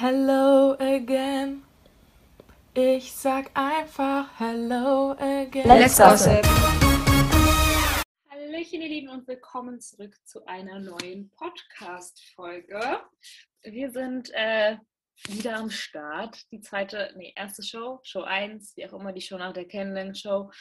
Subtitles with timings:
[0.00, 1.64] Hello again.
[2.72, 5.66] Ich sag einfach Hello again.
[5.66, 6.46] Let's gossip.
[8.30, 13.00] Hallöchen, ihr Lieben, und willkommen zurück zu einer neuen Podcast-Folge.
[13.64, 14.76] Wir sind äh,
[15.26, 16.48] wieder am Start.
[16.52, 20.52] Die zweite, nee, erste Show, Show 1, wie auch immer die Show nach der Kennenlern-Show,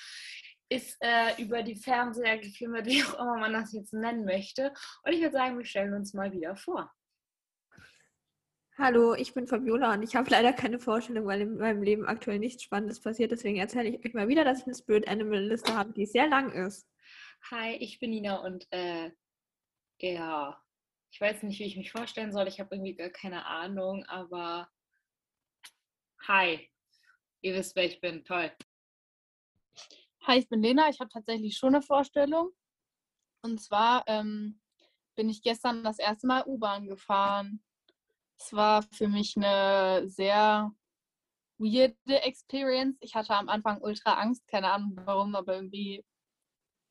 [0.67, 4.73] ist äh, über die Fernseher gefilmt, wie auch immer man das jetzt nennen möchte.
[5.03, 6.91] Und ich würde sagen, wir stellen uns mal wieder vor.
[8.79, 12.37] Hallo, ich bin Fabiola und ich habe leider keine Vorstellung, weil in meinem Leben aktuell
[12.37, 13.31] nichts Spannendes passiert.
[13.31, 16.27] Deswegen erzähle ich euch mal wieder, dass ich eine Spirit Animal Liste habe, die sehr
[16.27, 16.87] lang ist.
[17.49, 19.09] Hi, ich bin Nina und äh,
[19.99, 20.61] ja,
[21.09, 22.47] ich weiß nicht, wie ich mich vorstellen soll.
[22.47, 24.69] Ich habe irgendwie gar keine Ahnung, aber
[26.27, 26.69] hi,
[27.41, 28.23] ihr wisst, wer ich bin.
[28.25, 28.51] Toll.
[30.27, 30.87] Hi, ich bin Lena.
[30.89, 32.51] Ich habe tatsächlich schon eine Vorstellung.
[33.41, 34.61] Und zwar ähm,
[35.15, 37.63] bin ich gestern das erste Mal U-Bahn gefahren.
[38.39, 40.71] Es war für mich eine sehr
[41.57, 42.97] weirde Experience.
[43.01, 46.05] Ich hatte am Anfang ultra Angst, keine Ahnung warum, aber irgendwie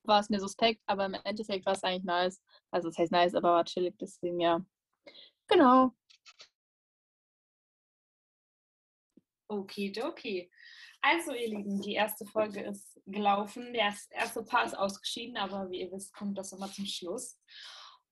[0.04, 2.42] war es mir suspekt, aber im Endeffekt war es eigentlich nice.
[2.70, 4.64] Also es heißt nice, aber war chillig, deswegen ja.
[5.48, 5.92] Genau.
[9.48, 10.50] Okidoki.
[11.02, 13.72] Also, ihr Lieben, die erste Folge ist gelaufen.
[13.72, 17.38] Der erste Paar ist ausgeschieden, aber wie ihr wisst, kommt das immer zum Schluss.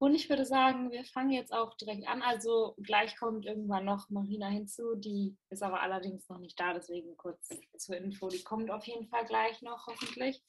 [0.05, 2.21] Und ich würde sagen, wir fangen jetzt auch direkt an.
[2.21, 7.17] Also gleich kommt irgendwann noch Marina hinzu, die ist aber allerdings noch nicht da, deswegen
[7.17, 10.45] kurz zur Info, die kommt auf jeden Fall gleich noch, hoffentlich.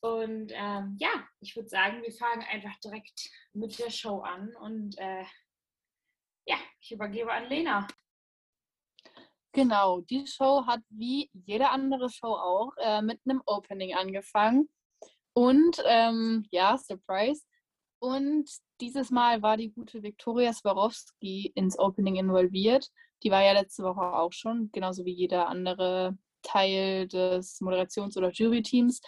[0.00, 4.54] Und ähm, ja, ich würde sagen, wir fangen einfach direkt mit der Show an.
[4.56, 5.24] Und äh,
[6.44, 7.88] ja, ich übergebe an Lena.
[9.52, 14.68] Genau, die Show hat wie jede andere Show auch äh, mit einem Opening angefangen.
[15.32, 17.46] Und ähm, ja, Surprise.
[17.98, 22.90] Und dieses Mal war die gute Viktoria Swarovski ins Opening involviert.
[23.22, 28.30] Die war ja letzte Woche auch schon, genauso wie jeder andere Teil des Moderations- oder
[28.30, 29.00] Jury-Teams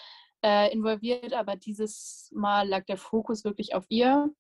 [0.43, 1.33] äh, involviert.
[1.35, 4.31] Aber dieses Mal lag der Fokus wirklich auf ihr.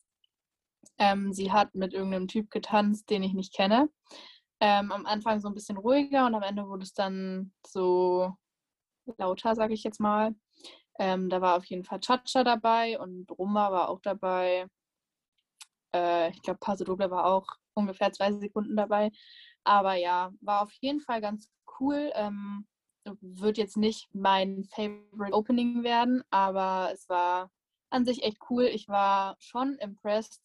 [0.98, 3.90] Ähm, sie hat mit irgendeinem Typ getanzt, den ich nicht kenne.
[4.60, 8.32] Ähm, am Anfang so ein bisschen ruhiger und am Ende wurde es dann so
[9.18, 10.34] lauter, sage ich jetzt mal.
[10.98, 14.66] Ähm, da war auf jeden Fall Chacha dabei und Rumba war auch dabei.
[15.94, 19.10] Äh, ich glaube, Paso Doble war auch ungefähr zwei Sekunden dabei.
[19.64, 21.48] Aber ja, war auf jeden Fall ganz
[21.80, 22.10] cool.
[22.14, 22.66] Ähm,
[23.20, 27.50] wird jetzt nicht mein Favorite Opening werden, aber es war
[27.90, 28.64] an sich echt cool.
[28.64, 30.40] Ich war schon impressed,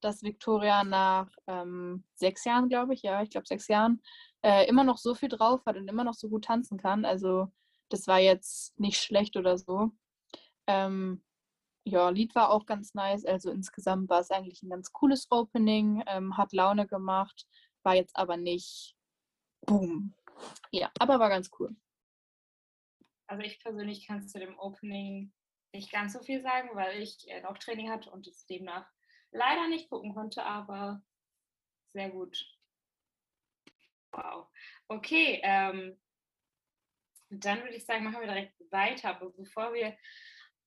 [0.00, 4.02] dass Victoria nach ähm, sechs Jahren, glaube ich, ja, ich glaube sechs Jahren,
[4.42, 7.04] äh, immer noch so viel drauf hat und immer noch so gut tanzen kann.
[7.04, 7.48] Also
[7.88, 9.92] das war jetzt nicht schlecht oder so.
[10.66, 11.22] Ähm,
[11.84, 13.24] ja, Lied war auch ganz nice.
[13.24, 17.46] Also insgesamt war es eigentlich ein ganz cooles Opening, ähm, hat Laune gemacht,
[17.82, 18.96] war jetzt aber nicht
[19.66, 20.14] boom.
[20.70, 21.74] Ja, aber war ganz cool.
[23.26, 25.32] Also ich persönlich kann zu dem Opening
[25.72, 28.86] nicht ganz so viel sagen, weil ich äh, noch Training hatte und es demnach
[29.30, 31.02] leider nicht gucken konnte, aber
[31.94, 32.44] sehr gut.
[34.12, 34.48] Wow.
[34.88, 35.98] Okay, ähm,
[37.30, 39.10] dann würde ich sagen, machen wir direkt weiter.
[39.10, 39.96] Aber bevor wir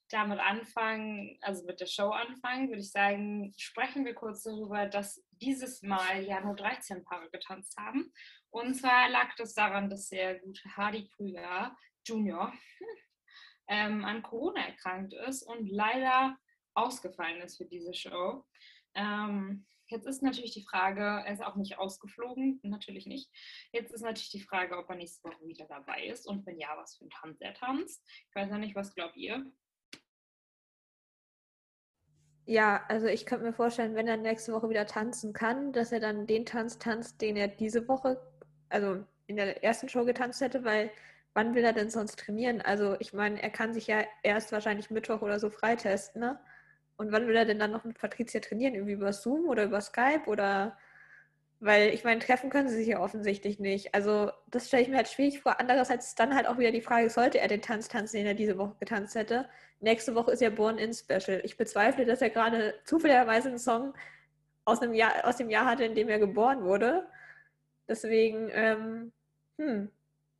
[0.09, 5.23] damit anfangen, also mit der Show anfangen, würde ich sagen, sprechen wir kurz darüber, dass
[5.31, 8.11] dieses Mal ja nur 13 Paare getanzt haben.
[8.49, 12.53] Und zwar lag das daran, dass der gute Hardy Krüger Junior
[13.67, 16.37] ähm, an Corona erkrankt ist und leider
[16.75, 18.45] ausgefallen ist für diese Show.
[18.93, 23.29] Ähm, jetzt ist natürlich die Frage, er ist auch nicht ausgeflogen, natürlich nicht.
[23.71, 26.77] Jetzt ist natürlich die Frage, ob er nächste Woche wieder dabei ist und wenn ja,
[26.77, 28.03] was für ein Tanz er tanzt.
[28.29, 29.51] Ich weiß ja nicht, was glaubt ihr?
[32.47, 35.99] Ja, also ich könnte mir vorstellen, wenn er nächste Woche wieder tanzen kann, dass er
[35.99, 38.21] dann den Tanz tanzt, den er diese Woche,
[38.69, 40.91] also in der ersten Show getanzt hätte, weil
[41.33, 42.61] wann will er denn sonst trainieren?
[42.61, 46.39] Also ich meine, er kann sich ja erst wahrscheinlich Mittwoch oder so freitesten, ne?
[46.97, 48.75] Und wann will er denn dann noch mit Patricia trainieren?
[48.75, 50.77] Irgendwie über Zoom oder über Skype oder
[51.59, 53.95] weil ich meine, treffen können sie sich ja offensichtlich nicht.
[53.95, 55.59] Also das stelle ich mir halt schwierig vor.
[55.59, 58.57] Andererseits dann halt auch wieder die Frage, sollte er den Tanz tanzen, den er diese
[58.57, 59.49] Woche getanzt hätte?
[59.79, 61.41] Nächste Woche ist ja Born In Special.
[61.43, 63.93] Ich bezweifle, dass er gerade zufälligerweise einen Song
[64.65, 67.07] aus, einem Jahr, aus dem Jahr hatte, in dem er geboren wurde.
[67.87, 69.11] Deswegen, ähm,
[69.57, 69.91] hm,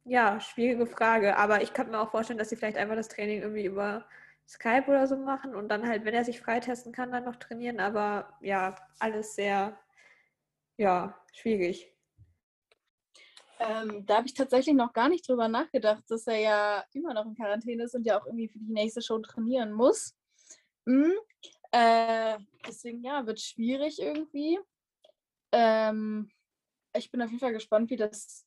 [0.06, 1.38] ja, schwierige Frage.
[1.38, 4.06] Aber ich kann mir auch vorstellen, dass sie vielleicht einfach das Training irgendwie über
[4.48, 7.80] Skype oder so machen und dann halt, wenn er sich freitesten kann, dann noch trainieren.
[7.80, 9.78] Aber ja, alles sehr
[10.77, 11.92] ja, schwierig.
[13.60, 17.25] Ähm, da habe ich tatsächlich noch gar nicht drüber nachgedacht, dass er ja immer noch
[17.25, 20.16] in Quarantäne ist und ja auch irgendwie für die nächste Show trainieren muss.
[20.86, 21.13] Mhm.
[21.72, 22.38] Äh,
[22.68, 24.60] deswegen, ja, wird schwierig irgendwie.
[25.51, 26.30] Ähm,
[26.94, 28.45] ich bin auf jeden Fall gespannt, wie das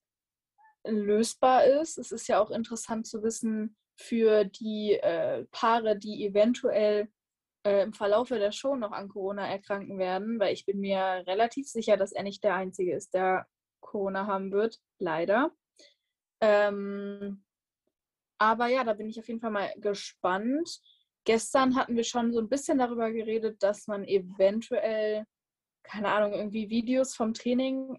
[0.84, 1.98] lösbar ist.
[1.98, 7.10] Es ist ja auch interessant zu wissen für die äh, Paare, die eventuell
[7.64, 11.68] äh, im Verlaufe der Show noch an Corona erkranken werden, weil ich bin mir relativ
[11.68, 13.46] sicher, dass er nicht der Einzige ist, der
[13.80, 15.50] Corona haben wird, leider.
[16.40, 17.44] Ähm,
[18.38, 20.80] aber ja, da bin ich auf jeden Fall mal gespannt.
[21.24, 25.24] Gestern hatten wir schon so ein bisschen darüber geredet, dass man eventuell,
[25.82, 27.98] keine Ahnung, irgendwie Videos vom Training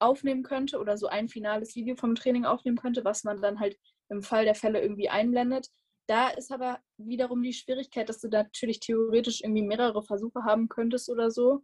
[0.00, 3.78] aufnehmen könnte oder so ein finales Video vom Training aufnehmen könnte, was man dann halt
[4.08, 5.68] im Fall der Fälle irgendwie einblendet.
[6.10, 10.68] Da ist aber wiederum die Schwierigkeit, dass du da natürlich theoretisch irgendwie mehrere Versuche haben
[10.68, 11.62] könntest oder so.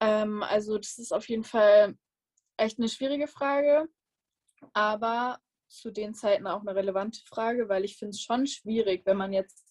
[0.00, 1.94] Ähm, also das ist auf jeden Fall
[2.56, 3.90] echt eine schwierige Frage,
[4.72, 5.38] aber
[5.68, 9.34] zu den Zeiten auch eine relevante Frage, weil ich finde es schon schwierig, wenn man
[9.34, 9.70] jetzt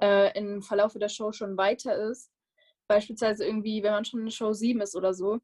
[0.00, 2.30] äh, im Verlauf der Show schon weiter ist,
[2.88, 5.38] beispielsweise irgendwie, wenn man schon in Show 7 ist oder so,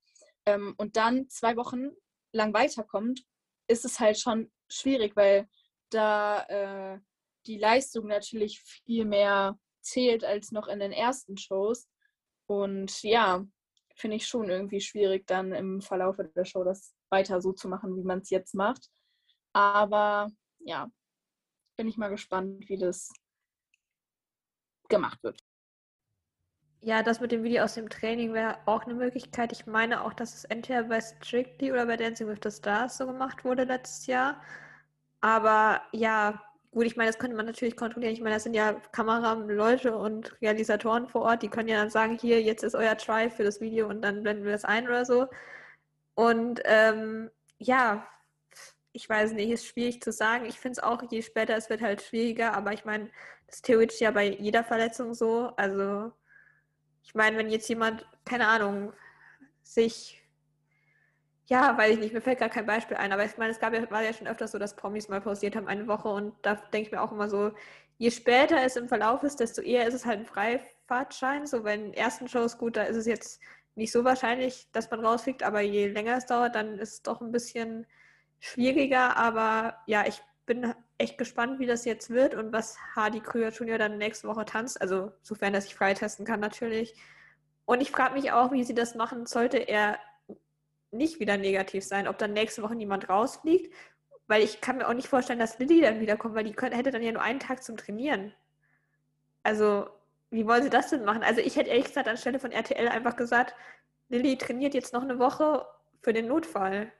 [0.46, 1.90] ähm, und dann zwei Wochen
[2.32, 3.26] lang weiterkommt,
[3.66, 5.50] ist es halt schon schwierig, weil
[5.90, 7.00] da äh,
[7.48, 11.88] die Leistung natürlich viel mehr zählt als noch in den ersten Shows.
[12.46, 13.44] Und ja,
[13.94, 17.96] finde ich schon irgendwie schwierig, dann im Verlauf der Show das weiter so zu machen,
[17.96, 18.88] wie man es jetzt macht.
[19.52, 20.30] Aber
[20.60, 20.90] ja,
[21.76, 23.10] bin ich mal gespannt, wie das
[24.88, 25.42] gemacht wird.
[26.80, 29.50] Ja, das mit dem Video aus dem Training wäre auch eine Möglichkeit.
[29.50, 33.06] Ich meine auch, dass es entweder bei Strictly oder bei Dancing with the Stars so
[33.06, 34.40] gemacht wurde letztes Jahr.
[35.20, 36.40] Aber ja,
[36.78, 38.12] gut, ich meine, das könnte man natürlich kontrollieren.
[38.12, 42.16] Ich meine, das sind ja Kameraleute und Realisatoren vor Ort, die können ja dann sagen,
[42.16, 45.04] hier, jetzt ist euer Try für das Video und dann blenden wir das ein oder
[45.04, 45.26] so.
[46.14, 48.06] Und ähm, ja,
[48.92, 50.44] ich weiß nicht, ist schwierig zu sagen.
[50.46, 52.54] Ich finde es auch, je später es wird, halt schwieriger.
[52.54, 53.10] Aber ich meine,
[53.48, 55.52] das ist theoretisch ja bei jeder Verletzung so.
[55.56, 56.12] Also
[57.02, 58.92] ich meine, wenn jetzt jemand, keine Ahnung,
[59.64, 60.22] sich,
[61.48, 63.72] ja, weiß ich nicht, mir fällt gar kein Beispiel ein, aber ich meine, es gab
[63.74, 66.54] ja, war ja schon öfters so, dass Promis mal pausiert haben eine Woche und da
[66.56, 67.52] denke ich mir auch immer so,
[67.96, 71.46] je später es im Verlauf ist, desto eher ist es halt ein Freifahrtschein.
[71.46, 73.40] So bei den ersten Shows, gut, da ist es jetzt
[73.74, 77.20] nicht so wahrscheinlich, dass man rausfliegt, aber je länger es dauert, dann ist es doch
[77.20, 77.86] ein bisschen
[78.40, 79.16] schwieriger.
[79.16, 83.78] Aber ja, ich bin echt gespannt, wie das jetzt wird und was Hardy Krüger Junior
[83.78, 84.80] dann nächste Woche tanzt.
[84.80, 86.94] Also, sofern er sich freitesten kann, natürlich.
[87.66, 89.98] Und ich frage mich auch, wie sie das machen, sollte er
[90.90, 93.72] nicht wieder negativ sein, ob dann nächste Woche niemand rausfliegt.
[94.26, 96.90] Weil ich kann mir auch nicht vorstellen, dass Lilly dann wiederkommt, weil die könnte, hätte
[96.90, 98.34] dann ja nur einen Tag zum Trainieren.
[99.42, 99.88] Also,
[100.30, 101.22] wie wollen sie das denn machen?
[101.22, 103.54] Also, ich hätte ehrlich gesagt anstelle von RTL einfach gesagt,
[104.10, 105.66] Lilly trainiert jetzt noch eine Woche
[106.02, 106.92] für den Notfall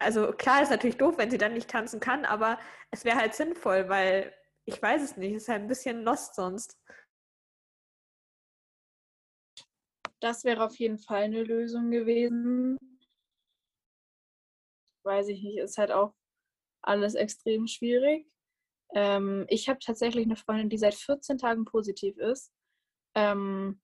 [0.00, 2.58] also klar ist natürlich doof, wenn sie dann nicht tanzen kann, aber
[2.90, 4.32] es wäre halt sinnvoll, weil
[4.64, 6.78] ich weiß es nicht, es ist halt ein bisschen lost sonst.
[10.20, 12.78] Das wäre auf jeden Fall eine Lösung gewesen.
[15.04, 16.14] Weiß ich nicht, ist halt auch
[16.82, 18.26] alles extrem schwierig.
[18.94, 22.52] Ähm, ich habe tatsächlich eine Freundin, die seit 14 Tagen positiv ist.
[23.14, 23.80] Ähm,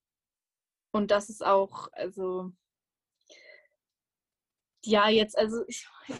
[0.92, 2.52] und das ist auch, also
[4.84, 5.64] ja, jetzt, also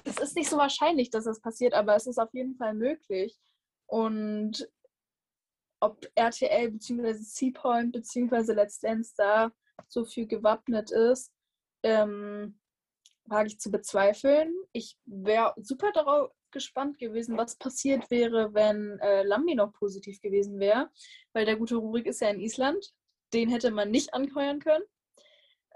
[0.05, 3.39] es ist nicht so wahrscheinlich, dass das passiert, aber es ist auf jeden Fall möglich.
[3.87, 4.69] Und
[5.81, 7.15] ob RTL bzw.
[7.15, 8.53] C-Point bzw.
[8.53, 9.53] Let's Dance da
[9.89, 11.33] so viel gewappnet ist,
[11.85, 12.59] ähm,
[13.29, 14.55] wage ich zu bezweifeln.
[14.73, 20.59] Ich wäre super darauf gespannt gewesen, was passiert wäre, wenn äh, Lambi noch positiv gewesen
[20.59, 20.91] wäre,
[21.33, 22.93] weil der gute Rurik ist ja in Island.
[23.33, 24.85] Den hätte man nicht anheuern können.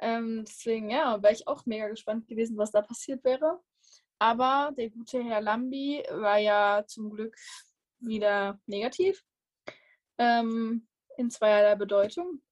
[0.00, 3.60] Ähm, deswegen, ja, wäre ich auch mega gespannt gewesen, was da passiert wäre.
[4.18, 7.36] Aber der gute Herr Lambi war ja zum Glück
[7.98, 9.22] wieder negativ.
[10.18, 12.42] Ähm, in zweierlei Bedeutung.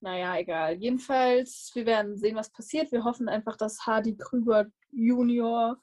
[0.00, 0.76] Naja, egal.
[0.76, 2.92] Jedenfalls, wir werden sehen, was passiert.
[2.92, 5.80] Wir hoffen einfach, dass Hardy Krüger Junior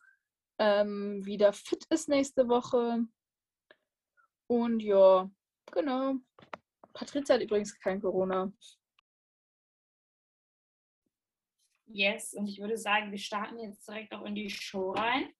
[0.57, 3.05] ähm, wieder fit ist nächste Woche.
[4.47, 5.29] Und ja,
[5.71, 6.15] genau.
[6.93, 8.53] Patrizia hat übrigens kein Corona.
[11.87, 15.33] Yes, und ich würde sagen, wir starten jetzt direkt auch in die Show rein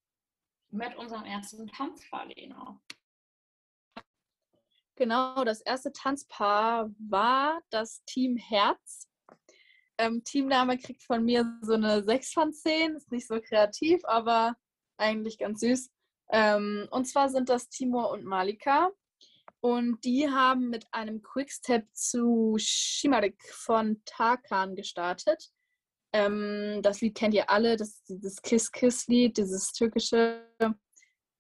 [0.69, 2.79] mit unserem ersten Tanzpaar, Lena.
[4.97, 9.09] Genau, das erste Tanzpaar war das Team Herz.
[9.97, 14.55] Ähm, Teamname kriegt von mir so eine 6 von 10, ist nicht so kreativ, aber
[14.97, 15.89] eigentlich ganz süß.
[16.31, 18.91] Ähm, und zwar sind das Timur und Malika.
[19.59, 25.49] Und die haben mit einem Quickstep zu Shimarik von Tarkan gestartet.
[26.13, 30.47] Ähm, das Lied kennt ihr alle, das dieses Kiss-Kiss-Lied, dieses türkische,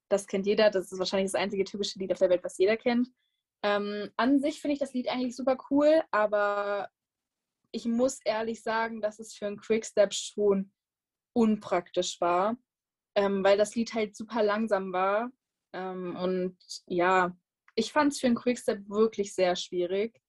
[0.09, 2.75] das kennt jeder, das ist wahrscheinlich das einzige türkische Lied auf der Welt, was jeder
[2.75, 3.07] kennt.
[3.65, 6.87] Ähm, an sich finde ich das Lied eigentlich super cool, aber
[7.71, 10.71] ich muss ehrlich sagen, dass es für einen Quickstep schon
[11.33, 12.57] unpraktisch war,
[13.15, 15.31] ähm, weil das Lied halt super langsam war.
[15.73, 16.55] Ähm, und
[16.85, 17.35] ja,
[17.73, 20.21] ich fand es für einen Quickstep wirklich sehr schwierig.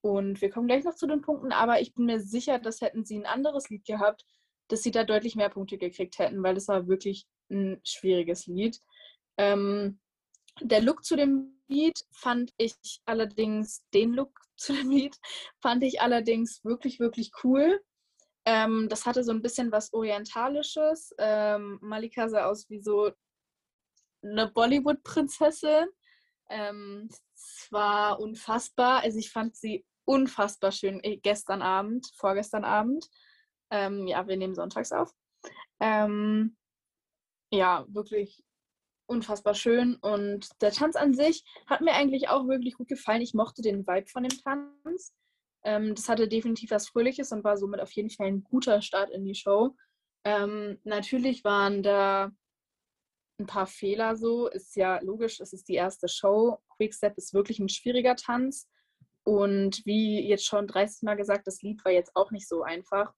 [0.00, 3.04] Und wir kommen gleich noch zu den Punkten, aber ich bin mir sicher, dass hätten
[3.04, 4.24] sie ein anderes Lied gehabt,
[4.68, 8.80] dass sie da deutlich mehr Punkte gekriegt hätten, weil es war wirklich ein schwieriges Lied.
[9.36, 10.00] Ähm,
[10.60, 12.74] der Look zu dem Lied fand ich
[13.04, 15.16] allerdings, den Look zu dem Lied
[15.60, 17.80] fand ich allerdings wirklich, wirklich cool.
[18.44, 21.14] Ähm, das hatte so ein bisschen was Orientalisches.
[21.18, 23.12] Ähm, Malika sah aus wie so
[24.22, 25.86] eine Bollywood-Prinzessin.
[26.48, 29.02] Ähm, es war unfassbar.
[29.02, 33.06] Also ich fand sie unfassbar schön äh, gestern Abend, vorgestern Abend.
[33.70, 35.12] Ähm, ja, wir nehmen sonntags auf.
[35.78, 36.56] Ähm,
[37.52, 38.42] ja, wirklich
[39.08, 39.96] unfassbar schön.
[39.96, 43.22] Und der Tanz an sich hat mir eigentlich auch wirklich gut gefallen.
[43.22, 45.14] Ich mochte den Vibe von dem Tanz.
[45.64, 49.10] Ähm, das hatte definitiv was Fröhliches und war somit auf jeden Fall ein guter Start
[49.10, 49.74] in die Show.
[50.24, 52.30] Ähm, natürlich waren da
[53.40, 54.48] ein paar Fehler so.
[54.48, 56.58] Ist ja logisch, es ist die erste Show.
[56.76, 58.68] Quickstep ist wirklich ein schwieriger Tanz.
[59.24, 63.12] Und wie jetzt schon 30 Mal gesagt, das Lied war jetzt auch nicht so einfach.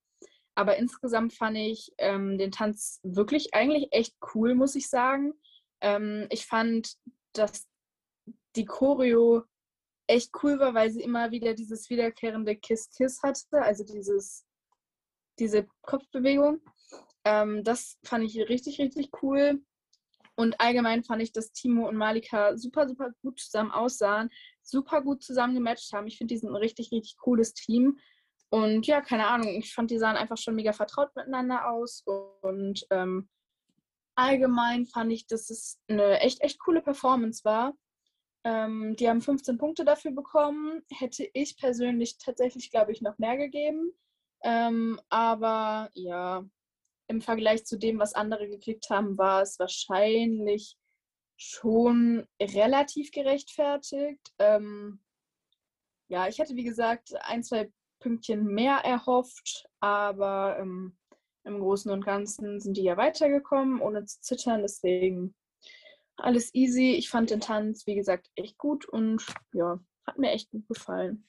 [0.54, 5.32] Aber insgesamt fand ich ähm, den Tanz wirklich eigentlich echt cool, muss ich sagen.
[5.80, 6.94] Ähm, ich fand,
[7.32, 7.66] dass
[8.56, 9.44] die Choreo
[10.06, 14.44] echt cool war, weil sie immer wieder dieses wiederkehrende Kiss-Kiss hatte, also dieses,
[15.38, 16.60] diese Kopfbewegung.
[17.25, 19.62] Ähm, das fand ich richtig, richtig cool.
[20.37, 24.30] Und allgemein fand ich, dass Timo und Malika super, super gut zusammen aussahen,
[24.62, 26.06] super gut zusammen gematcht haben.
[26.06, 27.99] Ich finde, die sind ein richtig, richtig cooles Team.
[28.49, 32.02] Und ja, keine Ahnung, ich fand, die sahen einfach schon mega vertraut miteinander aus.
[32.42, 33.28] Und ähm,
[34.14, 37.74] allgemein fand ich, dass es eine echt, echt coole Performance war.
[38.44, 40.82] Ähm, die haben 15 Punkte dafür bekommen.
[40.90, 43.92] Hätte ich persönlich tatsächlich, glaube ich, noch mehr gegeben.
[44.42, 46.44] Ähm, aber ja,
[47.08, 50.76] im Vergleich zu dem, was andere gekriegt haben, war es wahrscheinlich
[51.36, 54.32] schon relativ gerechtfertigt.
[54.38, 55.02] Ähm,
[56.08, 60.96] ja, ich hätte, wie gesagt, ein, zwei Pünktchen mehr erhofft, aber ähm,
[61.44, 64.62] im Großen und Ganzen sind die ja weitergekommen, ohne zu zittern.
[64.62, 65.35] Deswegen
[66.16, 66.92] alles easy.
[66.92, 71.26] Ich fand den Tanz, wie gesagt, echt gut und ja, hat mir echt gut gefallen.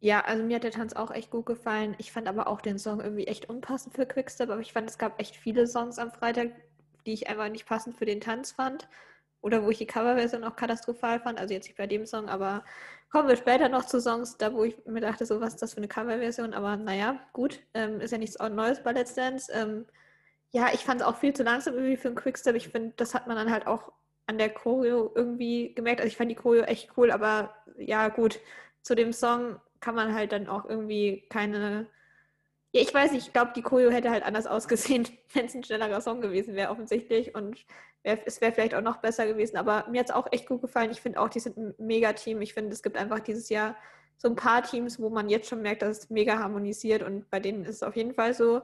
[0.00, 1.96] Ja, also mir hat der Tanz auch echt gut gefallen.
[1.98, 4.98] Ich fand aber auch den Song irgendwie echt unpassend für Quickstep, aber ich fand, es
[4.98, 6.52] gab echt viele Songs am Freitag,
[7.06, 8.88] die ich einfach nicht passend für den Tanz fand.
[9.40, 11.38] Oder wo ich die Coverversion auch katastrophal fand.
[11.38, 12.64] Also jetzt nicht bei dem Song, aber
[13.10, 15.74] kommen wir später noch zu Songs, da wo ich mir dachte, so was ist das
[15.74, 16.54] für eine Coverversion.
[16.54, 19.50] Aber naja, gut, ähm, ist ja nichts Neues bei Let's Dance.
[19.52, 19.86] Ähm,
[20.52, 22.56] ja, ich fand es auch viel zu langsam irgendwie für einen Quickstep.
[22.56, 23.92] Ich finde, das hat man dann halt auch
[24.26, 26.00] an der Choreo irgendwie gemerkt.
[26.00, 28.40] Also ich fand die Choreo echt cool, aber ja, gut,
[28.82, 31.88] zu dem Song kann man halt dann auch irgendwie keine.
[32.76, 36.02] Ja, ich weiß ich glaube, die Choreo hätte halt anders ausgesehen, wenn es ein schnellerer
[36.02, 37.34] Song gewesen wäre, offensichtlich.
[37.34, 37.64] Und
[38.02, 39.56] wär, es wäre vielleicht auch noch besser gewesen.
[39.56, 40.90] Aber mir hat es auch echt gut gefallen.
[40.90, 42.42] Ich finde auch, die sind ein Mega-Team.
[42.42, 43.76] Ich finde, es gibt einfach dieses Jahr
[44.18, 47.02] so ein paar Teams, wo man jetzt schon merkt, dass es mega harmonisiert.
[47.02, 48.60] Und bei denen ist es auf jeden Fall so.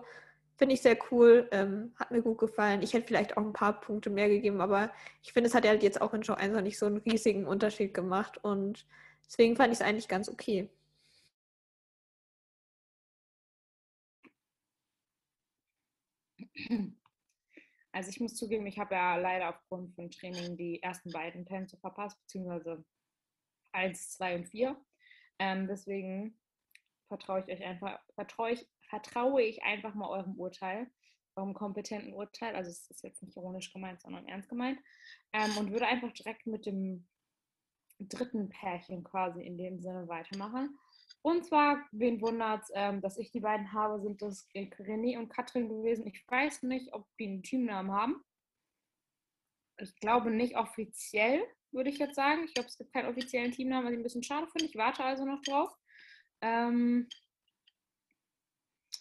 [0.58, 2.82] Finde ich sehr cool, ähm, hat mir gut gefallen.
[2.82, 4.92] Ich hätte vielleicht auch ein paar Punkte mehr gegeben, aber
[5.22, 6.98] ich finde, es hat ja halt jetzt auch in Show 1 noch nicht so einen
[6.98, 8.86] riesigen Unterschied gemacht und
[9.26, 10.68] deswegen fand ich es eigentlich ganz okay.
[17.94, 21.76] Also ich muss zugeben, ich habe ja leider aufgrund von Training die ersten beiden Tänze
[21.76, 22.82] verpasst, beziehungsweise
[23.72, 24.82] 1, 2 und 4.
[25.38, 26.38] Ähm, deswegen
[27.08, 30.90] vertraue ich euch einfach, vertraue ich, vertraue ich einfach mal eurem Urteil,
[31.36, 32.56] eurem kompetenten Urteil.
[32.56, 34.80] Also es ist jetzt nicht ironisch gemeint, sondern ernst gemeint.
[35.34, 37.06] Ähm, und würde einfach direkt mit dem
[37.98, 40.78] dritten Pärchen quasi in dem Sinne weitermachen.
[41.22, 45.68] Und zwar, wen wundert ähm, dass ich die beiden habe, sind das René und Katrin
[45.68, 46.06] gewesen.
[46.06, 48.24] Ich weiß nicht, ob die einen Teamnamen haben.
[49.78, 52.44] Ich glaube nicht offiziell, würde ich jetzt sagen.
[52.44, 54.66] Ich glaube, es gibt keinen offiziellen Teamnamen, was ich ein bisschen schade finde.
[54.66, 55.70] Ich warte also noch drauf.
[56.40, 57.08] Ähm,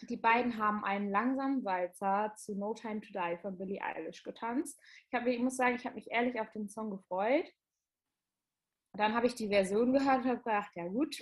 [0.08, 4.80] die beiden haben einen langsamen Walzer zu No Time to Die von Billie Eilish getanzt.
[5.08, 7.46] Ich, hab, ich muss sagen, ich habe mich ehrlich auf den Song gefreut.
[8.94, 11.16] Dann habe ich die Version gehört und habe gedacht, ja gut,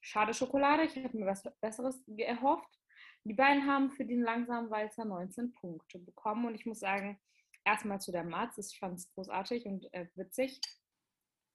[0.00, 2.78] schade Schokolade, ich habe mir was Besseres erhofft.
[3.24, 7.20] Die beiden haben für den langsamen Walzer 19 Punkte bekommen und ich muss sagen,
[7.64, 10.60] erstmal zu der Matz, ich fand es großartig und äh, witzig.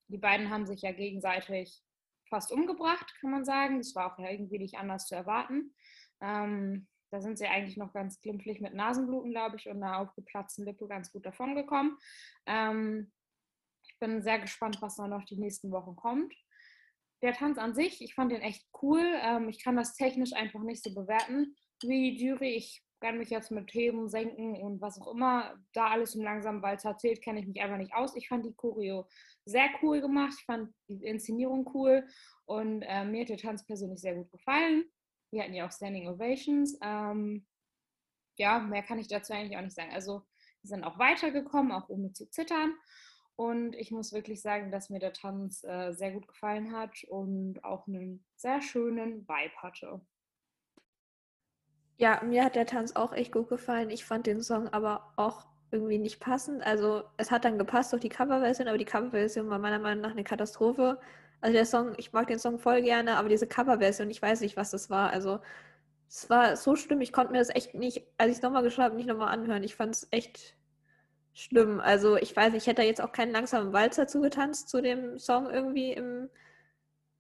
[0.08, 1.82] Die beiden haben sich ja gegenseitig
[2.30, 3.80] fast umgebracht, kann man sagen.
[3.80, 5.74] Das war auch irgendwie nicht anders zu erwarten.
[6.22, 10.66] Ähm, da sind sie eigentlich noch ganz glimpflich mit Nasenbluten, glaube ich, und einer aufgeplatzten
[10.66, 11.98] Lippe ganz gut davongekommen.
[12.46, 13.12] Ähm,
[13.84, 16.34] ich bin sehr gespannt, was da noch die nächsten Wochen kommt.
[17.26, 19.02] Der Tanz an sich, ich fand den echt cool.
[19.02, 21.56] Ähm, ich kann das technisch einfach nicht so bewerten.
[21.82, 22.54] wie die Jury.
[22.54, 26.62] Ich kann mich jetzt mit Heben, Senken und was auch immer da alles im langsamen
[26.62, 28.16] Walzer erzählt, kenne ich mich einfach nicht aus.
[28.16, 29.08] Ich fand die Choreo
[29.44, 30.36] sehr cool gemacht.
[30.38, 32.08] Ich fand die Inszenierung cool
[32.46, 34.86] und äh, mir hat der Tanz persönlich sehr gut gefallen.
[35.32, 36.78] Wir hatten ja auch Standing Ovations.
[36.84, 37.48] Ähm,
[38.38, 39.94] ja, mehr kann ich dazu eigentlich auch nicht sagen.
[39.94, 40.22] Also
[40.62, 42.76] wir sind auch weitergekommen, auch ohne zu zittern.
[43.36, 47.64] Und ich muss wirklich sagen, dass mir der Tanz äh, sehr gut gefallen hat und
[47.64, 50.02] auch einen sehr schönen Vibe hatte.
[51.98, 53.90] Ja, mir hat der Tanz auch echt gut gefallen.
[53.90, 56.66] Ich fand den Song aber auch irgendwie nicht passend.
[56.66, 60.12] Also es hat dann gepasst durch die Coverversion, aber die Coverversion war meiner Meinung nach
[60.12, 61.00] eine Katastrophe.
[61.42, 64.58] Also der Song, ich mag den Song voll gerne, aber diese Coverversion, ich weiß nicht,
[64.58, 65.12] was das war.
[65.12, 65.40] Also
[66.10, 68.86] es war so schlimm, ich konnte mir das echt nicht, als ich es nochmal geschrieben
[68.86, 69.64] habe, nicht nochmal anhören.
[69.64, 70.56] Ich fand es echt
[71.36, 71.80] schlimm.
[71.80, 75.92] Also ich weiß, ich hätte jetzt auch keinen langsamen Walzer zugetanzt zu dem Song irgendwie
[75.94, 76.30] im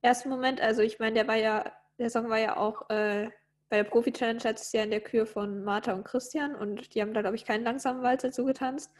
[0.01, 0.61] ersten Moment.
[0.61, 3.29] Also ich meine, der war ja, der Song war ja auch äh,
[3.69, 7.13] bei der Profi-Challenge letztes Jahr in der Kür von Martha und Christian und die haben
[7.13, 8.91] da, glaube ich, keinen langsamen Walzer zugetanzt.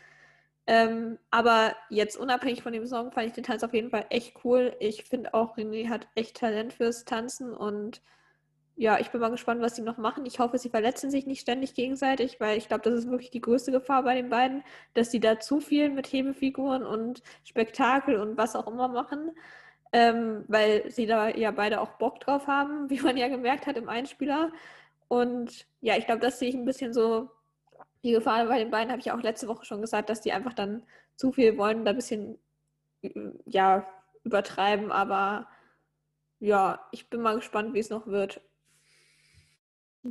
[0.68, 4.44] Ähm, aber jetzt unabhängig von dem Song fand ich den Tanz auf jeden Fall echt
[4.44, 4.76] cool.
[4.80, 8.02] Ich finde auch, René hat echt Talent fürs Tanzen und
[8.78, 10.26] ja, ich bin mal gespannt, was sie noch machen.
[10.26, 13.42] Ich hoffe, sie verletzen sich nicht ständig gegenseitig, weil ich glaube, das ist wirklich die
[13.42, 14.64] größte Gefahr bei den beiden,
[14.94, 19.32] dass sie da zu viel mit Hebefiguren und Spektakel und was auch immer machen,
[19.94, 23.78] ähm, weil sie da ja beide auch Bock drauf haben, wie man ja gemerkt hat
[23.78, 24.52] im Einspieler.
[25.08, 27.30] Und ja, ich glaube, das sehe ich ein bisschen so
[28.04, 30.54] die Gefahr bei den beiden, habe ich auch letzte Woche schon gesagt, dass die einfach
[30.54, 30.84] dann
[31.16, 32.38] zu viel wollen, da ein bisschen
[33.46, 33.86] ja,
[34.24, 35.48] übertreiben, aber
[36.40, 38.42] ja, ich bin mal gespannt, wie es noch wird.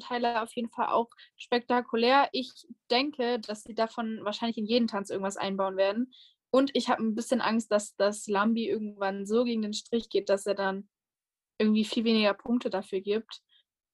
[0.00, 2.28] Teile auf jeden Fall auch spektakulär.
[2.32, 2.50] Ich
[2.90, 6.12] denke, dass sie davon wahrscheinlich in jeden Tanz irgendwas einbauen werden.
[6.50, 10.28] Und ich habe ein bisschen Angst, dass das Lambi irgendwann so gegen den Strich geht,
[10.28, 10.88] dass er dann
[11.58, 13.40] irgendwie viel weniger Punkte dafür gibt.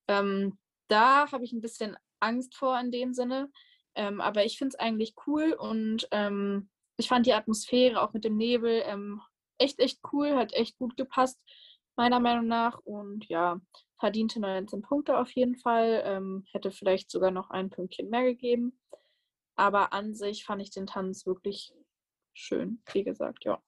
[0.09, 3.51] Ähm, da habe ich ein bisschen Angst vor in dem Sinne.
[3.95, 8.25] Ähm, aber ich finde es eigentlich cool und ähm, ich fand die Atmosphäre auch mit
[8.25, 9.21] dem Nebel ähm,
[9.59, 11.41] echt, echt cool, hat echt gut gepasst,
[12.01, 12.79] meiner Meinung nach.
[12.79, 13.61] Und ja,
[13.99, 16.03] verdiente 19 Punkte auf jeden Fall.
[16.07, 18.81] Ähm, hätte vielleicht sogar noch ein Pünktchen mehr gegeben.
[19.55, 21.75] Aber an sich fand ich den Tanz wirklich
[22.33, 23.63] schön, wie gesagt, ja.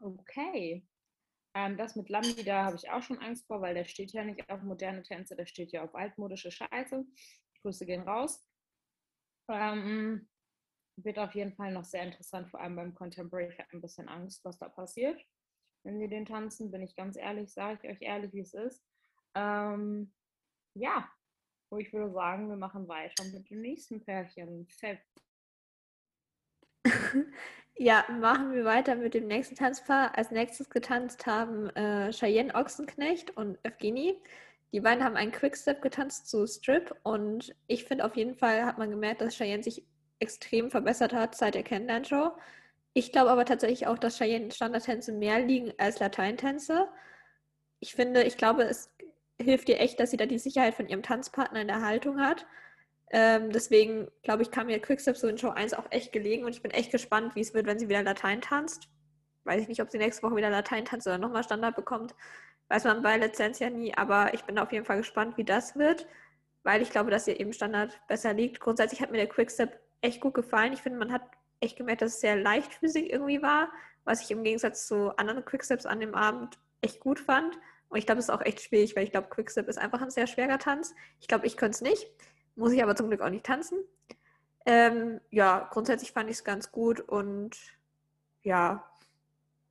[0.00, 0.86] Okay.
[1.54, 4.24] Ähm, das mit Lambi, da habe ich auch schon Angst vor, weil der steht ja
[4.24, 7.04] nicht auf moderne Tänze, der steht ja auf altmodische Scheiße.
[7.60, 8.42] Grüße gehen raus.
[9.50, 10.28] Ähm,
[11.04, 13.48] wird auf jeden Fall noch sehr interessant, vor allem beim Contemporary.
[13.52, 15.18] Ich habe ein bisschen Angst, was da passiert
[15.84, 18.82] wenn wir den tanzen, bin ich ganz ehrlich, sage ich euch ehrlich, wie es ist.
[19.34, 20.12] Ähm,
[20.74, 21.08] ja,
[21.70, 24.66] wo ich würde sagen, wir machen weiter mit dem nächsten Pärchen.
[24.68, 25.00] Fett.
[27.76, 30.16] ja, machen wir weiter mit dem nächsten Tanzpaar.
[30.16, 34.20] Als nächstes getanzt haben äh, Cheyenne Ochsenknecht und Evgeny.
[34.72, 38.76] Die beiden haben einen Quickstep getanzt zu Strip und ich finde auf jeden Fall hat
[38.76, 39.86] man gemerkt, dass Cheyenne sich
[40.20, 42.32] extrem verbessert hat seit der Kennenlern-Show.
[42.92, 46.88] Ich glaube aber tatsächlich auch, dass Cheyenne-Standardtänze mehr liegen als Lateintänze.
[47.80, 48.90] Ich finde, ich glaube, es
[49.40, 52.46] hilft ihr echt, dass sie da die Sicherheit von ihrem Tanzpartner in der Haltung hat.
[53.10, 56.50] Ähm, deswegen, glaube ich, kam mir Quickstep so in Show 1 auch echt gelegen und
[56.50, 58.88] ich bin echt gespannt, wie es wird, wenn sie wieder Latein tanzt.
[59.44, 62.14] Weiß ich nicht, ob sie nächste Woche wieder Latein tanzt oder nochmal Standard bekommt.
[62.68, 65.76] Weiß man bei Lizenz ja nie, aber ich bin auf jeden Fall gespannt, wie das
[65.76, 66.06] wird,
[66.64, 68.60] weil ich glaube, dass ihr eben Standard besser liegt.
[68.60, 70.72] Grundsätzlich hat mir der Quickstep echt gut gefallen.
[70.72, 71.22] Ich finde, man hat
[71.60, 73.70] echt gemerkt, dass es sehr leichtfüßig irgendwie war,
[74.04, 77.58] was ich im Gegensatz zu anderen Quicksteps an dem Abend echt gut fand.
[77.88, 80.10] Und ich glaube, es ist auch echt schwierig, weil ich glaube, Quickstep ist einfach ein
[80.10, 80.94] sehr schwerer Tanz.
[81.20, 82.06] Ich glaube, ich könnte es nicht.
[82.54, 83.78] Muss ich aber zum Glück auch nicht tanzen.
[84.66, 87.56] Ähm, ja, grundsätzlich fand ich es ganz gut und
[88.42, 88.90] ja,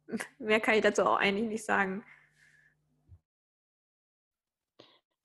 [0.39, 2.03] mehr kann ich dazu auch eigentlich nicht sagen.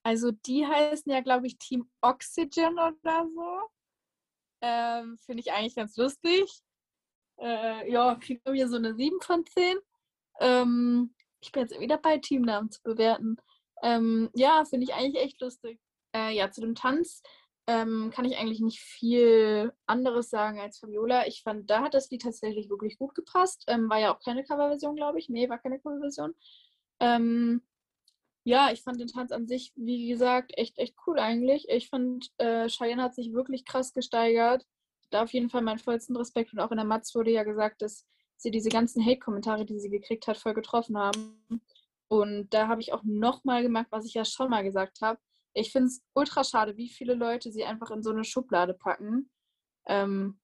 [0.02, 3.70] Also die heißen ja, glaube ich, Team Oxygen oder so.
[4.62, 6.44] Ähm, Finde ich eigentlich ganz lustig.
[7.38, 9.76] Äh, ja, kriegt mir so eine 7 von 10.
[10.40, 13.36] Ähm, ich bin jetzt wieder bei Teamnamen zu bewerten.
[13.82, 15.80] Ähm, ja, finde ich eigentlich echt lustig.
[16.14, 17.22] Äh, ja, zu dem Tanz
[17.66, 21.26] ähm, kann ich eigentlich nicht viel anderes sagen als Fabiola.
[21.26, 23.64] Ich fand, da hat das Lied tatsächlich wirklich gut gepasst.
[23.66, 25.28] Ähm, war ja auch keine Coverversion, glaube ich.
[25.28, 26.34] Nee, war keine Coverversion.
[27.00, 27.62] Ähm,
[28.44, 31.68] ja, ich fand den Tanz an sich, wie gesagt, echt, echt cool eigentlich.
[31.68, 34.66] Ich fand, äh, Cheyenne hat sich wirklich krass gesteigert.
[35.10, 36.52] Da auf jeden Fall meinen vollsten Respekt.
[36.52, 39.90] Und auch in der Matz wurde ja gesagt, dass sie diese ganzen Hate-Kommentare, die sie
[39.90, 41.40] gekriegt hat, voll getroffen haben.
[42.08, 45.20] Und da habe ich auch nochmal gemerkt, was ich ja schon mal gesagt habe.
[45.54, 49.30] Ich finde es ultra schade, wie viele Leute sie einfach in so eine Schublade packen.
[49.86, 50.40] Ähm,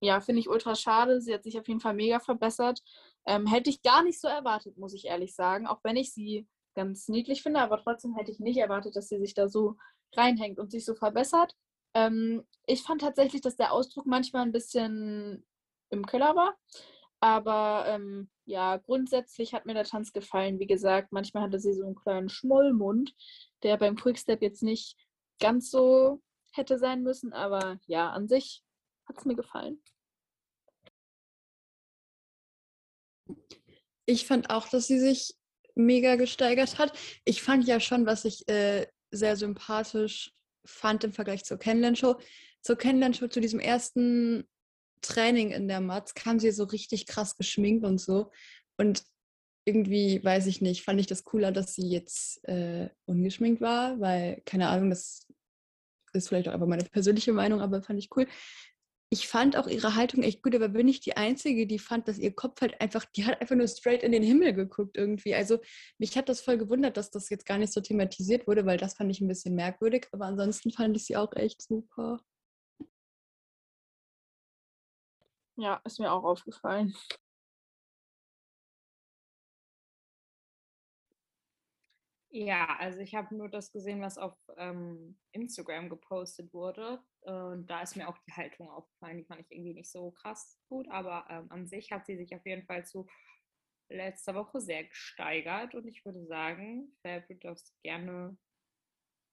[0.00, 1.20] ja, finde ich ultra schade.
[1.20, 2.80] Sie hat sich auf jeden Fall mega verbessert.
[3.26, 5.66] Ähm, hätte ich gar nicht so erwartet, muss ich ehrlich sagen.
[5.66, 9.18] Auch wenn ich sie ganz niedlich finde, aber trotzdem hätte ich nicht erwartet, dass sie
[9.18, 9.76] sich da so
[10.16, 11.54] reinhängt und sich so verbessert.
[11.94, 15.44] Ähm, ich fand tatsächlich, dass der Ausdruck manchmal ein bisschen
[15.90, 16.56] im Keller war.
[17.20, 20.58] Aber ähm, ja, grundsätzlich hat mir der Tanz gefallen.
[20.58, 23.14] Wie gesagt, manchmal hatte sie so einen kleinen Schmollmund,
[23.62, 24.96] der beim Quickstep jetzt nicht
[25.40, 26.20] ganz so
[26.52, 27.32] hätte sein müssen.
[27.32, 28.62] Aber ja, an sich
[29.06, 29.82] hat es mir gefallen.
[34.06, 35.34] Ich fand auch, dass sie sich
[35.74, 36.96] mega gesteigert hat.
[37.24, 40.32] Ich fand ja schon, was ich äh, sehr sympathisch
[40.64, 42.16] fand im Vergleich zur Kennenlern-Show.
[42.62, 44.48] Zur Kennenlern-Show, zu diesem ersten
[45.02, 48.30] Training in der Matz, kam sie so richtig krass geschminkt und so.
[48.76, 49.04] Und
[49.66, 54.42] irgendwie, weiß ich nicht, fand ich das cooler, dass sie jetzt äh, ungeschminkt war, weil,
[54.44, 55.26] keine Ahnung, das
[56.12, 58.26] ist vielleicht auch einfach meine persönliche Meinung, aber fand ich cool
[59.14, 62.18] ich fand auch ihre Haltung echt gut, aber bin ich die Einzige, die fand, dass
[62.18, 65.34] ihr Kopf halt einfach, die hat einfach nur straight in den Himmel geguckt irgendwie.
[65.34, 65.58] Also
[65.98, 68.94] mich hat das voll gewundert, dass das jetzt gar nicht so thematisiert wurde, weil das
[68.94, 72.20] fand ich ein bisschen merkwürdig, aber ansonsten fand ich sie auch echt super.
[75.56, 76.94] Ja, ist mir auch aufgefallen.
[82.36, 87.00] Ja, also ich habe nur das gesehen, was auf ähm, Instagram gepostet wurde.
[87.20, 89.18] Und da ist mir auch die Haltung aufgefallen.
[89.18, 92.34] Die fand ich irgendwie nicht so krass gut, aber ähm, an sich hat sie sich
[92.34, 93.06] auf jeden Fall zu
[93.88, 95.76] letzter Woche sehr gesteigert.
[95.76, 98.36] Und ich würde sagen, Fab, du darfst gerne,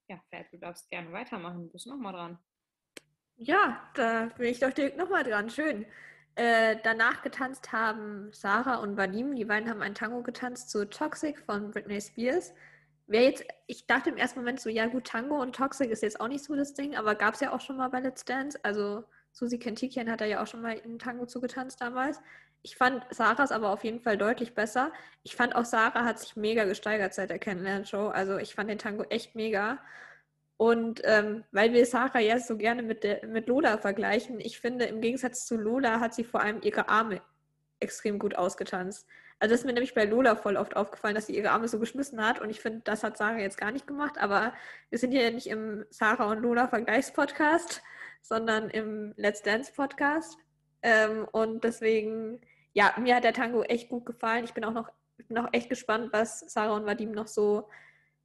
[0.07, 1.63] ja, Fab, du darfst gerne weitermachen.
[1.63, 2.37] Du bist nochmal dran.
[3.35, 5.49] Ja, da bin ich doch direkt nochmal dran.
[5.49, 5.87] Schön.
[6.35, 9.35] Äh, danach getanzt haben Sarah und Vadim.
[9.35, 12.53] Die beiden haben ein Tango getanzt zu Toxic von Britney Spears.
[13.11, 16.21] Wäre jetzt, ich dachte im ersten Moment so, ja gut, Tango und Toxic ist jetzt
[16.21, 18.57] auch nicht so das Ding, aber gab es ja auch schon mal bei Let's Dance.
[18.63, 22.21] Also Susi Kentikian hat da ja auch schon mal in Tango zugetanzt damals.
[22.61, 24.93] Ich fand Sarahs aber auf jeden Fall deutlich besser.
[25.23, 28.07] Ich fand auch Sarah hat sich mega gesteigert seit der Kennenlernshow.
[28.07, 29.79] Also ich fand den Tango echt mega.
[30.55, 34.85] Und ähm, weil wir Sarah ja so gerne mit, der, mit Lola vergleichen, ich finde,
[34.85, 37.21] im Gegensatz zu Lola hat sie vor allem ihre Arme
[37.81, 39.07] extrem gut ausgetanzt.
[39.39, 41.79] Also das ist mir nämlich bei Lola voll oft aufgefallen, dass sie ihre Arme so
[41.79, 42.39] geschmissen hat.
[42.39, 44.19] Und ich finde, das hat Sarah jetzt gar nicht gemacht.
[44.19, 44.53] Aber
[44.89, 47.81] wir sind hier ja nicht im Sarah und Lola Vergleichspodcast,
[48.21, 50.37] sondern im Let's Dance Podcast.
[50.83, 52.41] Ähm, und deswegen,
[52.73, 54.43] ja, mir hat der Tango echt gut gefallen.
[54.45, 54.91] Ich bin auch noch,
[55.27, 57.67] bin auch echt gespannt, was Sarah und Vadim noch so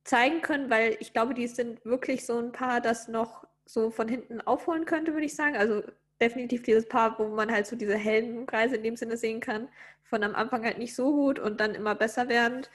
[0.04, 4.06] zeigen können, weil ich glaube, die sind wirklich so ein Paar, das noch so von
[4.06, 5.56] hinten aufholen könnte, würde ich sagen.
[5.56, 5.82] Also
[6.20, 9.68] definitiv dieses Paar, wo man halt so diese hellen Kreise in dem Sinne sehen kann.
[10.04, 12.70] Von am Anfang halt nicht so gut und dann immer besser werdend.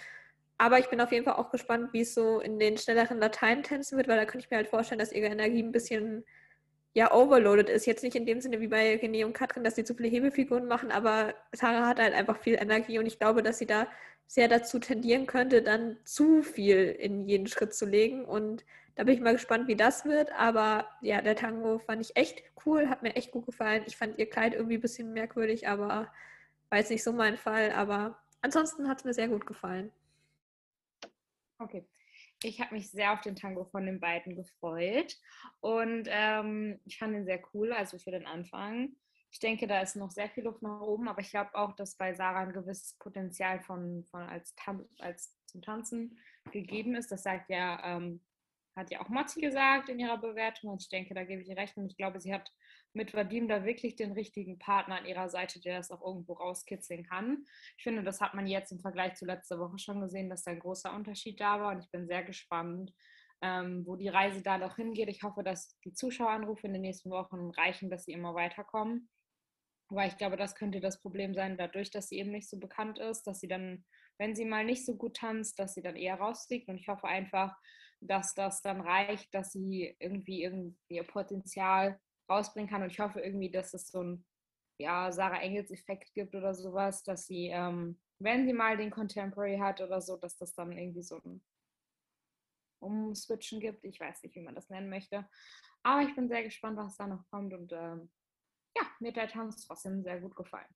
[0.57, 3.63] Aber ich bin auf jeden Fall auch gespannt, wie es so in den schnelleren Latein
[3.63, 6.23] tänzen wird, weil da könnte ich mir halt vorstellen, dass ihre Energie ein bisschen
[6.93, 7.85] ja overloaded ist.
[7.85, 10.67] Jetzt nicht in dem Sinne wie bei René und Katrin, dass sie zu viele Hebefiguren
[10.67, 13.87] machen, aber Sarah hat halt einfach viel Energie und ich glaube, dass sie da
[14.27, 19.15] sehr dazu tendieren könnte, dann zu viel in jeden Schritt zu legen und da bin
[19.15, 20.31] ich mal gespannt, wie das wird.
[20.33, 23.83] Aber ja, der Tango fand ich echt cool, hat mir echt gut gefallen.
[23.87, 26.11] Ich fand ihr Kleid irgendwie ein bisschen merkwürdig, aber
[26.69, 27.71] war jetzt nicht so mein Fall.
[27.71, 29.91] Aber ansonsten hat es mir sehr gut gefallen.
[31.59, 31.85] Okay.
[32.43, 35.15] Ich habe mich sehr auf den Tango von den beiden gefreut
[35.59, 38.95] und ähm, ich fand ihn sehr cool, also für den Anfang.
[39.31, 41.95] Ich denke, da ist noch sehr viel Luft nach oben, aber ich glaube auch, dass
[41.95, 44.55] bei Sarah ein gewisses Potenzial von, von als,
[44.99, 46.17] als zum Tanzen
[46.51, 47.11] gegeben ist.
[47.11, 48.21] Das sagt ja ähm,
[48.75, 51.57] hat ja auch Motti gesagt in ihrer Bewertung und ich denke, da gebe ich ihr
[51.57, 52.49] recht und ich glaube, sie hat
[52.93, 57.03] mit Vadim da wirklich den richtigen Partner an ihrer Seite, der das auch irgendwo rauskitzeln
[57.03, 57.45] kann.
[57.77, 60.51] Ich finde, das hat man jetzt im Vergleich zu letzter Woche schon gesehen, dass da
[60.51, 62.93] ein großer Unterschied da war und ich bin sehr gespannt,
[63.41, 65.09] ähm, wo die Reise da noch hingeht.
[65.09, 69.09] Ich hoffe, dass die Zuschaueranrufe in den nächsten Wochen reichen, dass sie immer weiterkommen.
[69.89, 72.97] Weil ich glaube, das könnte das Problem sein, dadurch, dass sie eben nicht so bekannt
[72.99, 73.83] ist, dass sie dann,
[74.17, 76.69] wenn sie mal nicht so gut tanzt, dass sie dann eher rausfliegt.
[76.69, 77.57] Und ich hoffe einfach,
[78.01, 82.83] dass das dann reicht, dass sie irgendwie, ihr Potenzial rausbringen kann.
[82.83, 84.25] Und ich hoffe irgendwie, dass es so ein
[84.79, 89.79] ja, Sarah Engels-Effekt gibt oder sowas, dass sie, ähm, wenn sie mal den Contemporary hat
[89.79, 91.43] oder so, dass das dann irgendwie so ein
[92.81, 93.85] Umswitchen gibt.
[93.85, 95.27] Ich weiß nicht, wie man das nennen möchte.
[95.83, 97.53] Aber ich bin sehr gespannt, was da noch kommt.
[97.53, 98.11] Und ähm,
[98.75, 100.73] ja, mir hat der Tanz trotzdem sehr gut gefallen.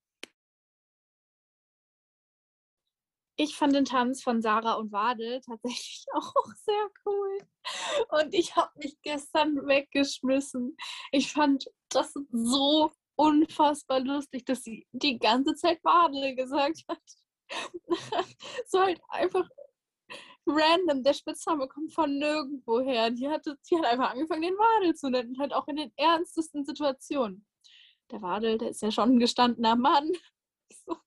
[3.37, 6.33] Ich fand den Tanz von Sarah und Wadel tatsächlich auch
[6.65, 7.37] sehr cool.
[8.09, 10.77] Und ich habe mich gestern weggeschmissen.
[11.11, 17.01] Ich fand das so unfassbar lustig, dass sie die ganze Zeit Wadel gesagt hat.
[18.67, 19.47] so halt einfach
[20.45, 21.03] random.
[21.03, 23.11] Der Spitzname kommt von nirgendwo her.
[23.11, 25.37] Die, hatte, die hat einfach angefangen, den Wadel zu nennen.
[25.39, 27.45] Halt auch in den ernstesten Situationen.
[28.11, 30.11] Der Wadel, der ist ja schon ein gestandener Mann.
[30.87, 30.97] So,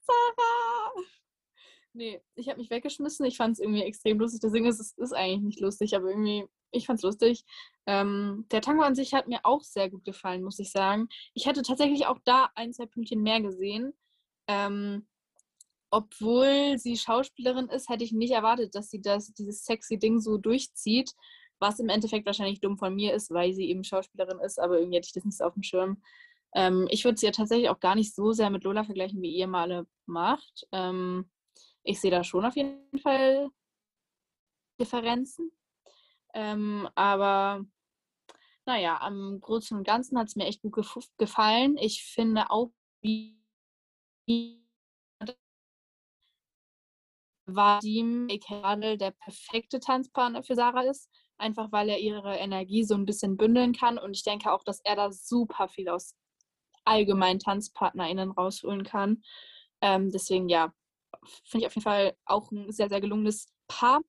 [0.00, 1.21] Sarah!
[1.94, 3.26] Nee, ich habe mich weggeschmissen.
[3.26, 4.40] Ich fand es irgendwie extrem lustig.
[4.40, 7.44] Deswegen ist es ist eigentlich nicht lustig, aber irgendwie, ich fand es lustig.
[7.86, 11.08] Ähm, der Tango an sich hat mir auch sehr gut gefallen, muss ich sagen.
[11.34, 13.92] Ich hätte tatsächlich auch da ein, zwei Pünktchen mehr gesehen.
[14.48, 15.06] Ähm,
[15.90, 20.38] obwohl sie Schauspielerin ist, hätte ich nicht erwartet, dass sie das, dieses sexy Ding so
[20.38, 21.12] durchzieht.
[21.58, 24.96] Was im Endeffekt wahrscheinlich dumm von mir ist, weil sie eben Schauspielerin ist, aber irgendwie
[24.96, 26.02] hätte ich das nicht so auf dem Schirm.
[26.54, 29.36] Ähm, ich würde sie ja tatsächlich auch gar nicht so sehr mit Lola vergleichen, wie
[29.36, 30.66] ihr Male macht.
[30.72, 31.30] Ähm,
[31.84, 33.50] ich sehe da schon auf jeden Fall
[34.80, 35.52] Differenzen.
[36.34, 37.64] Ähm, aber
[38.66, 40.74] naja, am Großen und Ganzen hat es mir echt gut
[41.18, 41.76] gefallen.
[41.78, 43.38] Ich finde auch, wie
[47.46, 53.04] Vadim gerade der perfekte Tanzpartner für Sarah ist, einfach weil er ihre Energie so ein
[53.04, 53.98] bisschen bündeln kann.
[53.98, 56.14] Und ich denke auch, dass er da super viel aus
[56.84, 59.22] allgemeinen TanzpartnerInnen rausholen kann.
[59.80, 60.72] Ähm, deswegen ja,
[61.44, 64.00] finde ich auf jeden Fall auch ein sehr, sehr gelungenes Paar.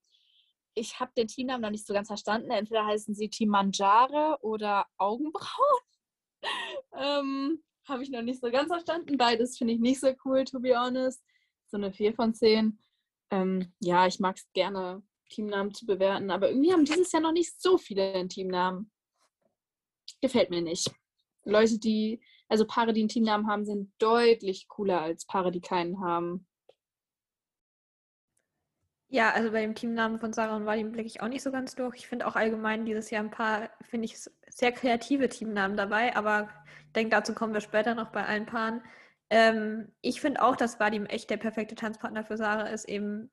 [0.76, 2.52] Ich habe den Teamnamen noch nicht so ganz verstanden.
[2.52, 5.82] Entweder heißen sie Team Manjare oder Augenbrauen.
[6.98, 9.18] ähm, habe ich noch nicht so ganz verstanden.
[9.18, 11.24] Beides finde ich nicht so cool, to be honest.
[11.68, 12.80] So eine 4 von 10.
[13.32, 17.32] Ähm, ja, ich mag es gerne, Teamnamen zu bewerten, aber irgendwie haben dieses Jahr noch
[17.32, 18.92] nicht so viele Teamnamen.
[20.22, 20.92] Gefällt mir nicht.
[21.44, 26.00] Leute, die, also Paare, die einen Teamnamen haben, sind deutlich cooler als Paare, die keinen
[26.00, 26.48] haben.
[29.13, 31.76] Ja, also bei dem Teamnamen von Sarah und Vadim blicke ich auch nicht so ganz
[31.76, 31.97] durch.
[31.97, 34.17] Ich finde auch allgemein dieses Jahr ein paar, finde ich,
[34.49, 36.49] sehr kreative Teamnamen dabei, aber
[36.88, 38.82] ich denke, dazu kommen wir später noch bei allen Paaren.
[39.30, 43.30] Ähm, ich finde auch, dass Vadim echt der perfekte Tanzpartner für Sarah ist, eben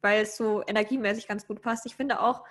[0.00, 1.86] weil es so energiemäßig ganz gut passt.
[1.86, 2.44] Ich finde auch,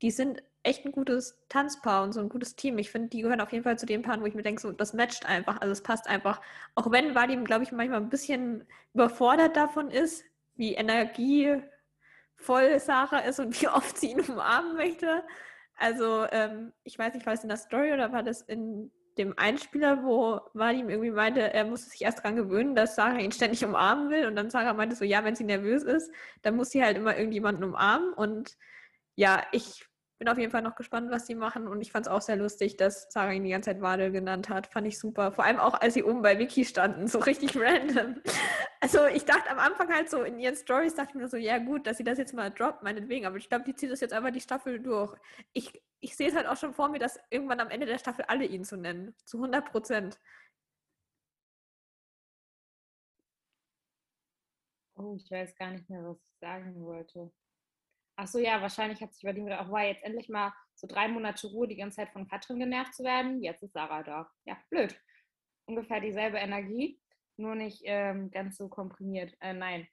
[0.00, 2.78] die sind echt ein gutes Tanzpaar und so ein gutes Team.
[2.78, 4.72] Ich finde, die gehören auf jeden Fall zu den Paaren, wo ich mir denke, so,
[4.72, 6.40] das matcht einfach, also es passt einfach.
[6.76, 10.24] Auch wenn Vadim, glaube ich, manchmal ein bisschen überfordert davon ist,
[10.54, 11.62] wie Energie
[12.36, 15.24] voll Sarah ist und wie oft sie ihn umarmen möchte.
[15.76, 19.34] Also, ähm, ich weiß nicht, war es in der Story oder war das in dem
[19.38, 23.64] Einspieler, wo Vadim irgendwie meinte, er musste sich erst daran gewöhnen, dass Sarah ihn ständig
[23.64, 24.26] umarmen will.
[24.26, 26.10] Und dann Sarah meinte so, ja, wenn sie nervös ist,
[26.42, 28.12] dann muss sie halt immer irgendjemanden umarmen.
[28.12, 28.56] Und
[29.14, 29.86] ja, ich
[30.18, 31.68] bin auf jeden Fall noch gespannt, was sie machen.
[31.68, 34.48] Und ich fand es auch sehr lustig, dass Sarah ihn die ganze Zeit Wadel genannt
[34.48, 34.66] hat.
[34.68, 35.32] Fand ich super.
[35.32, 38.22] Vor allem auch, als sie oben bei Vicky standen, so richtig random.
[38.80, 41.58] Also ich dachte am Anfang halt so in ihren Stories, dachte ich mir so, ja
[41.58, 43.26] gut, dass sie das jetzt mal droppt, meinetwegen.
[43.26, 45.14] Aber ich glaube, die zieht das jetzt einfach die Staffel durch.
[45.52, 48.24] Ich, ich sehe es halt auch schon vor mir, dass irgendwann am Ende der Staffel
[48.28, 49.14] alle ihn zu nennen.
[49.24, 50.18] Zu 100 Prozent.
[54.94, 57.30] Oh, ich weiß gar nicht mehr, was ich sagen wollte.
[58.16, 61.06] Ach so, ja, wahrscheinlich hat sich bei dem auch, war jetzt endlich mal so drei
[61.06, 63.42] Monate Ruhe, die ganze Zeit von Katrin genervt zu werden.
[63.42, 64.30] Jetzt ist Sarah da.
[64.44, 64.98] Ja, blöd.
[65.66, 66.98] Ungefähr dieselbe Energie,
[67.36, 69.34] nur nicht ähm, ganz so komprimiert.
[69.40, 69.86] Äh, nein.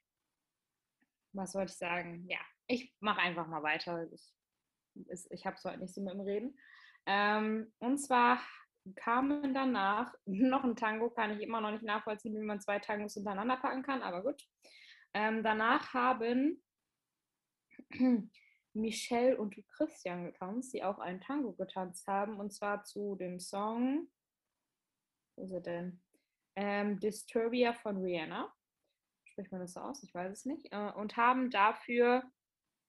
[1.32, 2.24] Was wollte ich sagen?
[2.28, 4.06] Ja, ich mache einfach mal weiter.
[4.10, 6.58] Ich, ich habe es heute nicht so mit dem Reden.
[7.06, 8.40] Ähm, und zwar
[8.96, 13.14] kamen danach noch ein Tango, kann ich immer noch nicht nachvollziehen, wie man zwei Tangos
[13.14, 14.42] hintereinander packen kann, aber gut.
[15.12, 16.63] Ähm, danach haben
[18.74, 24.08] Michelle und Christian getanzt, die auch einen Tango getanzt haben, und zwar zu dem Song,
[25.36, 26.02] wo ist er denn?
[26.56, 28.52] Ähm, Disturbia von Rihanna.
[29.24, 30.02] Spricht man das so aus?
[30.02, 30.72] Ich weiß es nicht.
[30.72, 32.22] Äh, und haben dafür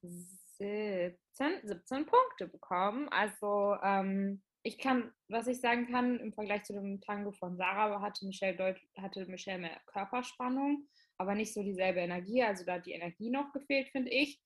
[0.03, 1.15] 17,
[1.63, 3.09] 17 Punkte bekommen.
[3.09, 8.01] Also ähm, ich kann, was ich sagen kann, im Vergleich zu dem Tango von Sarah
[8.01, 10.87] hatte Michelle, Deut hatte Michelle mehr Körperspannung,
[11.17, 12.43] aber nicht so dieselbe Energie.
[12.43, 14.41] Also da hat die Energie noch gefehlt, finde ich.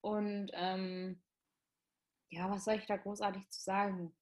[0.00, 1.22] Und ähm,
[2.30, 4.16] ja, was soll ich da großartig zu sagen?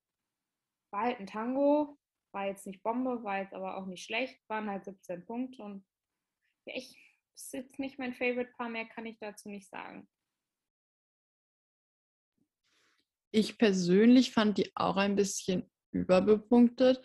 [0.92, 1.98] War halt ein Tango,
[2.32, 5.84] war jetzt nicht Bombe, war jetzt aber auch nicht schlecht, waren halt 17 Punkte und
[6.66, 6.96] ja, ich
[7.36, 10.08] ist jetzt nicht mein Favorite-Paar mehr, kann ich dazu nicht sagen.
[13.32, 17.02] Ich persönlich fand die auch ein bisschen überbepunktet.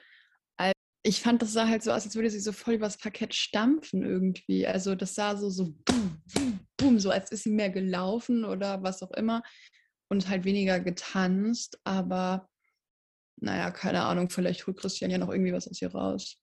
[1.04, 4.04] Ich fand, das sah halt so aus, als würde sie so voll übers Parkett stampfen
[4.04, 4.68] irgendwie.
[4.68, 8.84] Also das sah so, so boom, boom, boom, so als ist sie mehr gelaufen oder
[8.84, 9.42] was auch immer
[10.10, 11.80] und halt weniger getanzt.
[11.84, 12.50] Aber
[13.38, 16.38] naja, keine Ahnung, vielleicht holt Christian ja noch irgendwie was aus ihr raus.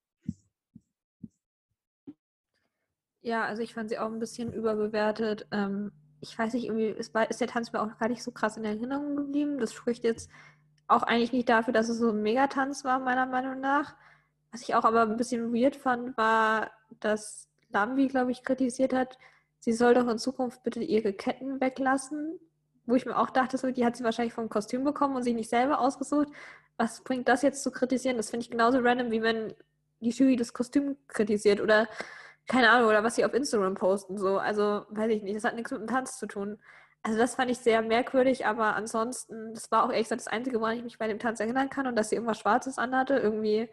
[3.20, 5.46] Ja, also ich fand sie auch ein bisschen überbewertet.
[5.52, 8.56] Ähm, ich weiß nicht, irgendwie ist, ist der Tanz mir auch gar nicht so krass
[8.56, 9.58] in Erinnerung geblieben.
[9.58, 10.30] Das spricht jetzt
[10.86, 13.94] auch eigentlich nicht dafür, dass es so ein Megatanz war, meiner Meinung nach.
[14.50, 16.70] Was ich auch aber ein bisschen weird fand, war,
[17.00, 19.18] dass Lambi, glaube ich, kritisiert hat,
[19.60, 22.38] sie soll doch in Zukunft bitte ihre Ketten weglassen.
[22.86, 25.34] Wo ich mir auch dachte, so, die hat sie wahrscheinlich vom Kostüm bekommen und sich
[25.34, 26.28] nicht selber ausgesucht.
[26.78, 28.16] Was bringt das jetzt zu kritisieren?
[28.16, 29.54] Das finde ich genauso random, wie wenn
[30.00, 31.60] die Jury das Kostüm kritisiert.
[31.60, 31.86] Oder
[32.46, 34.38] keine Ahnung, oder was sie auf Instagram posten, so.
[34.38, 36.58] Also, weiß ich nicht, das hat nichts mit dem Tanz zu tun.
[37.02, 40.60] Also, das fand ich sehr merkwürdig, aber ansonsten, das war auch ehrlich gesagt das Einzige,
[40.60, 43.16] woran ich mich bei dem Tanz erinnern kann und dass sie irgendwas Schwarzes anhatte.
[43.16, 43.68] Irgendwie,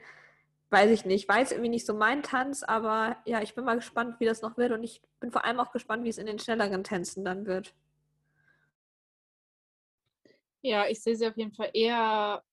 [0.75, 4.19] weiß ich nicht, jetzt irgendwie nicht so mein Tanz, aber ja, ich bin mal gespannt,
[4.19, 6.37] wie das noch wird und ich bin vor allem auch gespannt, wie es in den
[6.37, 7.73] schnelleren Tänzen dann wird.
[10.61, 12.43] Ja, ich sehe sie auf jeden Fall eher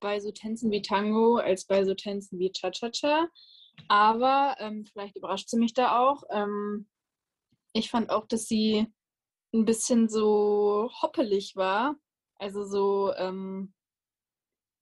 [0.00, 3.28] bei so Tänzen wie Tango als bei so Tänzen wie Cha-Cha-Cha.
[3.86, 6.22] Aber ähm, vielleicht überrascht sie mich da auch.
[6.30, 6.88] Ähm,
[7.74, 8.86] ich fand auch, dass sie
[9.52, 11.96] ein bisschen so hoppelig war.
[12.36, 13.74] Also so ähm,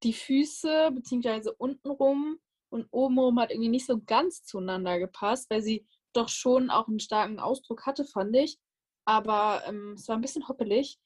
[0.04, 2.38] die Füße, beziehungsweise untenrum
[2.70, 7.00] und obenrum hat irgendwie nicht so ganz zueinander gepasst, weil sie doch schon auch einen
[7.00, 8.59] starken Ausdruck hatte, fand ich.
[9.04, 10.98] Aber ähm, es war ein bisschen hoppelig.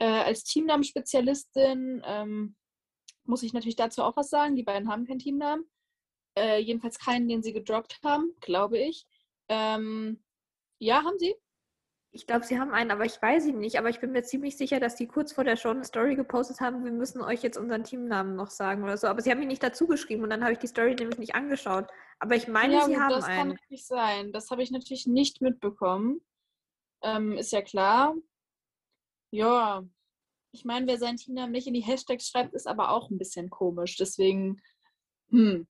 [0.00, 2.56] Äh, als Teamnamenspezialistin ähm,
[3.24, 4.56] muss ich natürlich dazu auch was sagen.
[4.56, 5.68] Die beiden haben keinen Teamnamen.
[6.38, 9.06] Äh, jedenfalls keinen, den sie gedroppt haben, glaube ich.
[9.48, 10.22] Ähm,
[10.78, 11.34] ja, haben sie?
[12.10, 13.78] Ich glaube, sie haben einen, aber ich weiß ihn nicht.
[13.78, 16.60] Aber ich bin mir ziemlich sicher, dass die kurz vor der Show eine Story gepostet
[16.60, 19.06] haben, wir müssen euch jetzt unseren Teamnamen noch sagen oder so.
[19.08, 21.34] Aber sie haben ihn nicht dazu geschrieben und dann habe ich die Story nämlich nicht
[21.34, 21.86] angeschaut.
[22.18, 23.50] Aber ich meine, ja, sie haben das einen.
[23.50, 24.32] kann nicht sein.
[24.32, 26.20] Das habe ich natürlich nicht mitbekommen.
[27.02, 28.14] Ähm, ist ja klar.
[29.30, 29.84] Ja,
[30.52, 33.50] ich meine, wer seinen Teamnamen nicht in die Hashtags schreibt, ist aber auch ein bisschen
[33.50, 33.96] komisch.
[33.96, 34.60] Deswegen,
[35.30, 35.66] hm.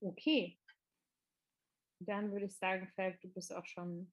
[0.00, 0.58] Okay.
[2.00, 4.12] Dann würde ich sagen, Falk, du bist auch schon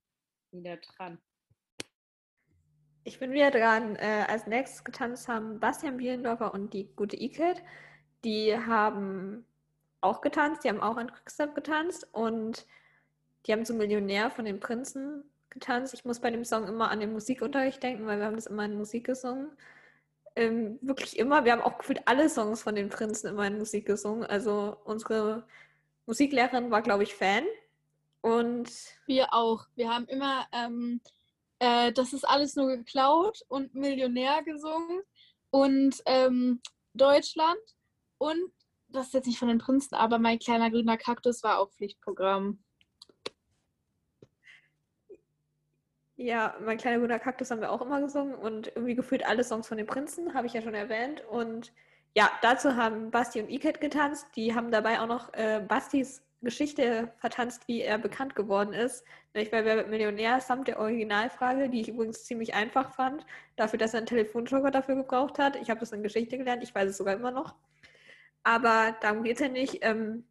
[0.52, 1.22] wieder dran.
[3.04, 3.96] Ich bin wieder dran.
[3.98, 7.62] Äh, als nächstes getanzt haben Bastian Bielendorfer und die gute Iket.
[8.24, 9.46] Die haben
[10.00, 12.66] auch getanzt, die haben auch an Quickstep getanzt und
[13.46, 15.94] die haben so Millionär von den Prinzen getanzt.
[15.94, 18.66] Ich muss bei dem Song immer an den Musikunterricht denken, weil wir haben das immer
[18.66, 19.52] in Musik gesungen.
[20.36, 21.44] Ähm, wirklich immer.
[21.46, 24.26] Wir haben auch gefühlt alle Songs von den Prinzen immer in Musik gesungen.
[24.26, 25.46] Also unsere
[26.06, 27.46] Musiklehrerin war, glaube ich, Fan.
[28.22, 28.72] Und
[29.06, 29.66] Wir auch.
[29.76, 31.02] Wir haben immer, ähm,
[31.60, 35.02] äh, das ist alles nur geklaut und Millionär gesungen
[35.50, 36.62] und ähm,
[36.94, 37.60] Deutschland
[38.18, 38.52] und
[38.88, 42.64] das ist jetzt nicht von den Prinzen, aber mein kleiner grüner Kaktus war auch Pflichtprogramm.
[46.16, 49.68] ja, mein kleiner grüner Kaktus haben wir auch immer gesungen und irgendwie gefühlt alle Songs
[49.68, 51.24] von den Prinzen, habe ich ja schon erwähnt.
[51.30, 51.74] Und
[52.16, 54.28] ja, dazu haben Basti und Iket getanzt.
[54.36, 59.06] Die haben dabei auch noch äh, Bastis Geschichte vertanzt, wie er bekannt geworden ist.
[59.34, 63.80] Nämlich bei Wer wird Millionär samt der Originalfrage, die ich übrigens ziemlich einfach fand, dafür,
[63.80, 65.56] dass er einen Telefonjoker dafür gebraucht hat.
[65.56, 67.56] Ich habe das in Geschichte gelernt, ich weiß es sogar immer noch.
[68.44, 69.80] Aber darum geht es ja nicht.
[69.82, 70.26] Ähm,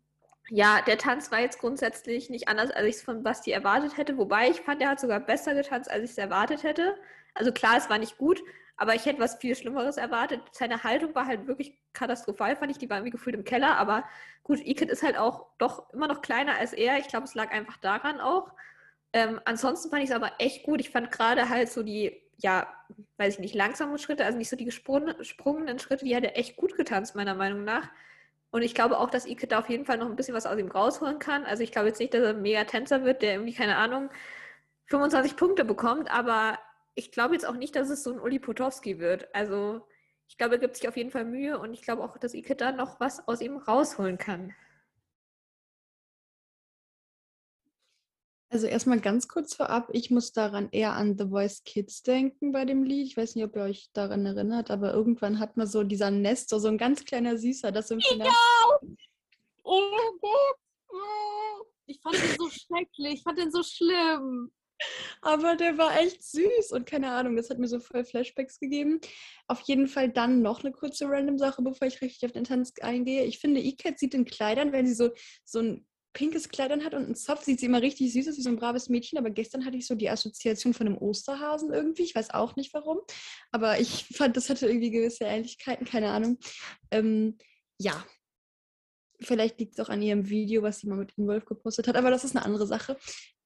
[0.49, 4.19] ja, der Tanz war jetzt grundsätzlich nicht anders, als ich es von Basti erwartet hätte.
[4.19, 6.97] Wobei ich fand, er hat sogar besser getanzt, als ich es erwartet hätte.
[7.35, 8.43] Also klar, es war nicht gut,
[8.77, 10.41] aber ich hätte was viel Schlimmeres erwartet.
[10.53, 12.79] Seine Haltung war halt wirklich katastrophal, fand ich.
[12.79, 13.77] Die war irgendwie gefühlt im Keller.
[13.77, 14.05] Aber
[14.43, 16.99] gut, Iket ist halt auch doch immer noch kleiner als er.
[16.99, 18.53] Ich glaube, es lag einfach daran auch.
[19.13, 20.81] Ähm, ansonsten fand ich es aber echt gut.
[20.81, 22.67] Ich fand gerade halt so die, ja,
[23.19, 26.57] weiß ich nicht, langsamen Schritte, also nicht so die gesprungenen Schritte, die hat er echt
[26.57, 27.89] gut getanzt, meiner Meinung nach.
[28.51, 30.59] Und ich glaube auch, dass Ike da auf jeden Fall noch ein bisschen was aus
[30.59, 31.45] ihm rausholen kann.
[31.45, 34.11] Also ich glaube jetzt nicht, dass er ein mega Tänzer wird, der irgendwie, keine Ahnung,
[34.87, 36.59] 25 Punkte bekommt, aber
[36.95, 39.35] ich glaube jetzt auch nicht, dass es so ein Uli Potowski wird.
[39.35, 39.87] Also
[40.29, 42.57] ich glaube, er gibt sich auf jeden Fall Mühe und ich glaube auch, dass Ike
[42.57, 44.55] da noch was aus ihm rausholen kann.
[48.53, 52.67] Also erstmal ganz kurz vorab, ich muss daran eher an The Voice Kids denken bei
[52.67, 53.07] dem Lied.
[53.07, 56.61] Ich weiß nicht, ob ihr euch daran erinnert, aber irgendwann hat man so dieser Nestor,
[56.61, 58.31] so ein ganz kleiner Süßer, das im Finale.
[59.63, 60.57] Oh mein Gott.
[60.91, 64.53] Oh, Ich fand den so schrecklich, ich fand den so schlimm.
[65.21, 69.01] Aber der war echt süß und keine Ahnung, das hat mir so voll Flashbacks gegeben.
[69.47, 72.73] Auf jeden Fall dann noch eine kurze random Sache, bevor ich richtig auf den Tanz
[72.81, 73.25] eingehe.
[73.25, 75.11] Ich finde, Ikat sieht in Kleidern, wenn sie so,
[75.45, 78.37] so ein pinkes Kleid an hat und einen Zopf, sieht sie immer richtig süß aus,
[78.37, 79.19] wie so ein braves Mädchen.
[79.19, 82.03] Aber gestern hatte ich so die Assoziation von einem Osterhasen irgendwie.
[82.03, 83.01] Ich weiß auch nicht warum.
[83.51, 86.39] Aber ich fand, das hatte irgendwie gewisse Ähnlichkeiten, keine Ahnung.
[86.91, 87.39] Ähm,
[87.79, 88.05] ja.
[89.21, 92.11] Vielleicht liegt es auch an ihrem Video, was sie mal mit Wolf gepostet hat, aber
[92.11, 92.97] das ist eine andere Sache.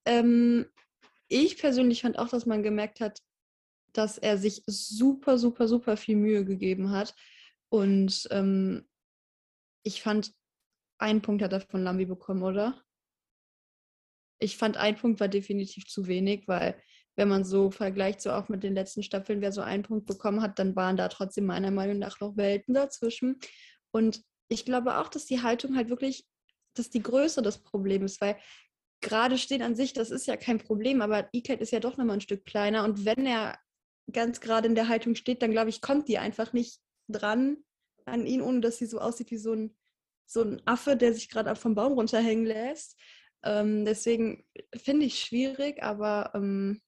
[0.05, 0.65] Ähm,
[1.27, 3.21] ich persönlich fand auch, dass man gemerkt hat,
[3.93, 7.15] dass er sich super, super, super viel Mühe gegeben hat.
[7.69, 8.87] Und ähm,
[9.83, 10.33] ich fand,
[10.99, 12.81] einen Punkt hat er von Lambi bekommen, oder?
[14.39, 16.79] Ich fand, ein Punkt war definitiv zu wenig, weil
[17.15, 20.41] wenn man so vergleicht, so auch mit den letzten Staffeln, wer so einen Punkt bekommen
[20.41, 23.39] hat, dann waren da trotzdem meiner Meinung nach noch Welten dazwischen.
[23.91, 26.27] Und ich glaube auch, dass die Haltung halt wirklich,
[26.75, 28.37] dass die Größe das Problem ist, weil
[29.01, 32.17] gerade stehen an sich, das ist ja kein Problem, aber Iket ist ja doch nochmal
[32.17, 33.57] ein Stück kleiner und wenn er
[34.11, 37.57] ganz gerade in der Haltung steht, dann glaube ich, kommt die einfach nicht dran
[38.05, 39.75] an ihn, ohne dass sie so aussieht wie so ein,
[40.25, 42.97] so ein Affe, der sich gerade vom Baum runterhängen lässt.
[43.43, 44.45] Ähm, deswegen
[44.75, 46.81] finde ich schwierig, aber ähm,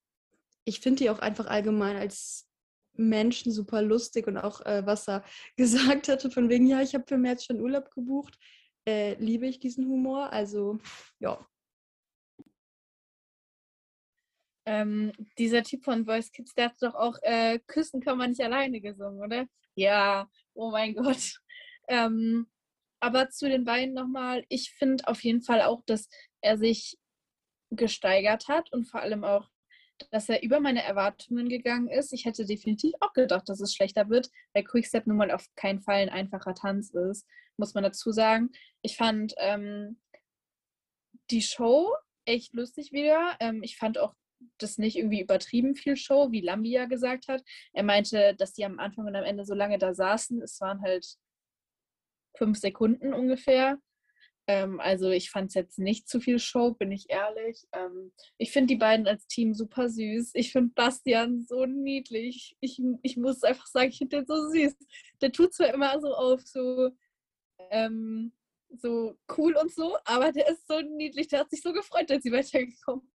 [0.65, 2.49] ich finde die auch einfach allgemein als
[2.93, 5.23] Menschen super lustig und auch äh, was er
[5.57, 8.37] gesagt hatte, von wegen, ja, ich habe für März schon Urlaub gebucht,
[8.87, 10.31] äh, liebe ich diesen Humor.
[10.31, 10.79] Also,
[11.19, 11.45] ja.
[14.69, 18.43] Ähm, dieser Typ von Voice Kids, der hat doch auch äh, Küssen kann man nicht
[18.43, 19.47] alleine gesungen, oder?
[19.73, 21.39] Ja, oh mein Gott.
[21.87, 22.47] Ähm,
[22.99, 26.07] aber zu den beiden nochmal, ich finde auf jeden Fall auch, dass
[26.41, 26.99] er sich
[27.71, 29.49] gesteigert hat und vor allem auch,
[30.11, 32.13] dass er über meine Erwartungen gegangen ist.
[32.13, 35.81] Ich hätte definitiv auch gedacht, dass es schlechter wird, weil Quickstep nun mal auf keinen
[35.81, 37.25] Fall ein einfacher Tanz ist,
[37.57, 38.51] muss man dazu sagen.
[38.83, 39.99] Ich fand ähm,
[41.31, 41.91] die Show
[42.25, 43.35] echt lustig wieder.
[43.39, 44.13] Ähm, ich fand auch
[44.57, 47.43] das nicht irgendwie übertrieben viel Show, wie Lambi ja gesagt hat.
[47.73, 50.41] Er meinte, dass die am Anfang und am Ende so lange da saßen.
[50.41, 51.05] Es waren halt
[52.37, 53.79] fünf Sekunden ungefähr.
[54.47, 57.67] Ähm, also ich fand es jetzt nicht zu viel Show, bin ich ehrlich.
[57.71, 60.31] Ähm, ich finde die beiden als Team super süß.
[60.33, 62.57] Ich finde Bastian so niedlich.
[62.59, 64.75] Ich, ich muss einfach sagen, ich finde den so süß.
[65.21, 66.89] Der tut zwar immer so auf so,
[67.69, 68.33] ähm,
[68.69, 71.27] so cool und so, aber der ist so niedlich.
[71.27, 73.07] Der hat sich so gefreut, als sie weitergekommen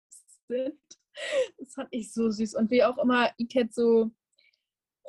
[0.49, 0.79] sind.
[1.59, 2.55] Das fand ich so süß.
[2.55, 4.11] Und wie auch immer Iket so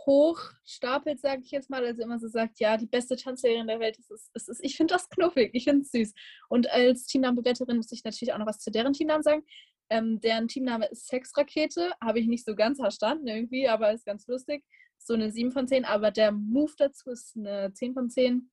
[0.06, 3.98] hochstapelt, sage ich jetzt mal, also immer so sagt, ja, die beste Tanzlehrerin der Welt
[3.98, 4.30] ist es.
[4.34, 6.14] Ist, ist, ich finde das knuffig, ich finde es süß.
[6.50, 9.44] Und als Teamnamenbewerterin muss ich natürlich auch noch was zu deren Teamnamen sagen.
[9.90, 14.28] Ähm, deren Teamname ist Sexrakete, habe ich nicht so ganz verstanden irgendwie, aber ist ganz
[14.28, 14.64] lustig.
[14.98, 18.52] So eine 7 von 10, aber der Move dazu ist eine 10 von 10.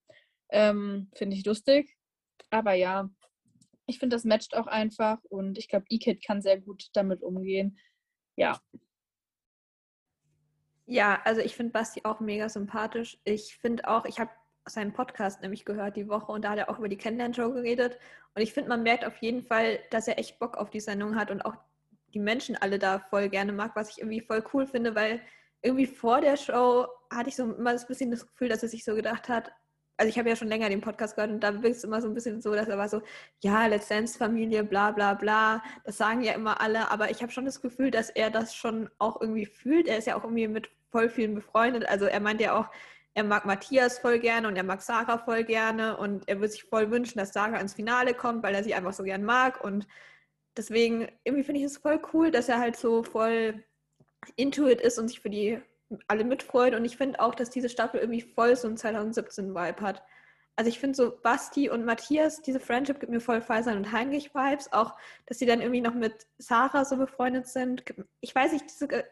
[0.51, 1.97] Ähm, finde ich lustig.
[2.51, 3.09] Aber ja,
[3.87, 7.79] ich finde, das matcht auch einfach und ich glaube, E-Kid kann sehr gut damit umgehen.
[8.37, 8.61] Ja,
[10.87, 13.19] ja, also ich finde Basti auch mega sympathisch.
[13.25, 14.31] Ich finde auch, ich habe
[14.67, 17.99] seinen Podcast nämlich gehört die Woche und da hat er auch über die Kennenlern-Show geredet.
[18.35, 21.17] Und ich finde, man merkt auf jeden Fall, dass er echt Bock auf die Sendung
[21.17, 21.57] hat und auch
[22.15, 25.23] die Menschen alle da voll gerne mag, was ich irgendwie voll cool finde, weil
[25.63, 28.85] irgendwie vor der Show hatte ich so immer das bisschen das Gefühl, dass er sich
[28.85, 29.53] so gedacht hat,
[30.03, 32.09] also ich habe ja schon länger den Podcast gehört und da wirkt es immer so
[32.09, 33.03] ein bisschen so, dass er war so,
[33.41, 37.45] ja, Dance Familie, bla bla bla, das sagen ja immer alle, aber ich habe schon
[37.45, 39.87] das Gefühl, dass er das schon auch irgendwie fühlt.
[39.87, 41.89] Er ist ja auch irgendwie mit voll vielen befreundet.
[41.89, 42.67] Also er meint ja auch,
[43.15, 46.65] er mag Matthias voll gerne und er mag Sarah voll gerne und er würde sich
[46.65, 49.87] voll wünschen, dass Sarah ins Finale kommt, weil er sie einfach so gern mag und
[50.57, 53.63] deswegen irgendwie finde ich es voll cool, dass er halt so voll
[54.35, 55.61] intuit ist und sich für die
[56.09, 60.03] alle mitfreut und ich finde auch, dass diese Staffel irgendwie voll so ein 2017-Vibe hat.
[60.57, 64.35] Also ich finde so Basti und Matthias, diese Friendship gibt mir voll Faisal und Heinrich
[64.35, 64.73] Vibes.
[64.73, 67.85] Auch, dass sie dann irgendwie noch mit Sarah so befreundet sind.
[68.21, 69.05] Ich weiß nicht, diese,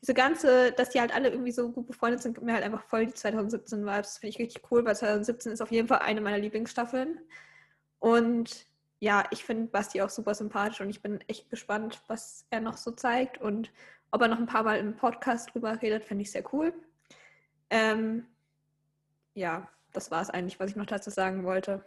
[0.00, 2.82] diese ganze, dass die halt alle irgendwie so gut befreundet sind, gibt mir halt einfach
[2.82, 4.08] voll die 2017 Vibes.
[4.08, 7.20] Das finde ich richtig cool, weil 2017 ist auf jeden Fall eine meiner Lieblingsstaffeln.
[8.00, 8.66] Und
[8.98, 12.76] ja, ich finde Basti auch super sympathisch und ich bin echt gespannt, was er noch
[12.76, 13.72] so zeigt und
[14.12, 16.72] ob er noch ein paar Mal im Podcast drüber redet, finde ich sehr cool.
[17.70, 18.26] Ähm,
[19.34, 21.84] ja, das war es eigentlich, was ich noch dazu sagen wollte.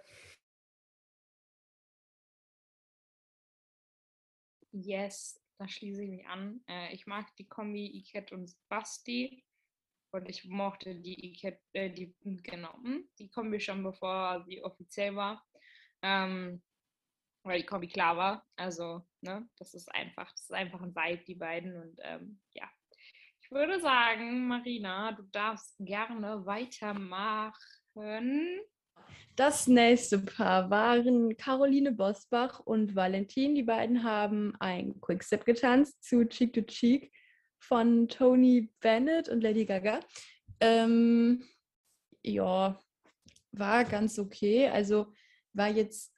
[4.71, 6.61] Yes, da schließe ich mich an.
[6.67, 9.45] Äh, ich mag die Kombi Iket und Basti.
[10.11, 15.15] Und ich mochte die Iket, äh, die, genau, hm, die Kombi schon bevor sie offiziell
[15.15, 15.45] war.
[16.01, 16.61] Ähm,
[17.45, 18.45] weil die Kombi klar war.
[18.55, 21.75] Also, ne, das ist einfach, das ist einfach ein Vibe, die beiden.
[21.81, 22.69] Und ähm, ja.
[23.41, 27.53] Ich würde sagen, Marina, du darfst gerne weitermachen.
[29.35, 33.53] Das nächste Paar waren Caroline Bosbach und Valentin.
[33.53, 37.11] Die beiden haben ein Quickstep getanzt zu Cheek to Cheek
[37.59, 39.99] von Tony Bennett und Lady Gaga.
[40.59, 41.43] Ähm,
[42.23, 42.79] ja,
[43.51, 44.67] war ganz okay.
[44.69, 45.13] Also
[45.53, 46.14] war jetzt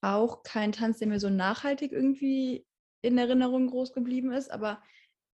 [0.00, 2.66] auch kein Tanz, der mir so nachhaltig irgendwie
[3.02, 4.82] in Erinnerung groß geblieben ist, aber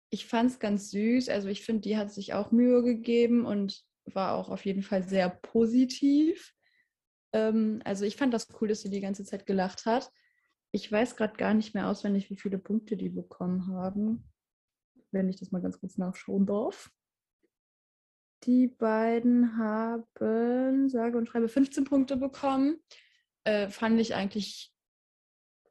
[0.09, 1.29] ich fand es ganz süß.
[1.29, 5.03] Also ich finde, die hat sich auch Mühe gegeben und war auch auf jeden Fall
[5.03, 6.53] sehr positiv.
[7.33, 10.11] Ähm, also ich fand das cool, dass sie die ganze Zeit gelacht hat.
[10.71, 14.29] Ich weiß gerade gar nicht mehr auswendig, wie viele Punkte die bekommen haben,
[15.11, 16.91] wenn ich das mal ganz kurz nachschauen darf.
[18.43, 22.77] Die beiden haben, sage und schreibe, 15 Punkte bekommen.
[23.45, 24.73] Äh, fand ich eigentlich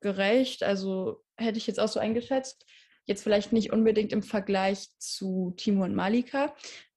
[0.00, 0.62] gerecht.
[0.62, 2.64] Also hätte ich jetzt auch so eingeschätzt.
[3.06, 6.54] Jetzt vielleicht nicht unbedingt im Vergleich zu Timo und Malika,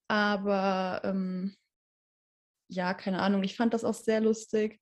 [0.07, 1.57] aber ähm,
[2.69, 4.79] ja, keine Ahnung, ich fand das auch sehr lustig,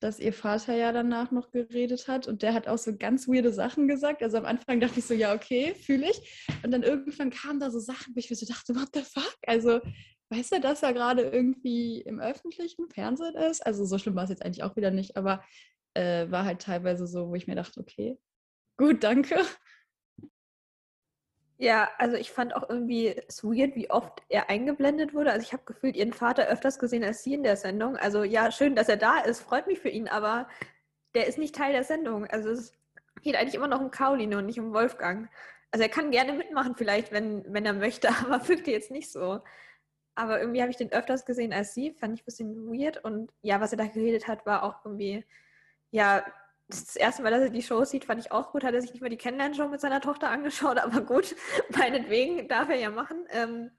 [0.00, 3.52] dass ihr Vater ja danach noch geredet hat und der hat auch so ganz weirde
[3.52, 4.22] Sachen gesagt.
[4.22, 6.46] Also am Anfang dachte ich so, ja, okay, fühle ich.
[6.62, 9.36] Und dann irgendwann kamen da so Sachen, wo ich mir so dachte, what the fuck?
[9.46, 9.80] Also
[10.30, 13.64] weißt du, dass er gerade irgendwie im öffentlichen Fernsehen ist?
[13.66, 15.42] Also so schlimm war es jetzt eigentlich auch wieder nicht, aber
[15.94, 18.18] äh, war halt teilweise so, wo ich mir dachte, okay,
[18.76, 19.36] gut, danke.
[21.60, 25.32] Ja, also ich fand auch irgendwie es weird, wie oft er eingeblendet wurde.
[25.32, 27.96] Also ich habe gefühlt ihren Vater öfters gesehen als sie in der Sendung.
[27.96, 30.48] Also ja, schön, dass er da ist, freut mich für ihn, aber
[31.14, 32.26] der ist nicht Teil der Sendung.
[32.26, 32.72] Also es
[33.22, 35.28] geht eigentlich immer noch um Caroline und nicht um Wolfgang.
[35.72, 39.40] Also er kann gerne mitmachen vielleicht, wenn, wenn er möchte, aber wirkt jetzt nicht so.
[40.14, 43.04] Aber irgendwie habe ich den öfters gesehen als sie, fand ich ein bisschen weird.
[43.04, 45.24] Und ja, was er da geredet hat, war auch irgendwie,
[45.90, 46.24] ja,
[46.68, 48.62] das erste Mal, dass er die Show sieht, fand ich auch gut.
[48.62, 51.34] Hat er sich nicht mal die Kennenlernshow mit seiner Tochter angeschaut, aber gut,
[51.70, 53.26] meinetwegen darf er ja machen.
[53.30, 53.70] Ähm,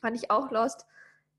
[0.00, 0.86] fand ich auch lost.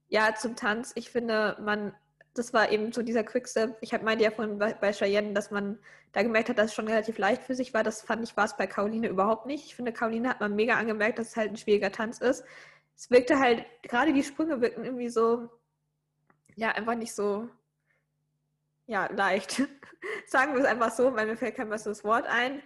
[0.09, 0.91] Ja, zum Tanz.
[0.95, 1.95] Ich finde, man,
[2.33, 3.77] das war eben so dieser Quickstep.
[3.81, 5.79] Ich meinte ja vorhin bei, Cheyenne, dass man
[6.11, 7.83] da gemerkt hat, dass es schon relativ leicht für sich war.
[7.83, 9.65] Das fand ich, war es bei Caroline überhaupt nicht.
[9.65, 12.43] Ich finde, Caroline hat man mega angemerkt, dass es halt ein schwieriger Tanz ist.
[12.97, 15.49] Es wirkte halt, gerade die Sprünge wirkten irgendwie so,
[16.55, 17.47] ja, einfach nicht so
[18.89, 19.61] ja, leicht.
[20.25, 22.63] Sagen wir es einfach so, weil mir fällt kein besseres Wort ein.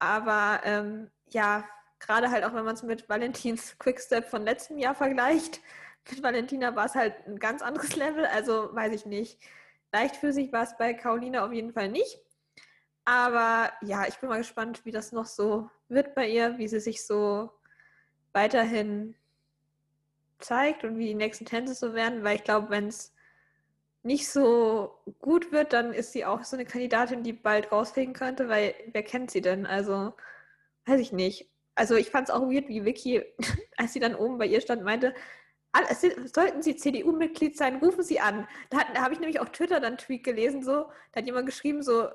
[0.00, 1.64] Aber ähm, ja,
[2.00, 5.60] gerade halt auch, wenn man es mit Valentins Quickstep von letztem Jahr vergleicht.
[6.10, 9.38] Mit Valentina war es halt ein ganz anderes Level, also weiß ich nicht.
[9.92, 12.18] Leicht für sich war es bei Carolina auf jeden Fall nicht.
[13.04, 16.80] Aber ja, ich bin mal gespannt, wie das noch so wird bei ihr, wie sie
[16.80, 17.52] sich so
[18.32, 19.14] weiterhin
[20.40, 23.14] zeigt und wie die nächsten Tänze so werden, weil ich glaube, wenn es
[24.02, 28.48] nicht so gut wird, dann ist sie auch so eine Kandidatin, die bald rausfliegen könnte,
[28.48, 29.66] weil wer kennt sie denn?
[29.66, 30.14] Also,
[30.86, 31.50] weiß ich nicht.
[31.74, 33.22] Also ich fand es auch weird, wie Vicky,
[33.76, 35.14] als sie dann oben bei ihr stand, meinte,
[36.34, 38.46] sollten Sie CDU-Mitglied sein, rufen Sie an.
[38.70, 41.46] Da, da habe ich nämlich auf Twitter dann einen Tweet gelesen, so, da hat jemand
[41.46, 42.08] geschrieben, so,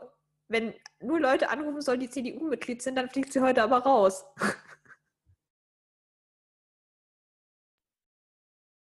[0.48, 4.26] wenn nur Leute anrufen sollen, die CDU-Mitglied sind, dann fliegt sie heute aber raus.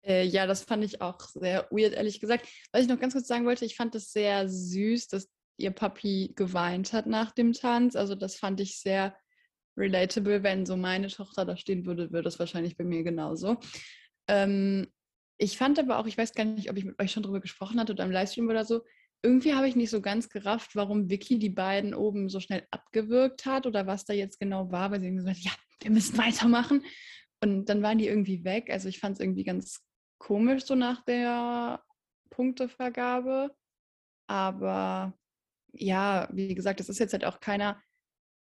[0.08, 2.47] Äh, ja, das fand ich auch sehr weird, ehrlich gesagt.
[2.72, 6.34] Was ich noch ganz kurz sagen wollte, ich fand es sehr süß, dass ihr Papi
[6.36, 7.95] geweint hat nach dem Tanz.
[7.95, 9.16] Also das fand ich sehr
[9.76, 10.43] relatable.
[10.43, 13.58] Wenn so meine Tochter da stehen würde, würde das wahrscheinlich bei mir genauso.
[14.30, 14.88] Ähm,
[15.38, 17.80] ich fand aber auch, ich weiß gar nicht, ob ich mit euch schon drüber gesprochen
[17.80, 18.82] hatte oder im Livestream oder so,
[19.24, 23.45] irgendwie habe ich nicht so ganz gerafft, warum Vicky die beiden oben so schnell abgewürgt
[23.45, 25.51] hat oder was da jetzt genau war, weil sie gesagt hat, ja,
[25.82, 26.86] wir müssen weitermachen.
[27.41, 28.70] Und dann waren die irgendwie weg.
[28.72, 29.86] Also ich fand es irgendwie ganz
[30.18, 31.84] komisch so nach der
[32.30, 33.55] Punktevergabe.
[34.28, 35.13] Aber
[35.72, 37.82] ja, wie gesagt, das ist jetzt halt auch keiner,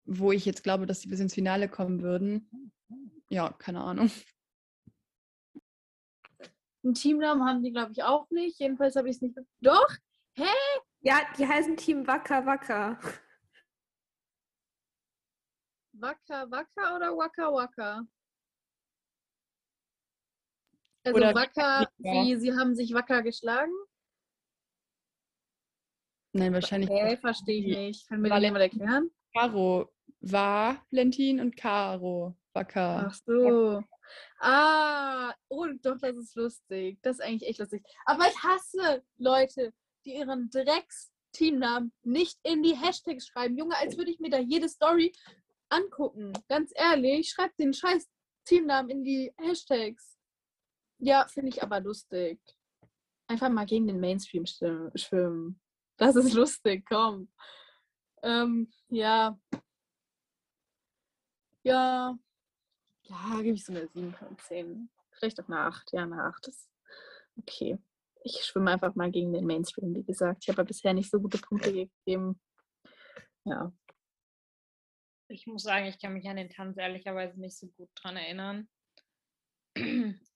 [0.04, 2.72] wo ich jetzt glaube, dass die bis ins Finale kommen würden.
[3.28, 4.10] Ja, keine Ahnung.
[6.84, 8.58] Einen Teamnamen haben die, glaube ich, auch nicht.
[8.58, 9.38] Jedenfalls habe ich es nicht.
[9.60, 9.88] Doch!
[10.34, 10.48] Hä?
[11.00, 12.98] Ja, die heißen Team Wacker Wacker.
[15.92, 18.06] Wacker Wacker oder Wacker Wacker?
[21.05, 23.72] Also Oder- wacker, wie sie haben sich wacker geschlagen?
[26.34, 28.09] Nein, wahrscheinlich Nee, verstehe ich nicht.
[28.09, 29.11] Kann mir Valen- das jemand erklären?
[29.34, 33.07] Caro Valentin und Caro Wacker.
[33.09, 33.82] Ach so.
[34.40, 36.98] Ah, oh doch, das ist lustig.
[37.03, 37.82] Das ist eigentlich echt lustig.
[38.05, 39.72] Aber ich hasse Leute,
[40.05, 43.57] die ihren Drecks-Teamnamen nicht in die Hashtags schreiben.
[43.57, 45.12] Junge, als würde ich mir da jede Story
[45.70, 46.32] angucken.
[46.48, 48.07] Ganz ehrlich, schreibt den scheiß
[48.44, 50.11] Teamnamen in die Hashtags.
[51.05, 52.40] Ja, finde ich aber lustig.
[53.26, 55.59] Einfach mal gegen den Mainstream schwim- schwimmen.
[55.98, 57.30] Das ist lustig, komm.
[58.22, 59.38] Ähm, ja.
[61.62, 62.16] Ja,
[63.05, 64.90] ja, gebe ich so eine 7 von 10.
[65.12, 65.92] Vielleicht auch eine 8.
[65.92, 66.70] Ja, eine 8 ist
[67.36, 67.78] okay.
[68.24, 70.42] Ich schwimme einfach mal gegen den Mainstream, wie gesagt.
[70.42, 72.40] Ich habe ja bisher nicht so gute Punkte gegeben.
[73.44, 73.72] Ja.
[75.28, 78.68] Ich muss sagen, ich kann mich an den Tanz ehrlicherweise nicht so gut dran erinnern.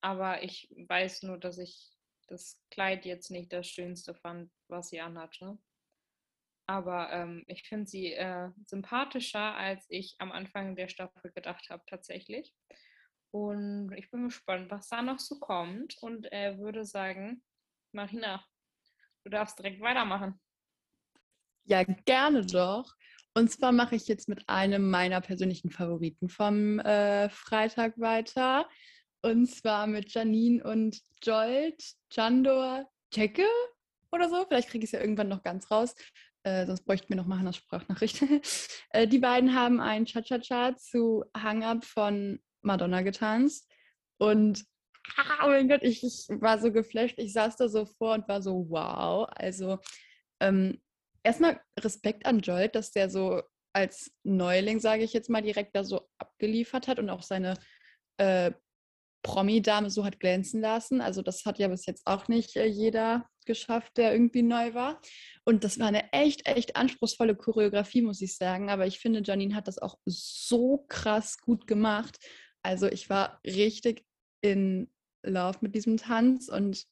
[0.01, 1.93] Aber ich weiß nur, dass ich
[2.29, 5.59] das Kleid jetzt nicht das Schönste fand, was sie anhatte.
[6.69, 11.85] Aber ähm, ich finde sie äh, sympathischer, als ich am Anfang der Staffel gedacht habe,
[11.87, 12.53] tatsächlich.
[13.31, 15.97] Und ich bin gespannt, was da noch so kommt.
[16.01, 17.43] Und äh, würde sagen,
[17.93, 18.45] Marina,
[19.25, 20.41] du darfst direkt weitermachen.
[21.65, 22.93] Ja, gerne doch.
[23.35, 28.69] Und zwar mache ich jetzt mit einem meiner persönlichen Favoriten vom äh, Freitag weiter.
[29.23, 33.47] Und zwar mit Janine und Jolt, Chandor, Tecke
[34.13, 34.45] oder so.
[34.47, 35.95] Vielleicht kriege ich es ja irgendwann noch ganz raus.
[36.45, 38.23] Äh, sonst bräuchten wir noch mal eine Sprachnachricht.
[38.91, 43.69] äh, die beiden haben ein Cha-Cha-Cha zu Hang Up von Madonna getanzt.
[44.19, 44.65] Und
[45.43, 47.19] oh mein Gott, ich, ich war so geflasht.
[47.19, 49.29] Ich saß da so vor und war so, wow.
[49.35, 49.79] Also
[50.41, 50.81] ähm,
[51.25, 53.43] erstmal Respekt an Jolt, dass der so
[53.73, 57.59] als Neuling, sage ich jetzt mal, direkt da so abgeliefert hat und auch seine
[58.19, 58.53] äh,
[59.27, 61.01] Promi-Dame so hat glänzen lassen.
[61.01, 65.01] Also das hat ja bis jetzt auch nicht äh, jeder geschafft, der irgendwie neu war.
[65.45, 68.71] Und das war eine echt, echt anspruchsvolle Choreografie, muss ich sagen.
[68.71, 72.19] Aber ich finde, Janine hat das auch so krass gut gemacht.
[72.63, 74.05] Also ich war richtig
[74.43, 74.91] in
[75.25, 76.85] Love mit diesem Tanz und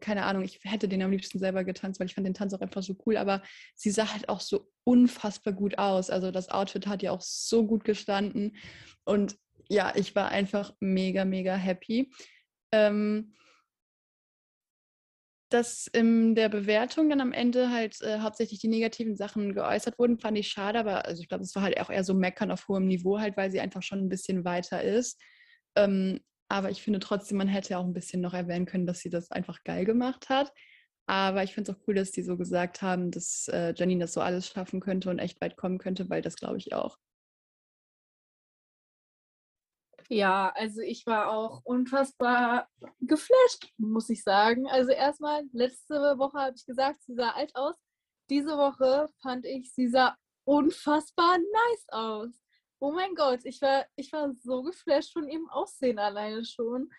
[0.00, 2.60] keine Ahnung, ich hätte den am liebsten selber getanzt, weil ich fand den Tanz auch
[2.60, 3.40] einfach so cool, aber
[3.74, 6.10] sie sah halt auch so unfassbar gut aus.
[6.10, 8.56] Also das Outfit hat ja auch so gut gestanden
[9.04, 9.36] und
[9.72, 12.12] ja, ich war einfach mega, mega happy.
[12.72, 13.34] Ähm,
[15.48, 20.18] dass in der Bewertung dann am Ende halt äh, hauptsächlich die negativen Sachen geäußert wurden,
[20.18, 22.68] fand ich schade, aber also ich glaube, es war halt auch eher so meckern auf
[22.68, 25.20] hohem Niveau halt, weil sie einfach schon ein bisschen weiter ist.
[25.76, 29.10] Ähm, aber ich finde trotzdem, man hätte auch ein bisschen noch erwähnen können, dass sie
[29.10, 30.52] das einfach geil gemacht hat.
[31.06, 34.12] Aber ich finde es auch cool, dass die so gesagt haben, dass äh, Janine das
[34.12, 36.98] so alles schaffen könnte und echt weit kommen könnte, weil das glaube ich auch.
[40.12, 42.68] Ja, also ich war auch unfassbar
[43.00, 44.68] geflasht, muss ich sagen.
[44.68, 47.76] Also erstmal, letzte Woche habe ich gesagt, sie sah alt aus.
[48.28, 52.28] Diese Woche fand ich, sie sah unfassbar nice aus.
[52.78, 56.90] Oh mein Gott, ich war, ich war so geflasht von ihrem Aussehen alleine schon,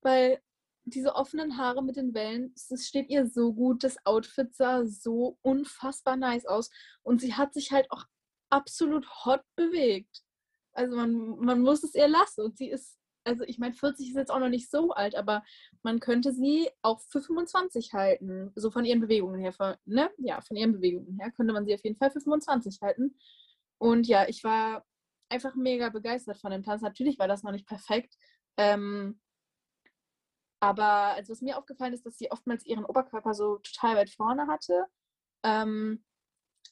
[0.00, 0.42] weil
[0.82, 5.38] diese offenen Haare mit den Wellen, das steht ihr so gut, das Outfit sah so
[5.42, 6.70] unfassbar nice aus
[7.04, 8.04] und sie hat sich halt auch
[8.50, 10.24] absolut hot bewegt.
[10.78, 14.16] Also man, man muss es ihr lassen und sie ist, also ich meine, 40 ist
[14.16, 15.42] jetzt auch noch nicht so alt, aber
[15.82, 20.08] man könnte sie auch für 25 halten, so von ihren Bewegungen her, von, ne?
[20.18, 23.18] Ja, von ihren Bewegungen her könnte man sie auf jeden Fall für 25 halten.
[23.78, 24.86] Und ja, ich war
[25.28, 26.80] einfach mega begeistert von dem Tanz.
[26.80, 28.14] Natürlich war das noch nicht perfekt.
[28.56, 29.20] Ähm,
[30.60, 34.46] aber also was mir aufgefallen ist, dass sie oftmals ihren Oberkörper so total weit vorne
[34.46, 34.86] hatte.
[35.42, 36.04] Ähm,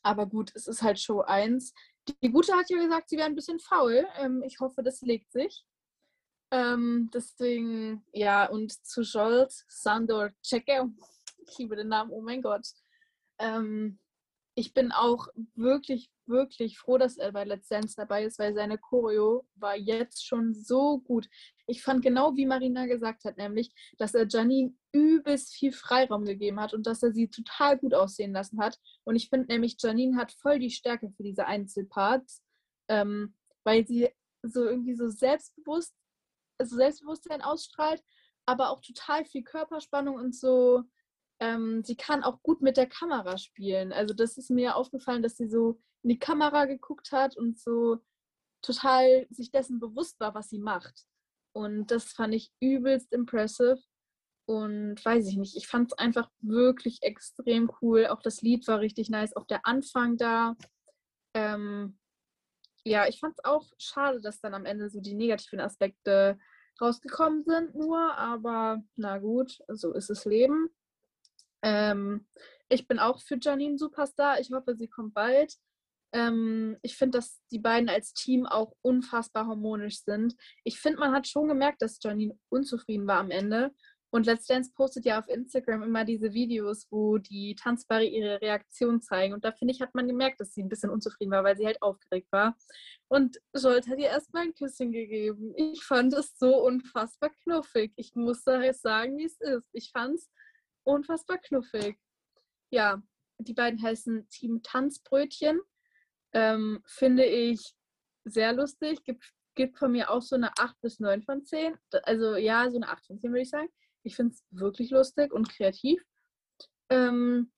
[0.02, 1.74] aber gut, es ist halt Show 1.
[2.22, 4.07] Die Gute hat ja gesagt, sie wäre ein bisschen faul.
[4.18, 5.64] Ähm, ich hoffe, das legt sich.
[6.52, 10.88] Ähm, deswegen, ja, und zu Jolt, Sandor Cecke,
[11.38, 12.66] ich liebe den Namen, oh mein Gott.
[13.38, 13.98] Ähm,
[14.59, 18.78] ich bin auch wirklich, wirklich froh, dass er bei Let's Dance dabei ist, weil seine
[18.78, 21.28] Choreo war jetzt schon so gut.
[21.66, 26.59] Ich fand genau, wie Marina gesagt hat, nämlich, dass er Janine übelst viel Freiraum gegeben
[26.59, 28.80] hat und dass er sie total gut aussehen lassen hat.
[29.04, 32.42] Und ich finde nämlich, Janine hat voll die Stärke für diese Einzelparts,
[32.88, 34.09] ähm, weil sie
[34.42, 35.94] so irgendwie so selbstbewusst,
[36.57, 38.02] also Selbstbewusstsein ausstrahlt,
[38.46, 40.82] aber auch total viel Körperspannung und so
[41.41, 43.93] ähm, sie kann auch gut mit der Kamera spielen.
[43.93, 47.99] Also das ist mir aufgefallen, dass sie so in die Kamera geguckt hat und so
[48.62, 51.05] total sich dessen bewusst war, was sie macht.
[51.53, 53.78] Und das fand ich übelst impressive.
[54.49, 58.07] Und weiß ich nicht, ich fand es einfach wirklich extrem cool.
[58.07, 60.57] Auch das Lied war richtig nice, auch der Anfang da.
[61.34, 61.99] Ähm,
[62.84, 66.39] ja, ich fand es auch schade, dass dann am Ende so die negativen Aspekte
[66.80, 70.70] rausgekommen sind, nur, aber na gut, so ist das Leben.
[71.66, 72.24] Ähm,
[72.68, 74.38] ich bin auch für Janine Superstar.
[74.40, 75.54] Ich hoffe, sie kommt bald.
[76.12, 80.36] Ähm, ich finde, dass die beiden als Team auch unfassbar harmonisch sind.
[80.62, 83.72] Ich finde, man hat schon gemerkt, dass Janine unzufrieden war am Ende.
[84.10, 89.02] Und Let's Dance postet ja auf Instagram immer diese Videos, wo die Tanzbare ihre Reaktion
[89.02, 89.34] zeigen.
[89.34, 91.66] Und da finde ich, hat man gemerkt, dass sie ein bisschen unzufrieden war, weil sie
[91.66, 92.56] halt aufgeregt war.
[93.08, 95.52] Und Jolt hat ihr erstmal ein Küsschen gegeben.
[95.56, 97.92] Ich fand es so unfassbar knuffig.
[97.96, 99.68] Ich muss jetzt sagen, wie es ist.
[99.72, 100.30] Ich fand es
[100.87, 101.99] unfassbar knuffig.
[102.70, 103.03] Ja,
[103.39, 105.61] die beiden heißen Team Tanzbrötchen.
[106.32, 107.74] Ähm, finde ich
[108.24, 109.03] sehr lustig.
[109.05, 111.76] Gibt, gibt von mir auch so eine 8 bis 9 von 10.
[112.05, 113.68] Also ja, so eine 8 von 10 würde ich sagen.
[114.03, 116.03] Ich finde es wirklich lustig und kreativ.
[116.89, 117.53] Ähm,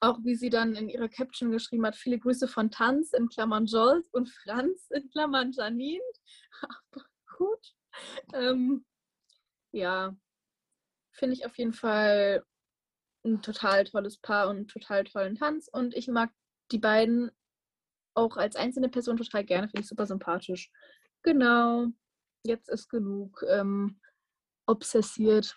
[0.00, 3.66] auch wie sie dann in ihrer Caption geschrieben hat, viele Grüße von Tanz in Klammern
[3.66, 6.02] Jolt und Franz in Klammern Janine.
[7.38, 7.74] Gut.
[8.34, 8.84] Ähm,
[9.72, 10.14] ja,
[11.16, 12.44] finde ich auf jeden Fall
[13.24, 15.68] ein total tolles Paar und einen total tollen Tanz.
[15.68, 16.30] Und ich mag
[16.70, 17.30] die beiden
[18.14, 20.70] auch als einzelne Person total gerne, finde ich super sympathisch.
[21.22, 21.86] Genau,
[22.44, 24.00] jetzt ist genug ähm,
[24.66, 25.56] obsessiert.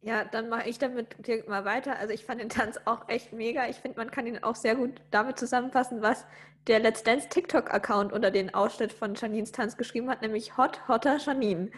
[0.00, 1.16] Ja, dann mache ich damit
[1.46, 1.96] mal weiter.
[1.96, 3.68] Also ich fand den Tanz auch echt mega.
[3.68, 6.26] Ich finde, man kann ihn auch sehr gut damit zusammenfassen, was
[6.66, 11.18] der Let's Dance TikTok-Account unter den Ausschnitt von Janines Tanz geschrieben hat, nämlich Hot Hotter
[11.18, 11.70] Janine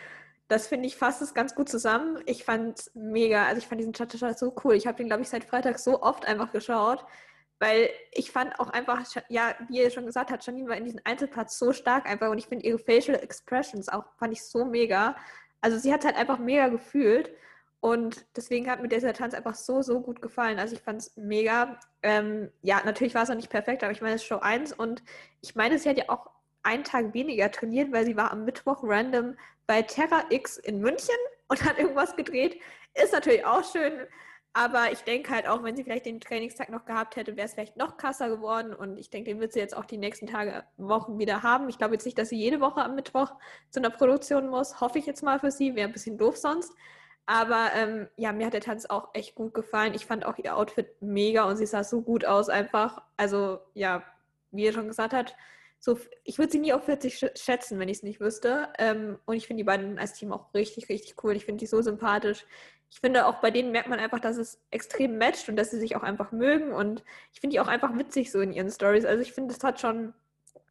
[0.48, 2.22] das finde ich fasst es ganz gut zusammen.
[2.26, 4.74] Ich fand es mega, also ich fand diesen Cha-Cha-Cha so cool.
[4.74, 7.04] Ich habe den, glaube ich, seit Freitag so oft einfach geschaut,
[7.58, 11.00] weil ich fand auch einfach, ja, wie ihr schon gesagt habt, Janine war in diesem
[11.04, 15.16] Einzelplatz so stark einfach und ich finde ihre Facial Expressions auch, fand ich so mega.
[15.60, 17.30] Also sie hat halt einfach mega gefühlt
[17.80, 20.58] und deswegen hat mir dieser Tanz einfach so, so gut gefallen.
[20.58, 21.78] Also ich fand es mega.
[22.02, 24.72] Ähm, ja, natürlich war es auch nicht perfekt, aber ich meine, es ist Show 1
[24.72, 25.02] und
[25.42, 26.30] ich meine, sie hat ja auch
[26.64, 29.36] einen Tag weniger trainiert, weil sie war am Mittwoch random
[29.66, 31.14] bei Terra X in München
[31.48, 32.60] und hat irgendwas gedreht.
[32.94, 33.92] Ist natürlich auch schön,
[34.56, 37.54] aber ich denke halt auch, wenn sie vielleicht den Trainingstag noch gehabt hätte, wäre es
[37.54, 38.72] vielleicht noch krasser geworden.
[38.72, 41.68] Und ich denke, den wird sie jetzt auch die nächsten Tage, Wochen wieder haben.
[41.68, 43.32] Ich glaube jetzt nicht, dass sie jede Woche am Mittwoch
[43.70, 44.80] zu einer Produktion muss.
[44.80, 45.74] Hoffe ich jetzt mal für sie.
[45.74, 46.72] Wäre ein bisschen doof sonst.
[47.26, 49.92] Aber ähm, ja, mir hat der Tanz auch echt gut gefallen.
[49.92, 53.02] Ich fand auch ihr Outfit mega und sie sah so gut aus einfach.
[53.16, 54.04] Also ja,
[54.52, 55.34] wie ihr schon gesagt habt,
[55.84, 58.70] so, ich würde sie nie auf 40 schätzen, wenn ich es nicht wüsste.
[58.78, 61.36] Ähm, und ich finde die beiden als Team auch richtig, richtig cool.
[61.36, 62.46] Ich finde die so sympathisch
[62.94, 65.80] ich finde auch bei denen merkt man einfach, dass es extrem matcht und dass sie
[65.80, 66.72] sich auch einfach mögen.
[66.72, 69.04] Und ich finde die auch einfach witzig so in ihren Stories.
[69.04, 70.14] Also ich finde, das hat schon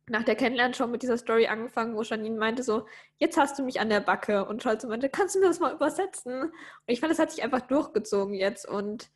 [0.08, 2.86] nach der Kennenlernen schon mit dieser Story angefangen, wo Janine meinte so,
[3.18, 4.46] jetzt hast du mich an der Backe.
[4.46, 6.44] Und Scholze meinte, kannst du mir das mal übersetzen?
[6.44, 6.54] Und
[6.88, 8.66] ich fand, das hat sich einfach durchgezogen jetzt.
[8.66, 9.10] Und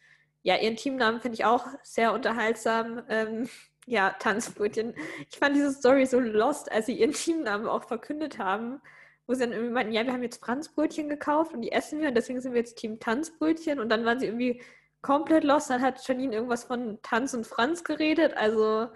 [0.44, 3.04] ja, ihren Teamnamen finde ich auch sehr unterhaltsam.
[3.08, 3.50] Ähm,
[3.88, 4.94] ja, Tanzbrötchen.
[5.32, 8.80] Ich fand diese Story so lost, als sie ihren Teamnamen auch verkündet haben
[9.28, 12.08] wo sie dann irgendwie meinten, ja, wir haben jetzt Franzbrötchen gekauft und die essen wir
[12.08, 14.62] und deswegen sind wir jetzt Team Tanzbrötchen und dann waren sie irgendwie
[15.02, 15.70] komplett lost.
[15.70, 18.36] Dann hat Janine irgendwas von Tanz und Franz geredet.
[18.38, 18.88] Also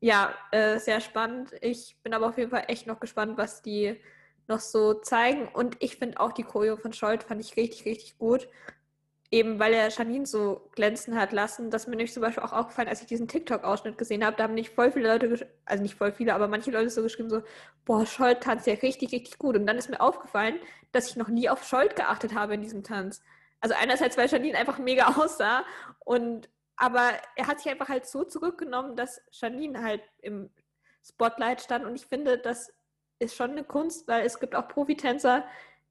[0.00, 1.52] ja, äh, sehr spannend.
[1.60, 4.00] Ich bin aber auf jeden Fall echt noch gespannt, was die
[4.46, 5.48] noch so zeigen.
[5.48, 8.48] Und ich finde auch die Choreo von Scholt fand ich richtig, richtig gut
[9.36, 12.88] eben weil er Janine so glänzen hat lassen, dass mir nämlich zum Beispiel auch aufgefallen,
[12.88, 16.12] als ich diesen TikTok-Ausschnitt gesehen habe, da haben nicht voll viele Leute, also nicht voll
[16.12, 17.42] viele, aber manche Leute so geschrieben, so,
[17.84, 19.56] boah, Scholt tanzt ja richtig, richtig gut.
[19.56, 20.58] Und dann ist mir aufgefallen,
[20.92, 23.22] dass ich noch nie auf Scholt geachtet habe in diesem Tanz.
[23.60, 25.64] Also einerseits, weil Janine einfach mega aussah
[26.04, 30.50] und aber er hat sich einfach halt so zurückgenommen, dass Janine halt im
[31.02, 32.70] Spotlight stand und ich finde, das
[33.18, 35.44] ist schon eine Kunst, weil es gibt auch Profitänzer,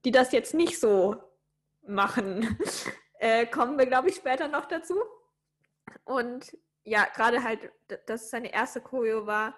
[0.04, 1.16] die das jetzt nicht so
[1.86, 2.56] machen.
[3.18, 4.96] Äh, kommen wir, glaube ich, später noch dazu.
[6.04, 7.72] Und ja, gerade halt,
[8.06, 9.56] dass es seine erste Choreo war,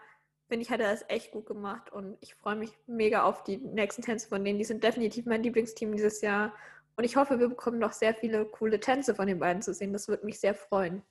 [0.48, 1.92] finde ich, hat er das echt gut gemacht.
[1.92, 4.58] Und ich freue mich mega auf die nächsten Tänze von denen.
[4.58, 6.54] Die sind definitiv mein Lieblingsteam dieses Jahr.
[6.96, 9.92] Und ich hoffe, wir bekommen noch sehr viele coole Tänze von den beiden zu sehen.
[9.92, 11.02] Das würde mich sehr freuen.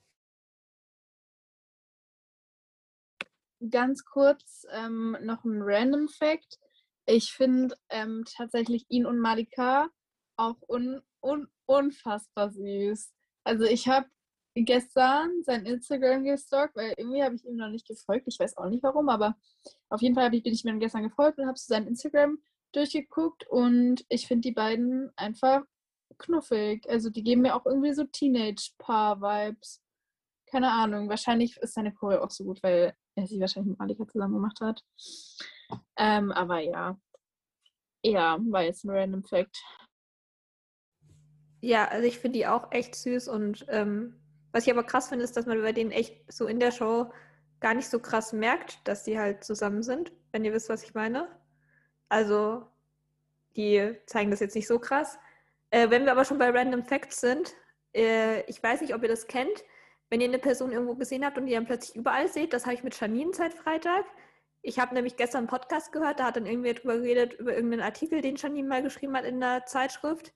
[3.70, 6.58] Ganz kurz ähm, noch ein Random Fact.
[7.06, 9.88] Ich finde ähm, tatsächlich ihn und Malika
[10.36, 13.12] auch un un unfassbar süß.
[13.44, 14.06] Also ich habe
[14.54, 18.26] gestern sein Instagram gestalkt, weil irgendwie habe ich ihm noch nicht gefolgt.
[18.26, 19.36] Ich weiß auch nicht warum, aber
[19.88, 22.38] auf jeden Fall bin ich mir gestern gefolgt und habe sein Instagram
[22.72, 25.62] durchgeguckt und ich finde die beiden einfach
[26.18, 26.88] knuffig.
[26.88, 29.82] Also die geben mir auch irgendwie so Teenage-Paar-Vibes.
[30.46, 31.08] Keine Ahnung.
[31.08, 34.60] Wahrscheinlich ist seine Choreo auch so gut, weil er sie wahrscheinlich mit Malika zusammen gemacht
[34.60, 34.82] hat.
[35.96, 36.98] Ähm, aber ja.
[38.02, 39.62] Ja, war jetzt ein random Fact.
[41.60, 44.14] Ja, also ich finde die auch echt süß und ähm,
[44.52, 47.12] was ich aber krass finde, ist, dass man bei denen echt so in der Show
[47.60, 50.94] gar nicht so krass merkt, dass die halt zusammen sind, wenn ihr wisst, was ich
[50.94, 51.28] meine.
[52.08, 52.64] Also,
[53.56, 55.18] die zeigen das jetzt nicht so krass.
[55.70, 57.54] Äh, wenn wir aber schon bei Random Facts sind,
[57.94, 59.64] äh, ich weiß nicht, ob ihr das kennt,
[60.10, 62.74] wenn ihr eine Person irgendwo gesehen habt und die dann plötzlich überall seht, das habe
[62.74, 64.06] ich mit Janine seit Freitag.
[64.62, 67.82] Ich habe nämlich gestern einen Podcast gehört, da hat dann irgendwer drüber geredet, über irgendeinen
[67.82, 70.32] Artikel, den Janine mal geschrieben hat in der Zeitschrift.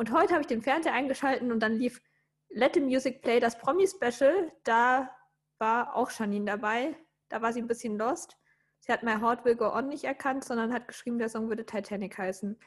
[0.00, 2.00] Und heute habe ich den Fernseher eingeschaltet und dann lief
[2.48, 4.50] Let the Music Play, das Promi-Special.
[4.64, 5.14] Da
[5.58, 6.96] war auch Janine dabei.
[7.28, 8.38] Da war sie ein bisschen lost.
[8.78, 11.66] Sie hat My Heart Will Go On nicht erkannt, sondern hat geschrieben, der Song würde
[11.66, 12.58] Titanic heißen.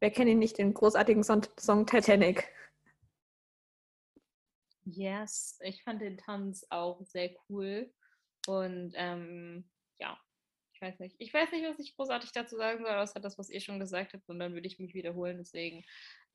[0.00, 2.52] Wer kennt ihn nicht, den großartigen Song, Song Titanic?
[4.82, 7.88] Yes, ich fand den Tanz auch sehr cool.
[8.48, 9.70] Und ähm,
[10.00, 10.18] ja,
[10.72, 11.14] ich weiß nicht.
[11.20, 14.12] Ich weiß nicht, was ich großartig dazu sagen soll, außer das, was ihr schon gesagt
[14.12, 14.28] habt.
[14.28, 15.38] Und dann würde ich mich wiederholen.
[15.38, 15.84] Deswegen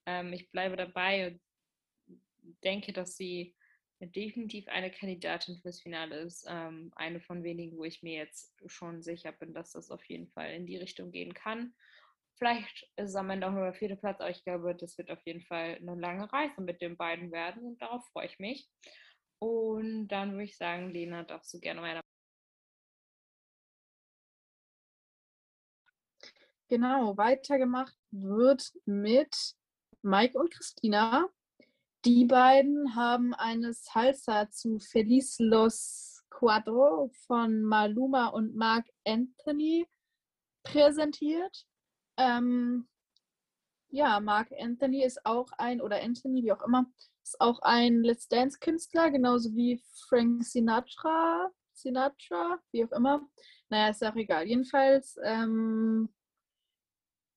[0.06, 1.42] ähm, ich bleibe dabei und
[2.64, 3.56] denke, dass sie
[4.00, 6.46] definitiv eine Kandidatin fürs Finale ist.
[6.48, 10.28] Ähm, eine von wenigen, wo ich mir jetzt schon sicher bin, dass das auf jeden
[10.30, 11.74] Fall in die Richtung gehen kann.
[12.38, 15.10] Vielleicht ist es am Ende auch nur der vierte Platz, aber ich glaube, das wird
[15.10, 18.70] auf jeden Fall eine lange Reise mit den beiden werden und darauf freue ich mich.
[19.40, 22.02] Und dann würde ich sagen, Lena, darfst du gerne weiter.
[26.68, 29.56] Genau, weitergemacht wird mit
[30.06, 31.28] Mike und Christina.
[32.06, 39.88] Die beiden haben eine Salsa zu Feliz Los Cuatro von Maluma und Mark Anthony
[40.64, 41.66] präsentiert.
[42.18, 42.88] Ähm,
[43.90, 46.86] ja, Mark Anthony ist auch ein, oder Anthony, wie auch immer,
[47.24, 53.28] ist auch ein Let's Dance-Künstler, genauso wie Frank Sinatra, Sinatra, wie auch immer.
[53.70, 54.46] Naja, ist auch egal.
[54.46, 56.14] Jedenfalls ähm,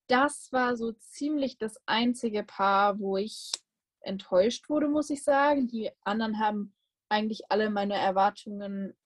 [0.08, 3.52] das war so ziemlich das einzige Paar, wo ich
[4.00, 5.68] enttäuscht wurde, muss ich sagen.
[5.68, 6.74] Die anderen haben
[7.08, 8.96] eigentlich alle meine Erwartungen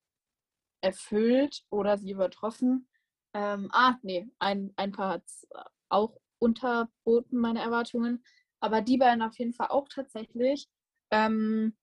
[0.80, 2.88] erfüllt oder sie übertroffen.
[3.34, 5.46] Ähm, ah, nee, ein, ein paar hat es
[5.88, 8.24] auch unterboten, meine Erwartungen.
[8.60, 10.68] Aber die beiden auf jeden Fall auch tatsächlich.
[11.10, 11.76] Ähm,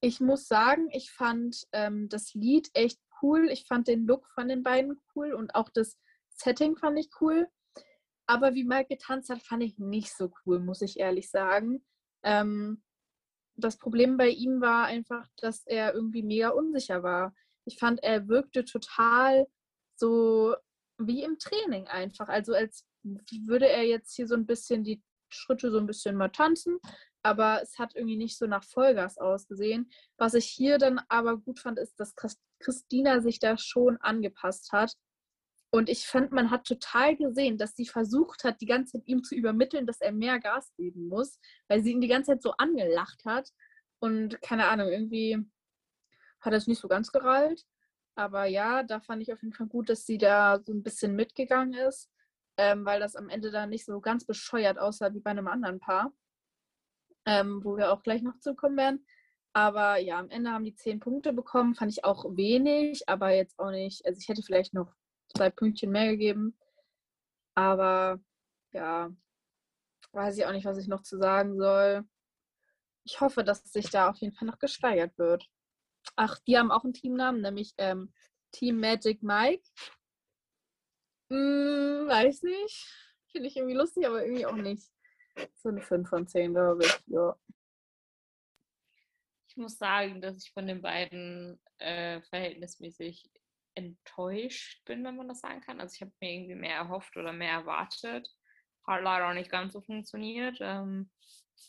[0.00, 3.48] ich muss sagen, ich fand ähm, das Lied echt cool.
[3.50, 5.96] Ich fand den Look von den beiden cool und auch das
[6.28, 7.48] Setting fand ich cool.
[8.26, 11.84] Aber wie Mike getanzt hat, fand ich nicht so cool, muss ich ehrlich sagen.
[12.22, 12.82] Ähm,
[13.56, 17.34] das Problem bei ihm war einfach, dass er irgendwie mega unsicher war.
[17.64, 19.46] Ich fand, er wirkte total
[19.96, 20.54] so
[20.98, 22.28] wie im Training einfach.
[22.28, 26.28] Also als würde er jetzt hier so ein bisschen die Schritte so ein bisschen mal
[26.28, 26.78] tanzen,
[27.22, 29.90] aber es hat irgendwie nicht so nach Vollgas ausgesehen.
[30.18, 32.14] Was ich hier dann aber gut fand, ist, dass
[32.58, 34.94] Christina sich da schon angepasst hat.
[35.74, 39.24] Und ich fand, man hat total gesehen, dass sie versucht hat, die ganze Zeit ihm
[39.24, 42.52] zu übermitteln, dass er mehr Gas geben muss, weil sie ihn die ganze Zeit so
[42.58, 43.48] angelacht hat.
[43.98, 45.38] Und keine Ahnung, irgendwie
[46.42, 47.64] hat er es nicht so ganz gerallt.
[48.14, 51.16] Aber ja, da fand ich auf jeden Fall gut, dass sie da so ein bisschen
[51.16, 52.10] mitgegangen ist,
[52.58, 55.80] ähm, weil das am Ende dann nicht so ganz bescheuert aussah wie bei einem anderen
[55.80, 56.12] Paar,
[57.24, 59.06] ähm, wo wir auch gleich noch zukommen werden.
[59.54, 63.58] Aber ja, am Ende haben die zehn Punkte bekommen, fand ich auch wenig, aber jetzt
[63.58, 64.04] auch nicht.
[64.04, 64.92] Also ich hätte vielleicht noch
[65.32, 66.56] zwei Pünktchen mehr gegeben.
[67.54, 68.20] Aber
[68.72, 69.10] ja,
[70.12, 72.04] weiß ich auch nicht, was ich noch zu sagen soll.
[73.04, 75.48] Ich hoffe, dass sich da auf jeden Fall noch gesteigert wird.
[76.16, 78.12] Ach, die haben auch einen Teamnamen, nämlich ähm,
[78.52, 79.68] Team Magic Mike.
[81.30, 82.86] Hm, weiß nicht.
[83.30, 84.90] Finde ich irgendwie lustig, aber irgendwie auch nicht.
[85.54, 87.00] So eine 5 von 10, glaube ich.
[87.06, 87.36] Ja.
[89.48, 93.30] Ich muss sagen, dass ich von den beiden äh, verhältnismäßig
[93.74, 95.80] enttäuscht bin, wenn man das sagen kann.
[95.80, 98.28] Also ich habe mir irgendwie mehr erhofft oder mehr erwartet.
[98.86, 100.58] Hat leider auch nicht ganz so funktioniert.
[100.60, 101.10] Ähm,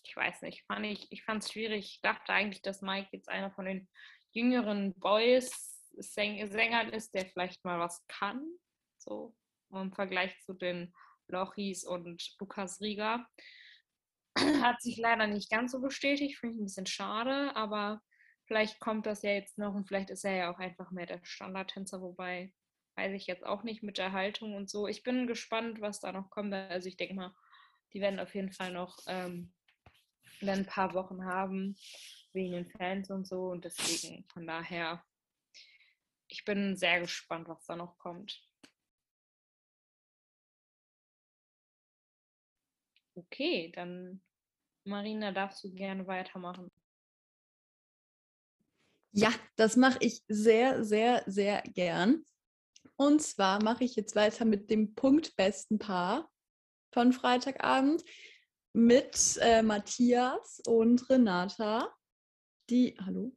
[0.03, 1.85] ich weiß nicht, fand ich, ich fand es schwierig.
[1.85, 3.87] Ich dachte eigentlich, dass Mike jetzt einer von den
[4.31, 8.43] jüngeren Boys Sängern ist, der vielleicht mal was kann.
[8.97, 9.35] So
[9.71, 10.93] im Vergleich zu den
[11.27, 13.27] Lochis und Lukas Rieger.
[14.61, 18.01] Hat sich leider nicht ganz so bestätigt, finde ich ein bisschen schade, aber
[18.45, 21.23] vielleicht kommt das ja jetzt noch und vielleicht ist er ja auch einfach mehr der
[21.23, 22.53] Standardtänzer, wobei
[22.95, 24.87] weiß ich jetzt auch nicht mit der Haltung und so.
[24.87, 26.53] Ich bin gespannt, was da noch kommt.
[26.53, 27.35] Also ich denke mal,
[27.93, 29.53] die werden auf jeden Fall noch ähm,
[30.41, 31.75] ein paar Wochen haben,
[32.33, 33.47] wegen den Fans und so.
[33.47, 35.03] Und deswegen, von daher,
[36.27, 38.43] ich bin sehr gespannt, was da noch kommt.
[43.15, 44.21] Okay, dann
[44.85, 46.71] Marina, darfst du gerne weitermachen.
[49.15, 52.25] Ja, das mache ich sehr, sehr, sehr gern.
[52.95, 56.31] Und zwar mache ich jetzt weiter mit dem punktbesten Paar
[56.91, 58.03] von Freitagabend
[58.73, 61.93] mit äh, Matthias und Renata.
[62.71, 63.35] Die, hallo?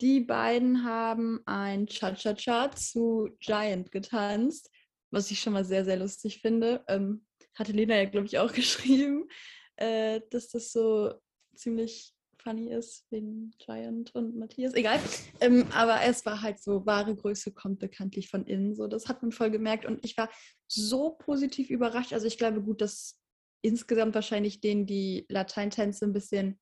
[0.00, 4.70] Die beiden haben ein Cha-Cha-Cha zu Giant getanzt,
[5.12, 6.84] was ich schon mal sehr, sehr lustig finde.
[6.88, 7.24] Ähm,
[7.54, 9.28] hatte Lena ja, glaube ich, auch geschrieben,
[9.76, 11.14] äh, dass das so
[11.54, 14.74] ziemlich funny ist wegen Giant und Matthias.
[14.74, 14.98] Egal.
[15.40, 18.74] Ähm, aber es war halt so, wahre Größe kommt bekanntlich von innen.
[18.74, 19.84] So, das hat man voll gemerkt.
[19.84, 20.30] Und ich war
[20.66, 22.12] so positiv überrascht.
[22.12, 23.18] Also ich glaube gut, dass
[23.62, 26.58] insgesamt wahrscheinlich denen die Lateintänze ein bisschen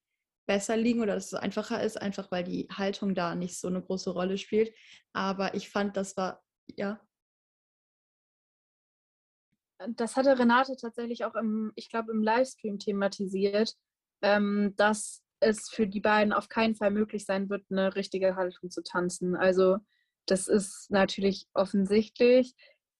[0.48, 3.82] besser liegen oder dass es einfacher ist, einfach weil die Haltung da nicht so eine
[3.82, 4.74] große Rolle spielt.
[5.12, 6.42] Aber ich fand, das war,
[6.76, 7.00] ja.
[9.90, 13.74] Das hatte Renate tatsächlich auch im, ich glaube, im Livestream thematisiert,
[14.22, 18.70] ähm, dass es für die beiden auf keinen Fall möglich sein wird, eine richtige Haltung
[18.70, 19.36] zu tanzen.
[19.36, 19.78] Also
[20.26, 22.54] das ist natürlich offensichtlich.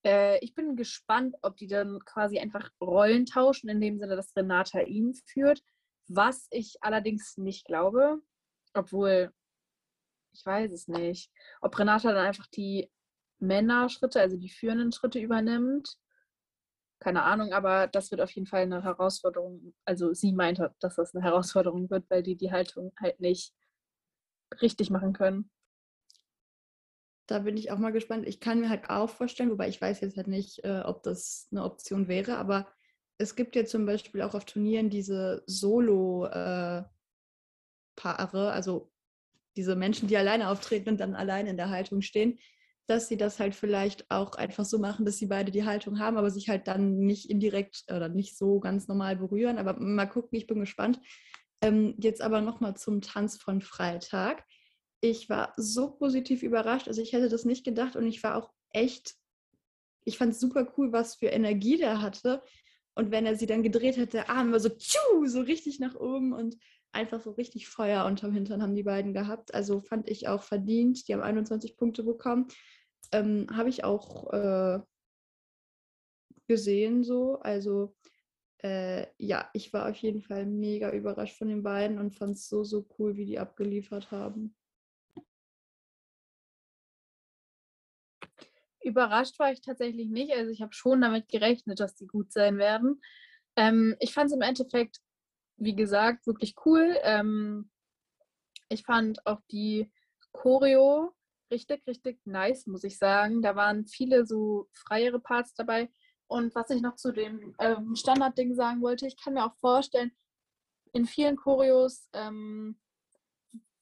[0.05, 4.35] Äh, ich bin gespannt, ob die dann quasi einfach Rollen tauschen, in dem Sinne, dass
[4.35, 5.61] Renata ihn führt
[6.09, 8.21] was ich allerdings nicht glaube,
[8.73, 9.31] obwohl
[10.31, 11.31] ich weiß es nicht,
[11.61, 12.91] ob Renata dann einfach die
[13.39, 15.97] Männerschritte, also die führenden Schritte übernimmt.
[16.99, 19.73] Keine Ahnung, aber das wird auf jeden Fall eine Herausforderung.
[19.85, 23.53] Also sie meinte, dass das eine Herausforderung wird, weil die die Haltung halt nicht
[24.61, 25.49] richtig machen können.
[27.27, 28.27] Da bin ich auch mal gespannt.
[28.27, 31.47] Ich kann mir halt auch vorstellen, wobei ich weiß jetzt halt nicht, äh, ob das
[31.51, 32.67] eine Option wäre, aber
[33.17, 36.87] es gibt ja zum Beispiel auch auf Turnieren diese Solo-Paare,
[37.97, 38.91] äh, also
[39.55, 42.39] diese Menschen, die alleine auftreten und dann alleine in der Haltung stehen,
[42.89, 46.17] dass sie das halt vielleicht auch einfach so machen, dass sie beide die Haltung haben,
[46.17, 49.57] aber sich halt dann nicht indirekt oder nicht so ganz normal berühren.
[49.57, 50.99] Aber mal gucken, ich bin gespannt.
[51.61, 54.43] Ähm, jetzt aber nochmal zum Tanz von Freitag.
[55.01, 58.51] Ich war so positiv überrascht, also ich hätte das nicht gedacht und ich war auch
[58.71, 59.15] echt,
[60.03, 62.43] ich fand es super cool, was für Energie der hatte
[62.95, 65.95] und wenn er sie dann gedreht hat, der Arm war so, tschu, so richtig nach
[65.95, 66.57] oben und
[66.91, 69.53] einfach so richtig Feuer unterm Hintern haben die beiden gehabt.
[69.53, 71.07] Also fand ich auch verdient.
[71.07, 72.47] Die haben 21 Punkte bekommen.
[73.11, 74.79] Ähm, Habe ich auch äh,
[76.47, 77.39] gesehen so.
[77.39, 77.95] Also
[78.61, 82.49] äh, ja, ich war auf jeden Fall mega überrascht von den beiden und fand es
[82.49, 84.55] so, so cool, wie die abgeliefert haben.
[88.81, 90.33] Überrascht war ich tatsächlich nicht.
[90.33, 93.01] Also ich habe schon damit gerechnet, dass die gut sein werden.
[93.55, 94.99] Ähm, ich fand es im Endeffekt,
[95.57, 96.97] wie gesagt, wirklich cool.
[97.03, 97.69] Ähm,
[98.69, 99.91] ich fand auch die
[100.31, 101.13] Choreo
[101.51, 103.41] richtig, richtig nice, muss ich sagen.
[103.41, 105.89] Da waren viele so freiere Parts dabei.
[106.27, 110.11] Und was ich noch zu dem ähm, Standardding sagen wollte, ich kann mir auch vorstellen,
[110.93, 112.79] in vielen Choreos ähm,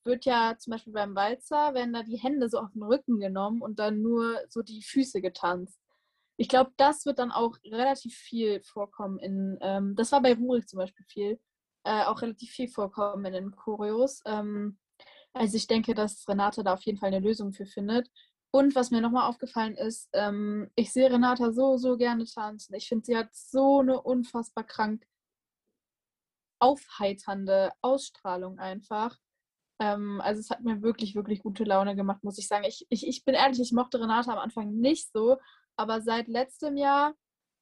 [0.03, 3.61] wird ja zum Beispiel beim Walzer, werden da die Hände so auf den Rücken genommen
[3.61, 5.79] und dann nur so die Füße getanzt.
[6.37, 10.69] Ich glaube, das wird dann auch relativ viel vorkommen in, ähm, das war bei Rurik
[10.69, 11.39] zum Beispiel viel,
[11.83, 14.21] äh, auch relativ viel vorkommen in den Choreos.
[14.25, 14.77] Ähm,
[15.37, 18.09] also ich denke, dass Renate da auf jeden Fall eine Lösung für findet.
[18.51, 22.73] Und was mir nochmal aufgefallen ist, ähm, ich sehe Renata so, so gerne tanzen.
[22.75, 25.05] Ich finde, sie hat so eine unfassbar krank
[26.59, 29.17] aufheiternde Ausstrahlung einfach.
[29.79, 32.65] Ähm, also es hat mir wirklich, wirklich gute Laune gemacht, muss ich sagen.
[32.65, 35.37] Ich, ich, ich bin ehrlich, ich mochte Renata am Anfang nicht so,
[35.75, 37.13] aber seit letztem Jahr,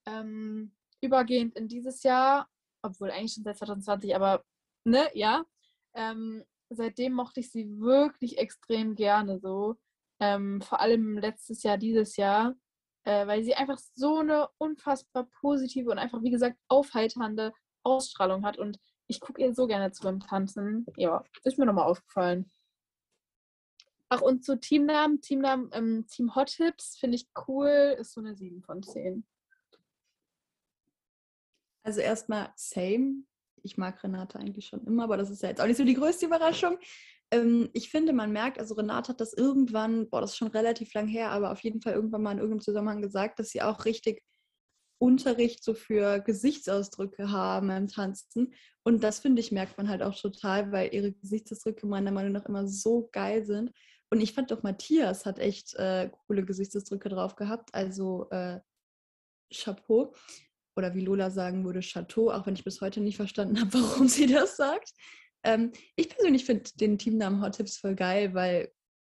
[0.06, 2.48] ähm, übergehend in dieses Jahr,
[2.82, 4.44] obwohl eigentlich schon seit 2020, aber
[4.86, 5.44] ne, ja,
[5.94, 9.76] ähm, seitdem mochte ich sie wirklich extrem gerne so.
[10.20, 12.56] Ähm, vor allem letztes Jahr, dieses Jahr,
[13.04, 17.54] äh, weil sie einfach so eine unfassbar positive und einfach, wie gesagt, aufheiternde
[17.84, 18.58] Ausstrahlung hat.
[18.58, 20.86] Und ich gucke ihr so gerne zu beim Tanzen.
[20.98, 22.50] Ja, ist mir nochmal aufgefallen.
[24.10, 28.36] Ach, und zu Teamnamen, Teamnamen, ähm, Team Hot Tips finde ich cool, ist so eine
[28.36, 29.26] 7 von 10.
[31.84, 33.26] Also erstmal same.
[33.66, 35.96] Ich mag Renate eigentlich schon immer, aber das ist ja jetzt auch nicht so die
[35.96, 36.78] größte Überraschung.
[37.32, 40.94] Ähm, ich finde, man merkt, also Renate hat das irgendwann, boah, das ist schon relativ
[40.94, 43.86] lang her, aber auf jeden Fall irgendwann mal in irgendeinem Zusammenhang gesagt, dass sie auch
[43.86, 44.22] richtig
[44.98, 48.54] Unterricht so für Gesichtsausdrücke haben im Tanzen.
[48.84, 52.46] Und das finde ich, merkt man halt auch total, weil ihre Gesichtsausdrücke meiner Meinung nach
[52.46, 53.72] immer so geil sind.
[54.12, 57.74] Und ich fand auch Matthias hat echt äh, coole Gesichtsausdrücke drauf gehabt.
[57.74, 58.60] Also äh,
[59.54, 60.14] Chapeau.
[60.76, 64.08] Oder wie Lola sagen würde, Chateau, auch wenn ich bis heute nicht verstanden habe, warum
[64.08, 64.92] sie das sagt.
[65.44, 68.72] Ähm, ich persönlich finde den Teamnamen Hot Tips voll geil, weil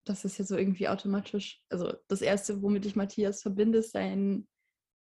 [0.06, 4.48] das ist ja so irgendwie automatisch, also das Erste, womit ich Matthias verbinde, ist sein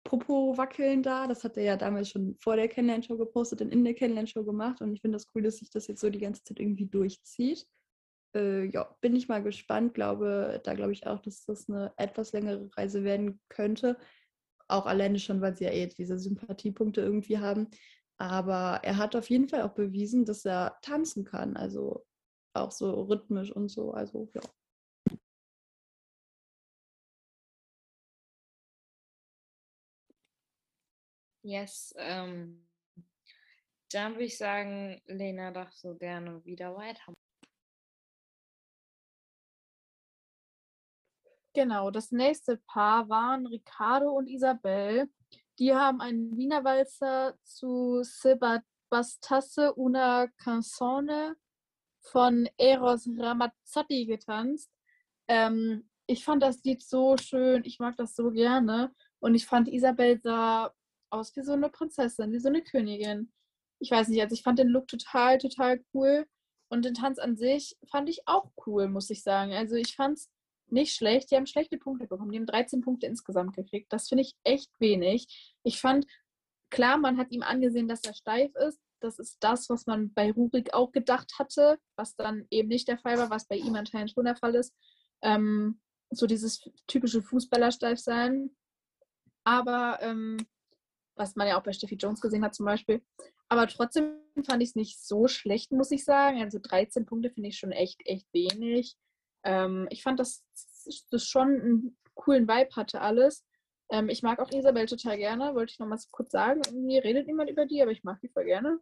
[0.04, 1.26] Popo-Wackeln da.
[1.26, 4.80] Das hat er ja damals schon vor der Kennenlernshow gepostet und in der Kennenlernshow gemacht.
[4.80, 7.66] Und ich finde das cool, dass sich das jetzt so die ganze Zeit irgendwie durchzieht.
[8.34, 9.94] Äh, ja, bin ich mal gespannt.
[9.94, 13.96] Glaube, da glaube ich auch, dass das eine etwas längere Reise werden könnte.
[14.72, 17.68] Auch alleine schon, weil sie ja eh diese Sympathiepunkte irgendwie haben.
[18.16, 21.56] Aber er hat auf jeden Fall auch bewiesen, dass er tanzen kann.
[21.56, 22.06] Also
[22.54, 23.92] auch so rhythmisch und so.
[23.92, 24.40] Also ja.
[31.42, 31.92] Yes.
[31.98, 32.66] Ähm,
[33.90, 37.21] dann würde ich sagen, Lena darf so gerne wieder weitermachen.
[41.54, 45.10] Genau, das nächste Paar waren Ricardo und Isabel.
[45.58, 51.36] Die haben einen Wiener Walzer zu Sebastiasse una canzone
[52.00, 54.70] von Eros Ramazzotti getanzt.
[55.28, 58.94] Ähm, ich fand das Lied so schön, ich mag das so gerne.
[59.20, 60.72] Und ich fand, Isabel sah
[61.10, 63.30] aus wie so eine Prinzessin, wie so eine Königin.
[63.78, 66.26] Ich weiß nicht, also ich fand den Look total, total cool.
[66.70, 69.52] Und den Tanz an sich fand ich auch cool, muss ich sagen.
[69.52, 70.30] Also ich fand es
[70.72, 71.30] nicht schlecht.
[71.30, 72.32] Die haben schlechte Punkte bekommen.
[72.32, 73.92] Die haben 13 Punkte insgesamt gekriegt.
[73.92, 75.54] Das finde ich echt wenig.
[75.62, 76.06] Ich fand,
[76.70, 78.80] klar, man hat ihm angesehen, dass er steif ist.
[79.00, 82.98] Das ist das, was man bei Rurik auch gedacht hatte, was dann eben nicht der
[82.98, 84.74] Fall war, was bei ihm anscheinend schon der Fall ist.
[85.22, 88.50] Ähm, so dieses typische Fußballersteif-Sein.
[89.44, 90.38] Aber ähm,
[91.16, 93.02] was man ja auch bei Steffi Jones gesehen hat zum Beispiel.
[93.48, 96.40] Aber trotzdem fand ich es nicht so schlecht, muss ich sagen.
[96.40, 98.96] Also 13 Punkte finde ich schon echt, echt wenig.
[99.44, 100.44] Ähm, ich fand, dass
[101.10, 103.44] das schon einen coolen Vibe hatte alles.
[103.90, 106.62] Ähm, ich mag auch Isabel total gerne, wollte ich noch mal kurz sagen.
[106.66, 108.78] Irgendwie redet niemand über die, aber ich mag die voll gerne.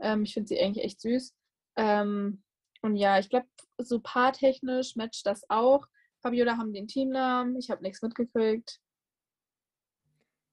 [0.00, 1.34] Ähm, ich finde sie eigentlich echt süß.
[1.76, 2.42] Ähm,
[2.82, 3.46] und ja, ich glaube,
[3.78, 5.86] so paartechnisch matcht das auch.
[6.20, 8.80] Fabiola haben den Teamnamen, ich habe nichts mitgekriegt.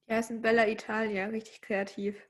[0.08, 2.29] Ja, ist ein Bella Italia, richtig kreativ.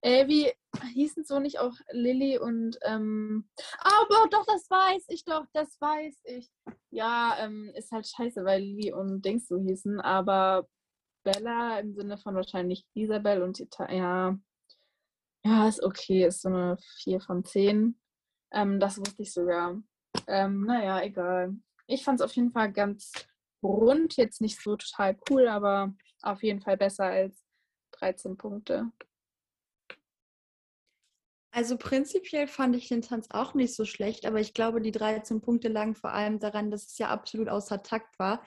[0.00, 0.52] Äh, wie
[0.94, 6.20] hießen so nicht auch Lilly und ähm, aber doch, das weiß ich doch, das weiß
[6.24, 6.48] ich.
[6.90, 10.68] Ja, ähm, ist halt scheiße, weil Lilly und Dings so hießen, aber
[11.24, 14.38] Bella im Sinne von wahrscheinlich Isabel und Ita ja.
[15.44, 17.98] Ja, ist okay, ist so eine 4 von 10.
[18.52, 19.80] Ähm, das wusste ich sogar.
[20.26, 21.56] Ähm, naja, egal.
[21.86, 23.12] Ich fand es auf jeden Fall ganz
[23.62, 27.44] rund, jetzt nicht so total cool, aber auf jeden Fall besser als
[27.92, 28.90] 13 Punkte.
[31.58, 35.40] Also prinzipiell fand ich den Tanz auch nicht so schlecht, aber ich glaube, die 13
[35.40, 38.46] Punkte lagen vor allem daran, dass es ja absolut außer Takt war.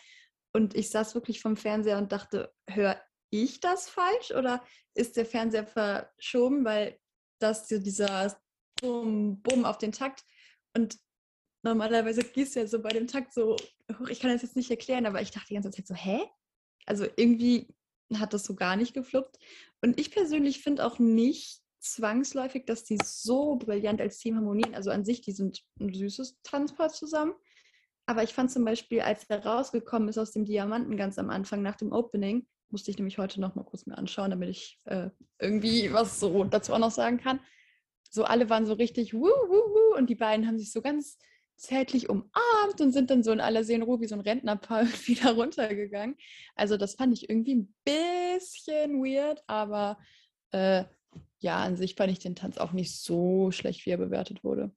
[0.53, 5.25] Und ich saß wirklich vom Fernseher und dachte, höre ich das falsch oder ist der
[5.25, 7.01] Fernseher verschoben, weil
[7.41, 8.33] das dieser
[8.79, 10.23] Bumm, Bumm auf den Takt
[10.73, 10.97] und
[11.63, 13.57] normalerweise gehst du ja so bei dem Takt so
[13.99, 14.07] hoch.
[14.07, 16.21] Ich kann das jetzt nicht erklären, aber ich dachte die ganze Zeit so, hä?
[16.85, 17.67] Also irgendwie
[18.13, 19.37] hat das so gar nicht gefluppt.
[19.81, 24.75] Und ich persönlich finde auch nicht zwangsläufig, dass die so brillant als Team harmonieren.
[24.75, 27.33] Also an sich, die sind ein süßes Tanzpaar zusammen.
[28.05, 31.61] Aber ich fand zum Beispiel, als er rausgekommen ist aus dem Diamanten ganz am Anfang
[31.61, 35.09] nach dem Opening, musste ich nämlich heute noch mal kurz mir anschauen, damit ich äh,
[35.39, 37.39] irgendwie was so dazu auch noch sagen kann.
[38.09, 41.17] So alle waren so richtig wuh, wuh, wuh und die beiden haben sich so ganz
[41.55, 46.17] zärtlich umarmt und sind dann so in aller Seelenruhe wie so ein Rentnerpaar wieder runtergegangen.
[46.55, 49.99] Also das fand ich irgendwie ein bisschen weird, aber
[50.51, 50.85] äh,
[51.41, 54.71] ja, an sich fand ich den Tanz auch nicht so schlecht, wie er bewertet wurde.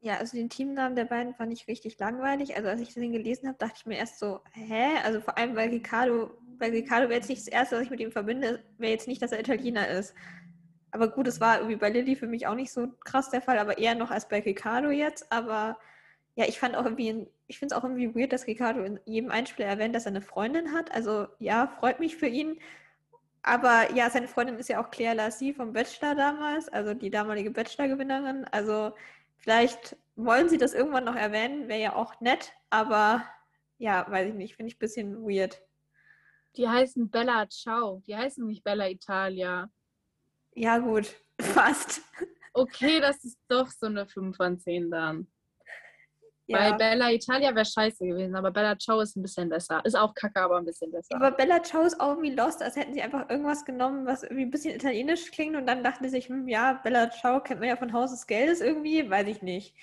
[0.00, 2.56] Ja, also den Teamnamen der beiden fand ich richtig langweilig.
[2.56, 4.98] Also als ich den gelesen habe, dachte ich mir erst so, hä?
[5.04, 8.00] Also vor allem, weil Riccardo, weil Riccardo wäre jetzt nicht das Erste, was ich mit
[8.00, 10.12] ihm verbinde, wäre jetzt nicht, dass er Italiener ist.
[10.90, 13.58] Aber gut, es war irgendwie bei Lilly für mich auch nicht so krass der Fall,
[13.58, 15.30] aber eher noch als bei Riccardo jetzt.
[15.32, 15.78] Aber
[16.34, 19.30] ja, ich fand auch irgendwie, ich finde es auch irgendwie weird, dass Riccardo in jedem
[19.30, 20.92] Einspieler erwähnt, dass er eine Freundin hat.
[20.92, 22.58] Also ja, freut mich für ihn.
[23.42, 27.50] Aber ja, seine Freundin ist ja auch Claire Lassie vom Bachelor damals, also die damalige
[27.50, 28.44] Bachelor-Gewinnerin.
[28.50, 28.92] Also
[29.42, 33.24] Vielleicht wollen sie das irgendwann noch erwähnen, wäre ja auch nett, aber
[33.78, 35.60] ja, weiß ich nicht, finde ich ein bisschen weird.
[36.56, 39.68] Die heißen Bella Ciao, die heißen nicht Bella Italia.
[40.54, 42.02] Ja, gut, fast.
[42.52, 45.26] Okay, das ist doch so eine 5 von 10 dann.
[46.46, 46.58] Ja.
[46.58, 49.80] Weil Bella Italia wäre scheiße gewesen, aber Bella Ciao ist ein bisschen besser.
[49.84, 51.14] Ist auch kacke, aber ein bisschen besser.
[51.14, 54.42] Aber Bella Ciao ist auch irgendwie lost, als hätten sie einfach irgendwas genommen, was irgendwie
[54.42, 57.68] ein bisschen italienisch klingt und dann dachten sie sich, hm, ja, Bella Ciao kennt man
[57.68, 59.74] ja von Haus des Geldes irgendwie, weiß ich nicht.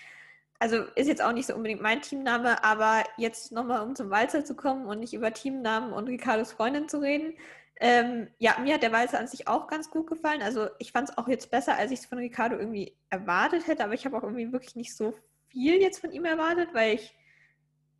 [0.59, 4.43] Also ist jetzt auch nicht so unbedingt mein Teamname, aber jetzt nochmal, um zum Walzer
[4.43, 7.33] zu kommen und nicht über Teamnamen und Ricardos Freundin zu reden.
[7.79, 10.41] Ähm, ja, mir hat der Walzer an sich auch ganz gut gefallen.
[10.41, 13.85] Also ich fand es auch jetzt besser, als ich es von Ricardo irgendwie erwartet hätte,
[13.85, 15.13] aber ich habe auch irgendwie wirklich nicht so
[15.49, 17.15] viel jetzt von ihm erwartet, weil ich,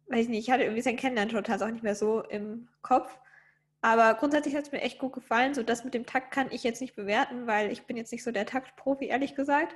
[0.08, 3.18] weiß nicht, ich hatte irgendwie sein Kennenlernen-Total auch nicht mehr so im Kopf.
[3.82, 5.54] Aber grundsätzlich hat es mir echt gut gefallen.
[5.54, 8.24] So das mit dem Takt kann ich jetzt nicht bewerten, weil ich bin jetzt nicht
[8.24, 9.76] so der Taktprofi, ehrlich gesagt.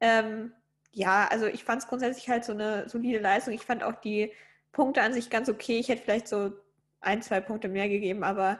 [0.00, 0.52] Ähm,
[0.92, 3.54] ja, also ich fand es grundsätzlich halt so eine solide Leistung.
[3.54, 4.32] Ich fand auch die
[4.72, 5.78] Punkte an sich ganz okay.
[5.78, 6.52] Ich hätte vielleicht so
[7.00, 8.58] ein, zwei Punkte mehr gegeben, aber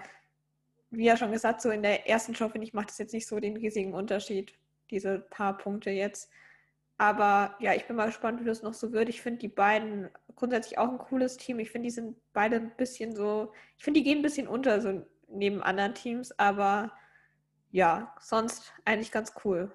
[0.91, 3.27] wie ja schon gesagt, so in der ersten Show, finde ich, macht es jetzt nicht
[3.27, 4.55] so den riesigen Unterschied,
[4.91, 6.31] diese paar Punkte jetzt.
[6.99, 9.09] Aber ja, ich bin mal gespannt, wie das noch so wird.
[9.09, 11.59] Ich finde die beiden grundsätzlich auch ein cooles Team.
[11.59, 14.81] Ich finde, die sind beide ein bisschen so, ich finde, die gehen ein bisschen unter
[14.81, 16.93] so neben anderen Teams, aber
[17.73, 19.73] ja, sonst eigentlich ganz cool.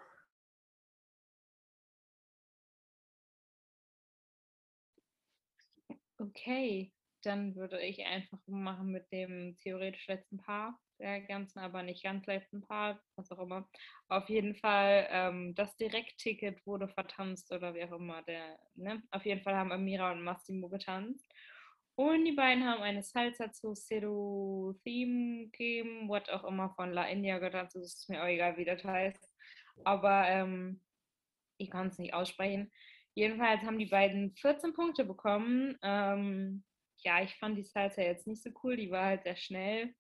[6.22, 6.92] Okay,
[7.26, 12.26] dann würde ich einfach machen mit dem theoretisch letzten Paar der ganzen, aber nicht ganz
[12.28, 13.68] letzten Part, was auch immer.
[14.08, 18.22] Auf jeden Fall, ähm, das Direktticket wurde vertanzt oder wie auch immer.
[18.24, 19.02] Der, ne?
[19.12, 21.28] Auf jeden Fall haben Amira und Massimo getanzt.
[21.96, 27.08] Und die beiden haben eine Salsa zu Seru Theme Game, what auch immer von La
[27.10, 27.76] India getanzt.
[27.76, 29.30] Das ist mir auch egal, wie das heißt.
[29.84, 30.82] Aber ähm,
[31.58, 32.72] ich kann es nicht aussprechen.
[33.14, 35.78] Jedenfalls haben die beiden 14 Punkte bekommen.
[35.82, 36.64] Ähm,
[37.04, 38.78] ja, ich fand die Salsa jetzt nicht so cool.
[38.78, 39.94] Die war halt sehr schnell.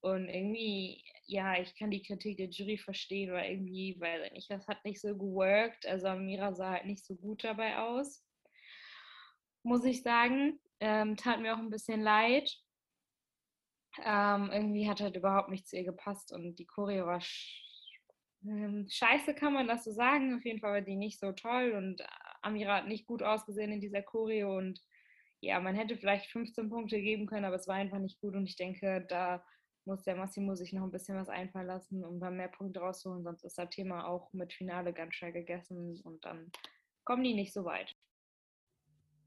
[0.00, 4.50] Und irgendwie, ja, ich kann die Kritik der Jury verstehen, weil irgendwie, weiß ich nicht,
[4.50, 5.86] das hat nicht so geworkt.
[5.86, 8.24] Also Amira sah halt nicht so gut dabei aus.
[9.62, 10.60] Muss ich sagen.
[10.78, 12.54] Ähm, tat mir auch ein bisschen leid.
[14.04, 17.22] Ähm, irgendwie hat halt überhaupt nicht zu ihr gepasst und die Choreo war
[18.44, 20.34] ähm, scheiße, kann man das so sagen.
[20.36, 22.02] Auf jeden Fall war die nicht so toll und
[22.42, 24.80] Amira hat nicht gut ausgesehen in dieser Choreo und
[25.40, 28.46] ja, man hätte vielleicht 15 Punkte geben können, aber es war einfach nicht gut und
[28.46, 29.44] ich denke, da
[29.84, 33.22] muss der Massimo sich noch ein bisschen was einfallen lassen, um dann mehr Punkte rauszuholen.
[33.22, 36.50] Sonst ist das Thema auch mit Finale ganz schnell gegessen und dann
[37.04, 37.94] kommen die nicht so weit.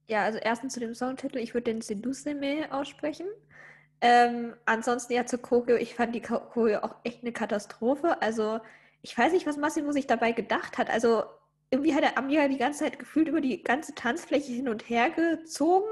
[0.10, 3.27] Ja, also erstens zu dem Songtitel, ich würde den Seduceme aussprechen.
[4.02, 8.22] Ähm, ansonsten ja zur Choreo, ich fand die Choreo auch echt eine Katastrophe.
[8.22, 8.60] Also
[9.02, 10.90] ich weiß nicht, was Massimo sich dabei gedacht hat.
[10.90, 11.23] Also
[11.72, 15.10] irgendwie hat er Amira die ganze Zeit gefühlt über die ganze Tanzfläche hin und her
[15.12, 15.88] gezogen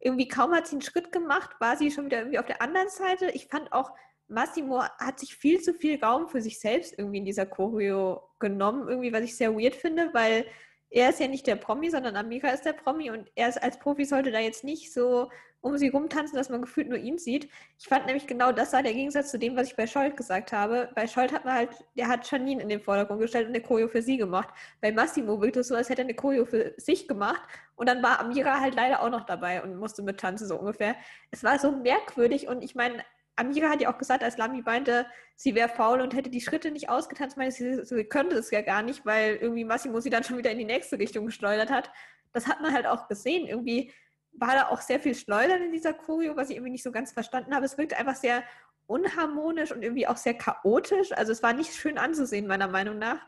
[0.00, 2.88] irgendwie kaum hat sie einen Schritt gemacht, war sie schon wieder irgendwie auf der anderen
[2.88, 3.30] Seite.
[3.32, 3.92] Ich fand auch,
[4.28, 8.88] Massimo hat sich viel zu viel Raum für sich selbst irgendwie in dieser Choreo genommen,
[8.88, 10.46] irgendwie, was ich sehr weird finde, weil
[10.90, 13.78] er ist ja nicht der Promi, sondern Amira ist der Promi und er ist als
[13.78, 17.48] Profi sollte da jetzt nicht so um sie rumtanzen, dass man gefühlt nur ihn sieht.
[17.78, 20.52] Ich fand nämlich genau das war der Gegensatz zu dem, was ich bei Scholt gesagt
[20.52, 20.90] habe.
[20.94, 23.88] Bei Scholt hat man halt, der hat Janine in den Vordergrund gestellt und eine Choreo
[23.88, 24.48] für sie gemacht.
[24.80, 27.42] Bei Massimo wirkt es so, als hätte er eine Choreo für sich gemacht
[27.76, 30.94] und dann war Amira halt leider auch noch dabei und musste mit tanzen, so ungefähr.
[31.30, 33.02] Es war so merkwürdig und ich meine,
[33.38, 35.06] Amira hat ja auch gesagt, als Lami meinte,
[35.36, 38.62] sie wäre faul und hätte die Schritte nicht ausgetanzt, meinte sie, sie könnte es ja
[38.62, 41.90] gar nicht, weil irgendwie Massimo sie dann schon wieder in die nächste Richtung gesteuert hat.
[42.32, 43.46] Das hat man halt auch gesehen.
[43.46, 43.92] Irgendwie
[44.40, 47.12] war da auch sehr viel Schleudern in dieser Choreo, was ich irgendwie nicht so ganz
[47.12, 47.66] verstanden habe.
[47.66, 48.42] Es wirkte einfach sehr
[48.86, 51.12] unharmonisch und irgendwie auch sehr chaotisch.
[51.12, 53.26] Also es war nicht schön anzusehen, meiner Meinung nach.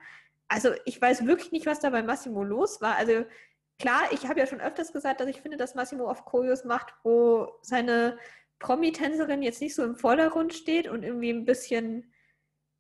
[0.49, 2.97] Also ich weiß wirklich nicht, was da bei Massimo los war.
[2.97, 3.25] Also
[3.79, 6.95] klar, ich habe ja schon öfters gesagt, dass ich finde, dass Massimo oft Choreos macht,
[7.03, 8.19] wo seine
[8.59, 12.13] Promi-Tänzerin jetzt nicht so im Vordergrund steht und irgendwie ein bisschen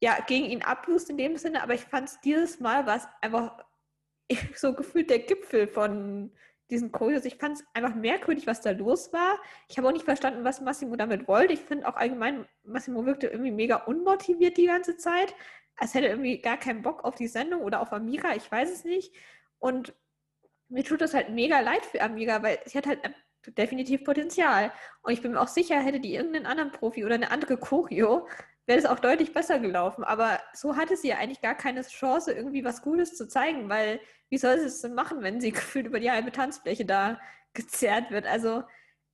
[0.02, 3.08] ja, gegen ihn ablust in dem Sinne, aber ich fand es dieses Mal war es
[3.20, 3.62] einfach
[4.54, 6.32] so gefühlt der Gipfel von
[6.70, 7.24] diesen Choreos.
[7.24, 9.38] Ich fand es einfach merkwürdig, was da los war.
[9.68, 11.52] Ich habe auch nicht verstanden, was Massimo damit wollte.
[11.52, 15.34] Ich finde auch allgemein, Massimo wirkte irgendwie mega unmotiviert die ganze Zeit.
[15.76, 18.84] Als hätte irgendwie gar keinen Bock auf die Sendung oder auf Amira, ich weiß es
[18.84, 19.14] nicht.
[19.58, 19.94] Und
[20.68, 23.00] mir tut das halt mega leid für Amira, weil sie hat halt
[23.48, 24.72] definitiv Potenzial.
[25.02, 28.28] Und ich bin mir auch sicher, hätte die irgendeinen anderen Profi oder eine andere Choreo,
[28.70, 30.04] wäre es auch deutlich besser gelaufen.
[30.04, 34.00] Aber so hatte sie ja eigentlich gar keine Chance, irgendwie was Gutes zu zeigen, weil
[34.28, 37.20] wie soll sie es denn machen, wenn sie gefühlt über die halbe Tanzfläche da
[37.52, 38.26] gezerrt wird?
[38.26, 38.62] Also,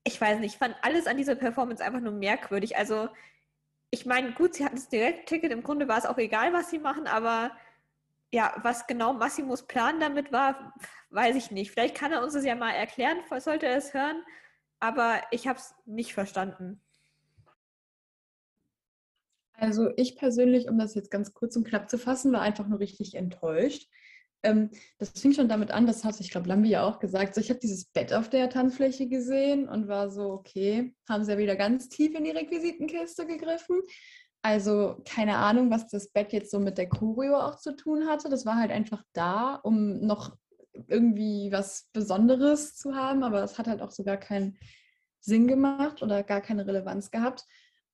[0.05, 2.77] ich weiß nicht, ich fand alles an dieser Performance einfach nur merkwürdig.
[2.77, 3.09] Also,
[3.91, 6.79] ich meine, gut, sie hatten das Direktticket, im Grunde war es auch egal, was sie
[6.79, 7.51] machen, aber
[8.31, 10.75] ja, was genau Massimos Plan damit war,
[11.09, 11.71] weiß ich nicht.
[11.71, 14.23] Vielleicht kann er uns das ja mal erklären, sollte er es hören,
[14.81, 16.83] aber ich habe es nicht verstanden.
[19.57, 22.79] Also ich persönlich, um das jetzt ganz kurz und knapp zu fassen, war einfach nur
[22.79, 23.89] richtig enttäuscht.
[24.43, 27.41] Ähm, das fing schon damit an, das hat, ich glaube, Lambi ja auch gesagt, so,
[27.41, 31.39] ich habe dieses Bett auf der Tanzfläche gesehen und war so, okay, haben sie ja
[31.39, 33.81] wieder ganz tief in die Requisitenkiste gegriffen.
[34.43, 38.29] Also keine Ahnung, was das Bett jetzt so mit der Choreo auch zu tun hatte.
[38.29, 40.37] Das war halt einfach da, um noch
[40.87, 44.59] irgendwie was Besonderes zu haben, aber es hat halt auch sogar keinen
[45.21, 47.45] Sinn gemacht oder gar keine Relevanz gehabt.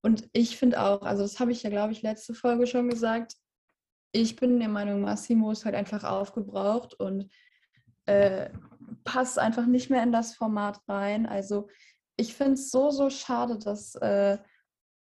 [0.02, 3.34] Und ich finde auch, also das habe ich ja, glaube ich, letzte Folge schon gesagt,
[4.12, 7.30] ich bin der Meinung, Massimo ist halt einfach aufgebraucht und
[8.06, 8.50] äh,
[9.04, 11.26] passt einfach nicht mehr in das Format rein.
[11.26, 11.68] Also
[12.16, 14.38] ich finde es so, so schade, dass äh,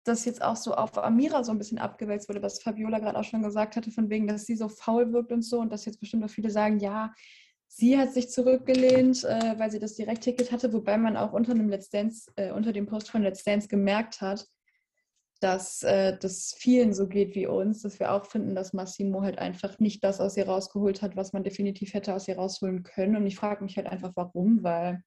[0.05, 3.25] das jetzt auch so auf Amira so ein bisschen abgewälzt wurde, was Fabiola gerade auch
[3.25, 5.99] schon gesagt hatte, von wegen, dass sie so faul wirkt und so und dass jetzt
[5.99, 7.13] bestimmt auch viele sagen, ja,
[7.69, 11.69] sie hat sich zurückgelehnt, äh, weil sie das Direktticket hatte, wobei man auch unter dem
[11.69, 14.47] Let's Dance, äh, unter dem Post von Let's Dance gemerkt hat,
[15.45, 19.39] dass äh, das vielen so geht wie uns, dass wir auch finden, dass Massimo halt
[19.39, 23.15] einfach nicht das aus ihr rausgeholt hat, was man definitiv hätte aus ihr rausholen können.
[23.15, 25.03] Und ich frage mich halt einfach, warum, weil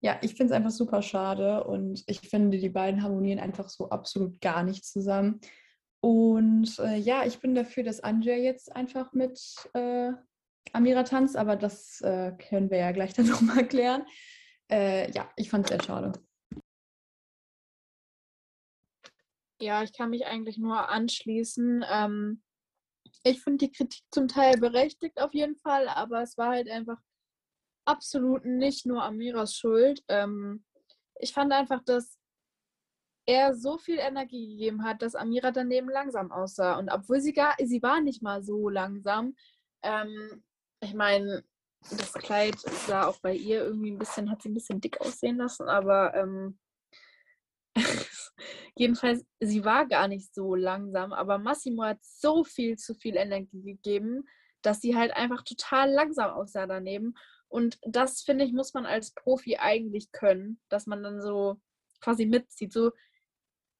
[0.00, 3.90] ja, ich finde es einfach super schade und ich finde, die beiden harmonieren einfach so
[3.90, 5.40] absolut gar nicht zusammen.
[6.00, 9.40] Und äh, ja, ich bin dafür, dass Anja jetzt einfach mit
[9.74, 10.12] äh,
[10.72, 14.06] Amira tanzt, aber das äh, können wir ja gleich dann nochmal klären.
[14.70, 16.12] Äh, ja, ich fand es sehr schade.
[19.60, 21.84] Ja, ich kann mich eigentlich nur anschließen.
[21.88, 22.42] Ähm,
[23.24, 26.98] ich finde die Kritik zum Teil berechtigt auf jeden Fall, aber es war halt einfach
[27.84, 30.04] absolut nicht nur Amiras Schuld.
[30.08, 30.64] Ähm,
[31.18, 32.18] ich fand einfach, dass
[33.26, 36.78] er so viel Energie gegeben hat, dass Amira daneben langsam aussah.
[36.78, 39.36] Und obwohl sie gar, sie war nicht mal so langsam.
[39.82, 40.42] Ähm,
[40.80, 41.44] ich meine,
[41.90, 45.36] das Kleid sah auch bei ihr irgendwie ein bisschen, hat sie ein bisschen dick aussehen
[45.36, 46.58] lassen, aber ähm,
[48.78, 53.62] jedenfalls, sie war gar nicht so langsam, aber Massimo hat so viel zu viel Energie
[53.62, 54.24] gegeben,
[54.62, 57.14] dass sie halt einfach total langsam aussah daneben.
[57.48, 61.60] Und das, finde ich, muss man als Profi eigentlich können, dass man dann so
[62.00, 62.72] quasi mitzieht.
[62.72, 62.92] So,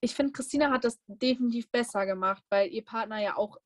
[0.00, 3.58] ich finde, Christina hat das definitiv besser gemacht, weil ihr Partner ja auch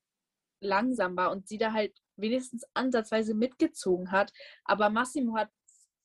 [0.59, 4.31] langsam war und sie da halt wenigstens ansatzweise mitgezogen hat.
[4.65, 5.49] Aber Massimo hat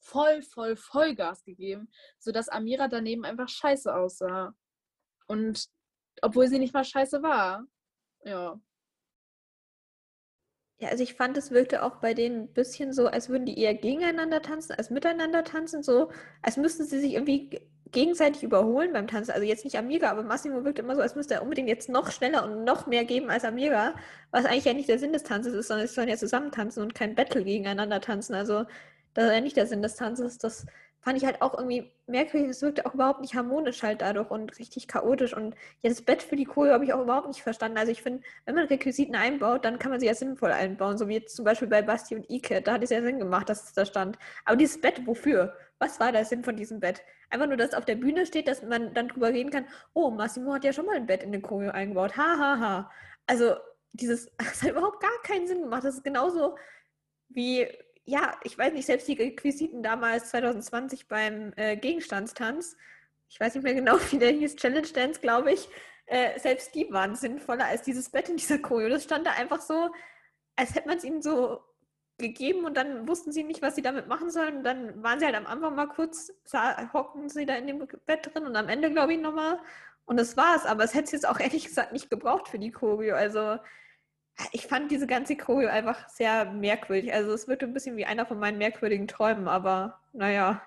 [0.01, 4.55] voll, voll, voll Gas gegeben, sodass Amira daneben einfach scheiße aussah.
[5.29, 5.67] Und
[6.23, 7.65] obwohl sie nicht mal scheiße war.
[8.25, 8.61] Ja.
[10.81, 13.59] Ja, also ich fand, es wirkte auch bei denen ein bisschen so, als würden die
[13.59, 17.61] eher gegeneinander tanzen, als miteinander tanzen, so, als müssten sie sich irgendwie
[17.91, 19.33] gegenseitig überholen beim Tanzen.
[19.33, 22.13] Also jetzt nicht Amiga, aber Massimo wirkt immer so, als müsste er unbedingt jetzt noch
[22.13, 23.95] schneller und noch mehr geben als Amiga,
[24.31, 26.83] was eigentlich ja nicht der Sinn des Tanzes ist, sondern sie sollen ja zusammen tanzen
[26.83, 28.35] und kein Battle gegeneinander tanzen.
[28.35, 28.65] Also
[29.15, 30.39] das ist ja nicht der Sinn des Tanzes.
[30.39, 30.67] Das
[31.09, 32.51] fand ich halt auch irgendwie merkwürdig.
[32.51, 35.35] Es wirkte auch überhaupt nicht harmonisch halt dadurch und richtig chaotisch.
[35.35, 37.79] Und ja, Bett für die Choreo habe ich auch überhaupt nicht verstanden.
[37.79, 40.99] Also ich finde, wenn man Requisiten einbaut, dann kann man sie ja sinnvoll einbauen.
[40.99, 42.61] So wie jetzt zum Beispiel bei Basti und Ike.
[42.61, 44.19] Da hat es ja Sinn gemacht, dass es da stand.
[44.45, 45.57] Aber dieses Bett, wofür?
[45.79, 47.01] Was war der Sinn von diesem Bett?
[47.31, 49.65] Einfach nur, dass es auf der Bühne steht, dass man dann drüber reden kann,
[49.95, 52.19] oh, Massimo hat ja schon mal ein Bett in den Choreo eingebaut.
[52.19, 52.91] Ha, ha, ha.
[53.27, 53.55] Also
[53.93, 55.85] dieses, das hat überhaupt gar keinen Sinn gemacht.
[55.85, 56.59] Das ist genauso
[57.31, 57.67] wie,
[58.09, 62.75] ja, ich weiß nicht, selbst die Requisiten damals 2020 beim äh, Gegenstandstanz,
[63.29, 65.69] ich weiß nicht mehr genau, wie der hieß, Challenge Dance, glaube ich,
[66.07, 68.89] äh, selbst die waren sinnvoller als dieses Bett in dieser Choreo.
[68.89, 69.91] Das stand da einfach so,
[70.57, 71.61] als hätte man es ihnen so
[72.17, 74.57] gegeben und dann wussten sie nicht, was sie damit machen sollen.
[74.57, 76.33] Und dann waren sie halt am Anfang mal kurz,
[76.95, 79.61] hocken sie da in dem Bett drin und am Ende, glaube ich, nochmal.
[80.07, 80.65] Und das war's.
[80.65, 83.15] Aber es hätte es jetzt auch ehrlich gesagt nicht gebraucht für die Choreo.
[83.15, 83.59] Also
[84.53, 87.13] ich fand diese ganze Choreo einfach sehr merkwürdig.
[87.13, 90.63] Also es wirkte ein bisschen wie einer von meinen merkwürdigen Träumen, aber naja.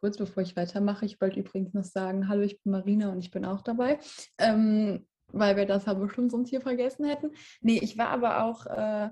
[0.00, 3.30] Kurz bevor ich weitermache, ich wollte übrigens noch sagen, hallo, ich bin Marina und ich
[3.30, 4.00] bin auch dabei,
[4.38, 7.30] ähm, weil wir das aber bestimmt sonst hier vergessen hätten.
[7.60, 9.10] Nee, ich war aber auch äh,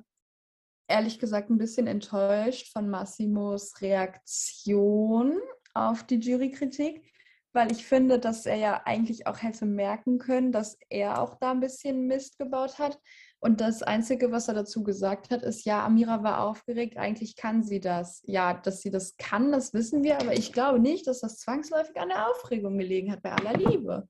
[0.88, 5.38] ehrlich gesagt ein bisschen enttäuscht von Massimos Reaktion
[5.74, 7.04] auf die Jurykritik
[7.52, 11.50] weil ich finde, dass er ja eigentlich auch hätte merken können, dass er auch da
[11.50, 12.98] ein bisschen Mist gebaut hat.
[13.40, 17.62] Und das Einzige, was er dazu gesagt hat, ist, ja, Amira war aufgeregt, eigentlich kann
[17.62, 18.22] sie das.
[18.26, 21.98] Ja, dass sie das kann, das wissen wir, aber ich glaube nicht, dass das zwangsläufig
[21.98, 24.08] an der Aufregung gelegen hat, bei aller Liebe.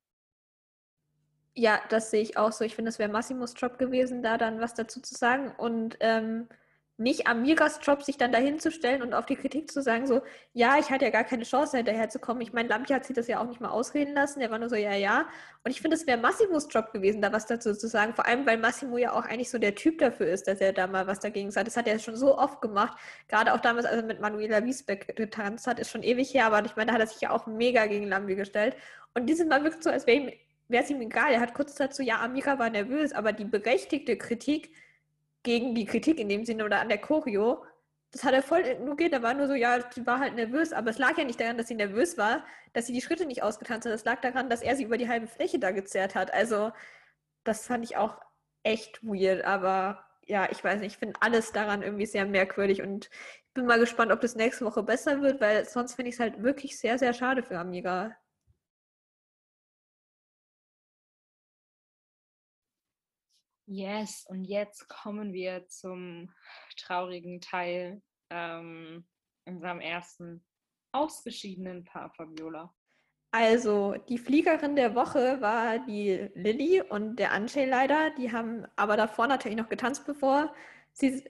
[1.55, 2.65] Ja, das sehe ich auch so.
[2.65, 5.53] Ich finde, es wäre Massimos Job gewesen, da dann was dazu zu sagen.
[5.59, 6.49] Und ähm,
[7.01, 10.21] nicht Amigas Job, sich dann dahin zu stellen und auf die Kritik zu sagen, so,
[10.53, 12.43] ja, ich hatte ja gar keine Chance, hinterherzukommen.
[12.43, 14.41] Ich meine, Lampi hat sich das ja auch nicht mal ausreden lassen.
[14.41, 15.27] Der war nur so, ja, ja.
[15.65, 18.15] Und ich finde, es wäre Massimos Job gewesen, da was dazu zu sagen.
[18.15, 20.87] Vor allem, weil Massimo ja auch eigentlich so der Typ dafür ist, dass er da
[20.87, 21.69] mal was dagegen sagt.
[21.69, 22.99] Das hat er schon so oft gemacht.
[23.29, 26.45] Gerade auch damals, als er mit Manuela Wiesbeck getanzt hat, ist schon ewig her.
[26.47, 28.77] Aber ich meine, da hat er sich ja auch mega gegen Lambi gestellt.
[29.15, 30.35] Und dieses Mal wirkt so, als wäre
[30.69, 31.33] es ihm egal.
[31.33, 34.71] Er hat kurz dazu, ja, Amira war nervös, aber die berechtigte Kritik,
[35.43, 37.65] gegen die Kritik in dem Sinne oder an der Choreo.
[38.13, 39.13] Das hat er voll ignoriert.
[39.13, 40.73] Er war nur so, ja, sie war halt nervös.
[40.73, 43.43] Aber es lag ja nicht daran, dass sie nervös war, dass sie die Schritte nicht
[43.43, 43.95] ausgetanzt hat.
[43.95, 46.33] Es lag daran, dass er sie über die halbe Fläche da gezerrt hat.
[46.35, 46.73] Also,
[47.45, 48.21] das fand ich auch
[48.65, 49.45] echt weird.
[49.45, 53.11] Aber ja, ich weiß nicht, ich finde alles daran irgendwie sehr merkwürdig und
[53.49, 56.21] ich bin mal gespannt, ob das nächste Woche besser wird, weil sonst finde ich es
[56.21, 58.17] halt wirklich sehr, sehr schade für Amiga.
[63.73, 66.29] Yes, und jetzt kommen wir zum
[66.77, 69.07] traurigen Teil, ähm,
[69.45, 70.45] unserem ersten
[70.91, 72.75] ausgeschiedenen Paar Fabiola.
[73.31, 78.11] Also, die Fliegerin der Woche war die Lilly und der Anshay leider.
[78.19, 80.53] Die haben aber davor natürlich noch getanzt, bevor
[80.93, 81.23] sie,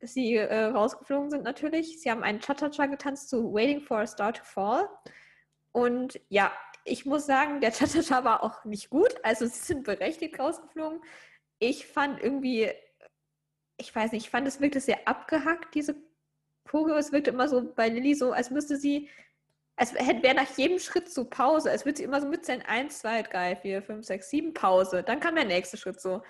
[0.00, 2.00] sie äh, rausgeflogen sind natürlich.
[2.00, 4.88] Sie haben einen Cha-Cha-Cha getanzt zu Waiting for a Star to Fall.
[5.70, 6.50] Und ja,
[6.84, 9.14] ich muss sagen, der Cha-Cha-Cha war auch nicht gut.
[9.22, 11.00] Also, sie sind berechtigt rausgeflogen
[11.58, 12.70] ich fand irgendwie,
[13.78, 15.96] ich weiß nicht, ich fand es wirklich sehr abgehackt, diese
[16.68, 16.96] Choreo.
[16.96, 19.08] Es wirkte immer so bei Lilly so, als müsste sie,
[19.76, 22.98] als wäre nach jedem Schritt so Pause, als würde sie immer so mit sein 1,
[22.98, 25.02] 2, 3, 4, 5, 6, 7 Pause.
[25.02, 26.22] Dann kam der nächste Schritt so.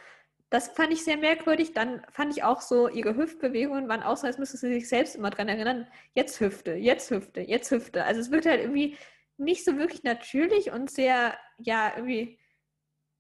[0.51, 1.73] Das fand ich sehr merkwürdig.
[1.73, 5.17] Dann fand ich auch so, ihre Hüftbewegungen waren auch so, als müsste sie sich selbst
[5.17, 8.05] immer dran erinnern, jetzt Hüfte, jetzt Hüfte, jetzt Hüfte.
[8.05, 8.97] Also es wirkte halt irgendwie
[9.39, 12.39] nicht so wirklich natürlich und sehr, ja, irgendwie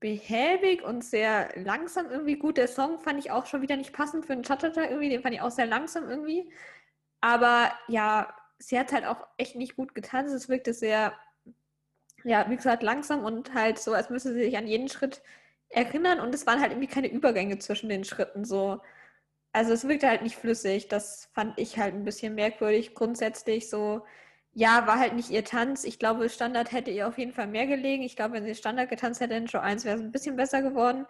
[0.00, 2.58] behäbig und sehr langsam irgendwie gut.
[2.58, 5.34] Der Song fand ich auch schon wieder nicht passend für einen Chatata irgendwie, den fand
[5.34, 6.52] ich auch sehr langsam irgendwie.
[7.20, 10.34] Aber ja, sie hat halt auch echt nicht gut getanzt.
[10.34, 11.14] Es wirkte sehr,
[12.24, 15.22] ja, wie gesagt, langsam und halt so, als müsste sie sich an jeden Schritt
[15.68, 18.80] erinnern und es waren halt irgendwie keine Übergänge zwischen den Schritten so.
[19.52, 20.88] Also es wirkte halt nicht flüssig.
[20.88, 22.94] Das fand ich halt ein bisschen merkwürdig.
[22.94, 24.04] Grundsätzlich so,
[24.58, 25.84] ja, war halt nicht ihr Tanz.
[25.84, 28.02] Ich glaube, Standard hätte ihr auf jeden Fall mehr gelegen.
[28.02, 30.62] Ich glaube, wenn sie Standard getanzt hätte in Show 1, wäre es ein bisschen besser
[30.62, 31.06] geworden.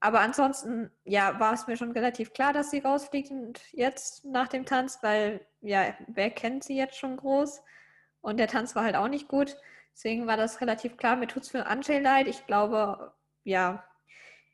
[0.00, 3.32] Aber ansonsten, ja, war es mir schon relativ klar, dass sie rausfliegt
[3.72, 7.62] jetzt nach dem Tanz, weil, ja, wer kennt sie jetzt schon groß?
[8.20, 9.56] Und der Tanz war halt auch nicht gut.
[9.94, 11.16] Deswegen war das relativ klar.
[11.16, 12.28] Mir tut es für Anshay leid.
[12.28, 13.14] Ich glaube,
[13.44, 13.82] ja,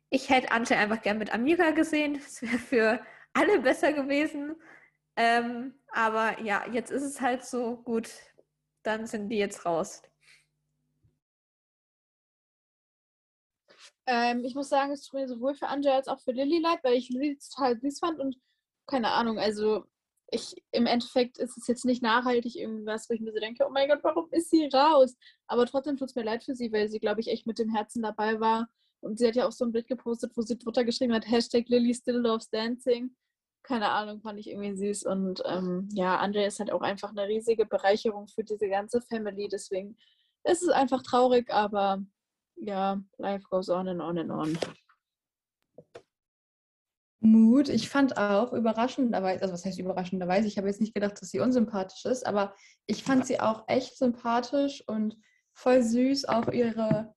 [0.08, 2.14] ich hätte Anshay einfach gern mit Amira gesehen.
[2.22, 3.00] Das wäre für
[3.32, 4.54] alle besser gewesen.
[5.16, 8.08] Ähm, aber ja, jetzt ist es halt so gut
[8.86, 10.02] dann sind die jetzt raus.
[14.06, 16.78] Ähm, ich muss sagen, es tut mir sowohl für Angela als auch für Lilly leid,
[16.82, 18.36] weil ich Lilly total süß fand und
[18.86, 19.84] keine Ahnung, also
[20.30, 23.70] ich im Endeffekt ist es jetzt nicht nachhaltig irgendwas, wo ich mir so denke, oh
[23.70, 25.16] mein Gott, warum ist sie raus?
[25.46, 27.70] Aber trotzdem tut es mir leid für sie, weil sie, glaube ich, echt mit dem
[27.70, 28.68] Herzen dabei war.
[29.00, 31.68] Und sie hat ja auch so ein Bild gepostet, wo sie drunter geschrieben hat, Hashtag
[31.68, 33.14] Lily still loves dancing.
[33.66, 35.04] Keine Ahnung, fand ich irgendwie süß.
[35.04, 39.48] Und ähm, ja, Andre ist halt auch einfach eine riesige Bereicherung für diese ganze Family.
[39.48, 39.96] Deswegen
[40.44, 42.02] ist es einfach traurig, aber
[42.56, 44.58] ja, life goes on and on and on.
[47.20, 47.68] Mut.
[47.68, 51.40] Ich fand auch überraschenderweise, also was heißt überraschenderweise, ich habe jetzt nicht gedacht, dass sie
[51.40, 52.54] unsympathisch ist, aber
[52.86, 55.18] ich fand sie auch echt sympathisch und
[55.52, 56.26] voll süß.
[56.26, 57.14] Auch ihre,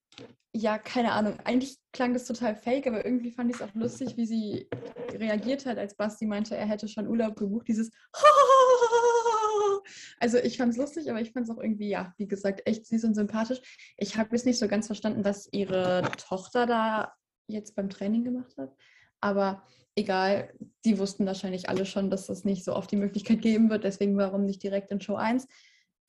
[0.54, 4.18] ja, keine Ahnung, eigentlich klang das total fake, aber irgendwie fand ich es auch lustig,
[4.18, 4.68] wie sie
[5.12, 7.68] reagiert hat, als Basti meinte, er hätte schon Urlaub gebucht.
[7.68, 7.92] Dieses
[10.20, 12.86] Also ich fand es lustig, aber ich fand es auch irgendwie, ja, wie gesagt, echt
[12.86, 13.62] süß und sympathisch.
[13.98, 17.14] Ich habe jetzt nicht so ganz verstanden, was ihre Tochter da
[17.48, 18.76] jetzt beim Training gemacht hat.
[19.22, 19.64] Aber
[19.96, 20.54] egal,
[20.86, 23.84] die wussten wahrscheinlich alle schon, dass das nicht so oft die Möglichkeit geben wird.
[23.84, 25.48] Deswegen warum nicht direkt in Show 1.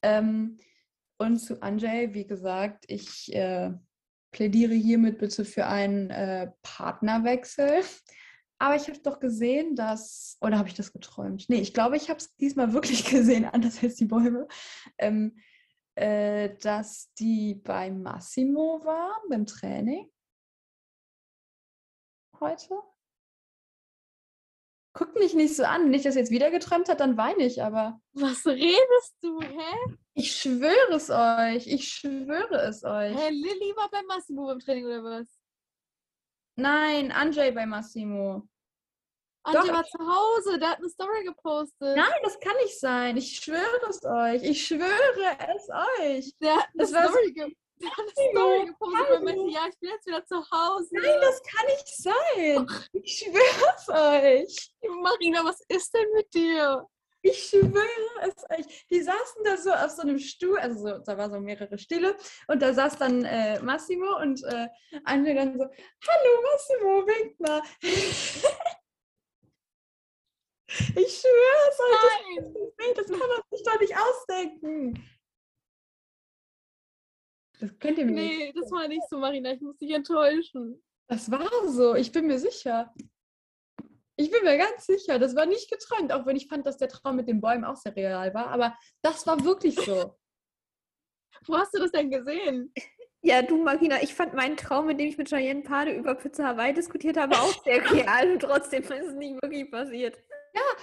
[0.03, 0.59] Ähm,
[1.19, 3.73] und zu Anjay, wie gesagt, ich äh,
[4.31, 7.82] plädiere hiermit bitte für einen äh, Partnerwechsel.
[8.59, 11.47] Aber ich habe doch gesehen, dass, oder habe ich das geträumt?
[11.48, 14.47] Nee, ich glaube, ich habe es diesmal wirklich gesehen, anders als die Bäume,
[14.98, 15.39] ähm,
[15.94, 20.11] äh, dass die bei Massimo war, beim Training.
[22.39, 22.74] Heute.
[24.93, 25.85] Guck mich nicht so an.
[25.85, 28.01] Wenn ich das jetzt wieder geträumt hat, dann weine ich, aber.
[28.12, 29.97] Was redest du, hä?
[30.15, 31.67] Ich schwöre es euch.
[31.67, 33.17] Ich schwöre es euch.
[33.17, 35.29] Hä, Lilly war bei Massimo beim Training oder was?
[36.57, 38.49] Nein, Anjay bei Massimo.
[39.45, 39.67] Doch.
[39.69, 41.97] war zu Hause, der hat eine Story gepostet.
[41.97, 43.17] Nein, das kann nicht sein.
[43.17, 44.43] Ich schwöre es euch.
[44.43, 46.37] Ich schwöre es euch.
[46.41, 49.77] Der hat eine Das Story, ge der hat eine Story gepostet und meinte, ja, ich
[49.78, 50.89] bin jetzt wieder zu Hause.
[50.93, 52.66] Nein, das kann nicht sein.
[53.02, 54.73] Ich schwöre es euch.
[55.02, 56.86] Marina, was ist denn mit dir?
[57.23, 57.86] Ich schwöre
[58.23, 58.86] es euch.
[58.90, 62.16] Die saßen da so auf so einem Stuhl, also so, da war so mehrere Stühle
[62.48, 64.69] und da saß dann äh, Massimo und äh,
[65.05, 67.62] Anja dann so, hallo Massimo, wink mal.
[67.82, 68.43] ich
[71.20, 72.55] schwöre es euch, Nein!
[72.94, 75.05] das, das kann man sich doch nicht ausdenken.
[77.61, 78.39] Das könnt ihr mir nicht.
[78.39, 79.53] Nee, das war nicht so, Marina.
[79.53, 80.82] Ich muss dich enttäuschen.
[81.09, 82.93] Das war so, ich bin mir sicher.
[84.16, 86.89] Ich bin mir ganz sicher, das war nicht geträumt, auch wenn ich fand, dass der
[86.89, 90.15] Traum mit den Bäumen auch sehr real war, aber das war wirklich so.
[91.47, 92.73] Wo hast du das denn gesehen?
[93.23, 96.49] Ja, du, Marina, ich fand meinen Traum, mit dem ich mit Cheyenne Pade über Pizza
[96.49, 100.19] Hawaii diskutiert habe, auch sehr real und trotzdem ist es nicht wirklich passiert.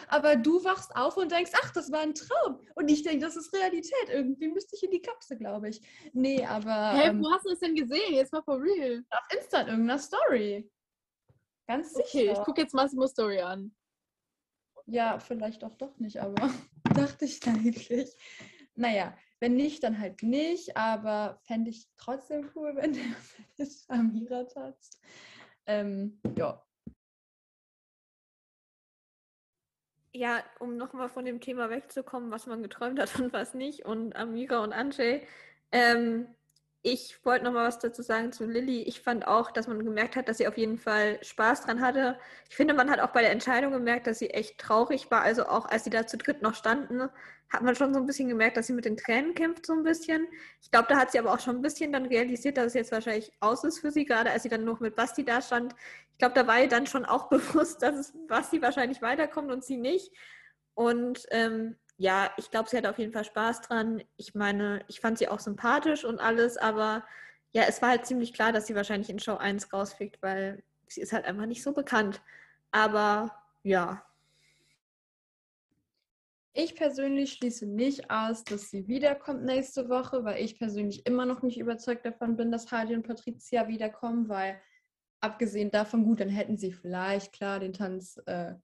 [0.10, 2.62] Aber du wachst auf und denkst, ach, das war ein Traum.
[2.76, 4.10] Und ich denke, das ist Realität.
[4.10, 5.82] Irgendwie müsste ich in die Kapsel, glaube ich.
[6.14, 8.14] Nee, aber Hä, ähm, wo hast du das denn gesehen?
[8.14, 9.04] Jetzt mal for real.
[9.10, 10.72] auf Insta in irgendeiner Story.
[11.68, 12.04] Ganz sicher.
[12.06, 13.76] Okay, ich gucke jetzt Massimo Story an.
[14.86, 16.36] Ja, vielleicht auch doch nicht, aber
[16.96, 18.16] dachte ich eigentlich.
[18.76, 23.04] Naja, wenn nicht, dann halt nicht, aber fände ich trotzdem cool, wenn der
[23.58, 25.02] mit Amira tanzt.
[25.66, 26.64] Ähm, ja.
[30.18, 34.16] Ja, um nochmal von dem Thema wegzukommen, was man geträumt hat und was nicht, und
[34.16, 35.22] Amira und Anjay.
[35.72, 36.26] Ähm,
[36.90, 38.84] ich wollte nochmal was dazu sagen zu Lilly.
[38.84, 42.18] Ich fand auch, dass man gemerkt hat, dass sie auf jeden Fall Spaß dran hatte.
[42.50, 45.22] Ich finde, man hat auch bei der Entscheidung gemerkt, dass sie echt traurig war.
[45.22, 47.10] Also auch als sie da zu dritt noch standen,
[47.50, 49.84] hat man schon so ein bisschen gemerkt, dass sie mit den Tränen kämpft, so ein
[49.84, 50.28] bisschen.
[50.62, 52.94] Ich glaube, da hat sie aber auch schon ein bisschen dann realisiert, dass es jetzt
[52.94, 55.76] wahrscheinlich aus ist für sie, gerade als sie dann noch mit Basti da stand.
[56.14, 59.66] Ich glaube, da war ihr dann schon auch bewusst, dass es Basti wahrscheinlich weiterkommt und
[59.66, 60.14] sie nicht.
[60.74, 64.04] Und ähm, ja, ich glaube, sie hat auf jeden Fall Spaß dran.
[64.18, 67.04] Ich meine, ich fand sie auch sympathisch und alles, aber
[67.54, 71.02] ja, es war halt ziemlich klar, dass sie wahrscheinlich in Show 1 rausfliegt, weil sie
[71.02, 72.22] ist halt einfach nicht so bekannt.
[72.72, 73.32] Aber
[73.64, 74.04] ja,
[76.60, 81.44] Ich persönlich schließe nicht aus, dass sie wiederkommt nächste Woche, weil ich persönlich immer noch
[81.44, 84.60] nicht überzeugt davon bin, dass Hardy und Patricia wiederkommen, weil
[85.20, 88.56] abgesehen davon, gut, dann hätten sie vielleicht klar den Tanz äh,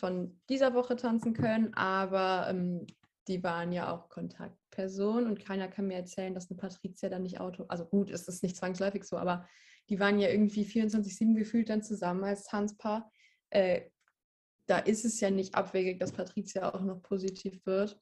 [0.00, 2.86] von dieser Woche tanzen können, aber ähm,
[3.28, 7.38] die waren ja auch Kontaktpersonen und keiner kann mir erzählen, dass eine Patricia dann nicht
[7.38, 9.46] Auto, also gut, ist es nicht zwangsläufig so, aber
[9.88, 13.10] die waren ja irgendwie 24-7 gefühlt dann zusammen als Tanzpaar.
[13.50, 13.82] Äh,
[14.66, 18.00] da ist es ja nicht abwegig, dass Patricia auch noch positiv wird.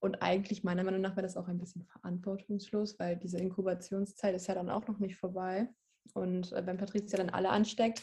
[0.00, 4.46] Und eigentlich, meiner Meinung nach, wäre das auch ein bisschen verantwortungslos, weil diese Inkubationszeit ist
[4.46, 5.68] ja dann auch noch nicht vorbei.
[6.12, 8.02] Und äh, wenn Patricia dann alle ansteckt,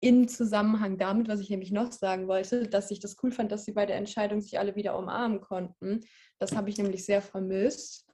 [0.00, 3.64] in Zusammenhang damit, was ich nämlich noch sagen wollte, dass ich das cool fand, dass
[3.64, 6.00] sie bei der Entscheidung sich alle wieder umarmen konnten.
[6.38, 8.06] Das habe ich nämlich sehr vermisst.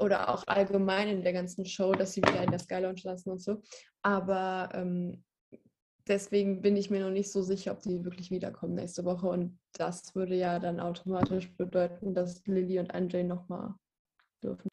[0.00, 3.30] Oder auch allgemein in der ganzen Show, dass sie wieder in der Sky Lounge lassen
[3.30, 3.60] und so.
[4.02, 5.24] Aber ähm,
[6.06, 9.28] deswegen bin ich mir noch nicht so sicher, ob die wirklich wiederkommen nächste Woche.
[9.28, 13.74] Und das würde ja dann automatisch bedeuten, dass Lilly und Anjay nochmal
[14.42, 14.67] dürfen.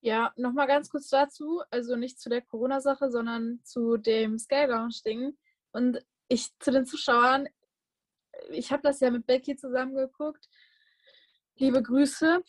[0.00, 5.36] Ja, nochmal ganz kurz dazu, also nicht zu der Corona-Sache, sondern zu dem Sky Lounge-Ding.
[5.72, 5.98] Und
[6.28, 7.48] ich zu den Zuschauern,
[8.50, 10.48] ich habe das ja mit Becky zusammen geguckt.
[11.56, 12.42] Liebe Grüße.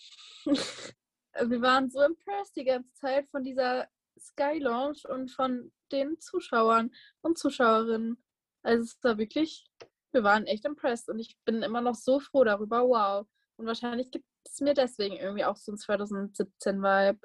[1.42, 3.88] Wir waren so impressed die ganze Zeit von dieser
[4.20, 8.22] Sky Lounge und von den Zuschauern und Zuschauerinnen.
[8.62, 9.66] Also es war wirklich,
[10.12, 12.82] wir waren echt impressed und ich bin immer noch so froh darüber.
[12.82, 13.28] Wow.
[13.58, 17.20] Und wahrscheinlich gibt es mir deswegen irgendwie auch so ein 2017-Vibe.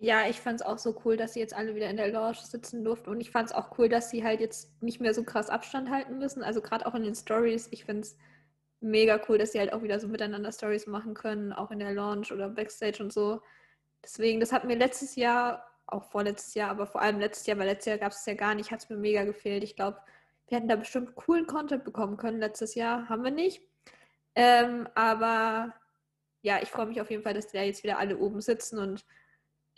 [0.00, 2.38] Ja, ich fand es auch so cool, dass sie jetzt alle wieder in der Lounge
[2.42, 3.10] sitzen durften.
[3.10, 5.90] Und ich fand es auch cool, dass sie halt jetzt nicht mehr so krass Abstand
[5.90, 6.44] halten müssen.
[6.44, 7.68] Also gerade auch in den Stories.
[7.72, 8.16] Ich finde es
[8.80, 11.92] mega cool, dass sie halt auch wieder so miteinander Stories machen können, auch in der
[11.94, 13.42] Lounge oder Backstage und so.
[14.04, 17.66] Deswegen, das hat mir letztes Jahr, auch vorletztes Jahr, aber vor allem letztes Jahr, weil
[17.66, 19.64] letztes Jahr gab es ja gar nicht, hat es mir mega gefehlt.
[19.64, 19.98] Ich glaube,
[20.46, 23.08] wir hätten da bestimmt coolen Content bekommen können letztes Jahr.
[23.08, 23.62] Haben wir nicht.
[24.36, 25.74] Ähm, aber
[26.42, 28.78] ja, ich freue mich auf jeden Fall, dass die da jetzt wieder alle oben sitzen
[28.78, 29.04] und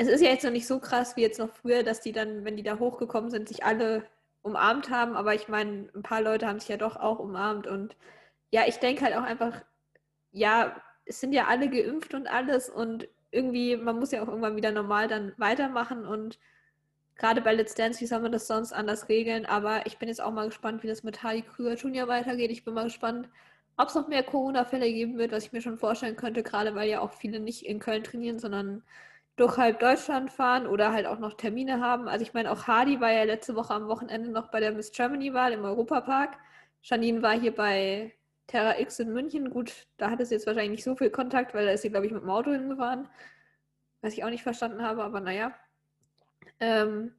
[0.00, 2.42] es ist ja jetzt noch nicht so krass wie jetzt noch früher, dass die dann,
[2.46, 4.06] wenn die da hochgekommen sind, sich alle
[4.40, 5.14] umarmt haben.
[5.14, 7.66] Aber ich meine, ein paar Leute haben sich ja doch auch umarmt.
[7.66, 7.96] Und
[8.50, 9.62] ja, ich denke halt auch einfach,
[10.32, 10.74] ja,
[11.04, 12.70] es sind ja alle geimpft und alles.
[12.70, 16.06] Und irgendwie, man muss ja auch irgendwann wieder normal dann weitermachen.
[16.06, 16.38] Und
[17.16, 19.44] gerade bei Let's Dance, wie soll man das sonst anders regeln?
[19.44, 22.50] Aber ich bin jetzt auch mal gespannt, wie das mit Hardy Krüger Junior weitergeht.
[22.50, 23.28] Ich bin mal gespannt,
[23.76, 26.88] ob es noch mehr Corona-Fälle geben wird, was ich mir schon vorstellen könnte, gerade weil
[26.88, 28.82] ja auch viele nicht in Köln trainieren, sondern
[29.40, 32.08] durch halb Deutschland fahren oder halt auch noch Termine haben.
[32.08, 34.92] Also ich meine, auch Hardy war ja letzte Woche am Wochenende noch bei der Miss
[34.92, 36.36] Germany-Wahl im Europapark.
[36.82, 38.14] Janine war hier bei
[38.46, 39.48] Terra X in München.
[39.48, 42.04] Gut, da hat es jetzt wahrscheinlich nicht so viel Kontakt, weil da ist sie, glaube
[42.04, 43.08] ich, mit dem Auto hingefahren.
[44.02, 45.54] Was ich auch nicht verstanden habe, aber naja.
[46.58, 47.14] Ähm,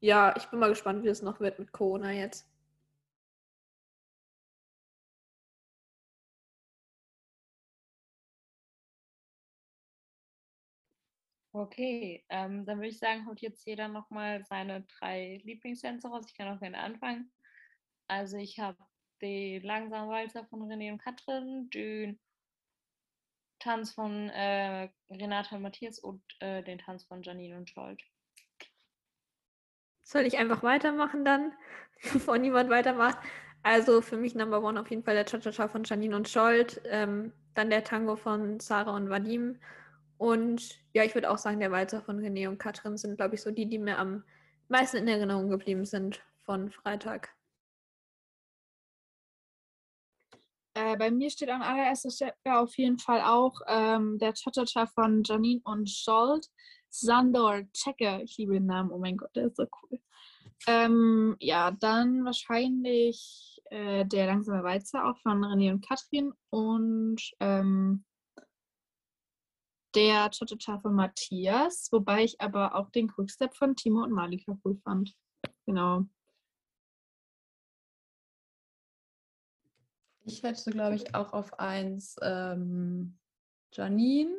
[0.00, 2.51] ja, ich bin mal gespannt, wie es noch wird mit Corona jetzt.
[11.54, 16.24] Okay, ähm, dann würde ich sagen, haut jetzt jeder nochmal seine drei Lieblingstänze raus.
[16.26, 17.30] Ich kann auch gerne anfangen.
[18.08, 18.78] Also ich habe
[19.20, 22.18] den langsamen Walzer von René und Katrin, den
[23.58, 28.02] Tanz von äh, Renata und Matthias und äh, den Tanz von Janine und Scholt.
[30.02, 31.52] Soll ich einfach weitermachen dann,
[32.12, 33.18] bevor niemand weitermacht?
[33.62, 37.32] Also für mich Number One auf jeden Fall der Cha-Cha-Cha von Janine und Scholt, ähm,
[37.54, 39.60] dann der Tango von Sarah und Vadim
[40.22, 43.42] und ja, ich würde auch sagen, der Walzer von René und Katrin sind, glaube ich,
[43.42, 44.22] so die, die mir am
[44.68, 47.34] meisten in Erinnerung geblieben sind von Freitag.
[50.74, 55.24] Äh, bei mir steht an allererster Stelle auf jeden Fall auch ähm, der Cha-Cha-Cha von
[55.24, 56.46] Janine und Scholt.
[56.88, 59.98] Sandor Checker, ich liebe den Namen, oh mein Gott, der ist so cool.
[60.68, 68.04] Ähm, ja, dann wahrscheinlich äh, der langsame Walzer auch von René und Katrin und ähm,
[69.94, 74.76] der Cha-Cha-Cha von Matthias, wobei ich aber auch den Quickstep von Timo und Malika cool
[74.76, 75.14] fand.
[75.66, 76.04] Genau.
[80.24, 83.18] Ich hätte, glaube ich, auch auf eins ähm,
[83.72, 84.36] Janine,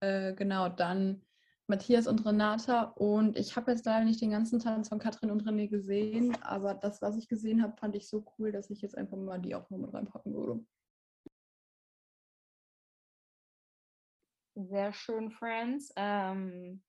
[0.00, 1.22] äh, genau, dann
[1.68, 2.82] Matthias und Renata.
[2.82, 6.74] Und ich habe jetzt leider nicht den ganzen Tanz von Katrin und René gesehen, aber
[6.74, 9.54] das, was ich gesehen habe, fand ich so cool, dass ich jetzt einfach mal die
[9.54, 10.64] auch noch mit reinpacken würde.
[14.66, 15.92] Sehr schön, Friends.
[15.94, 16.82] Ähm,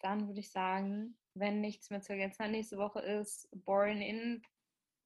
[0.00, 4.42] dann würde ich sagen, wenn nichts mehr zu ergänzen nächste Woche ist Born in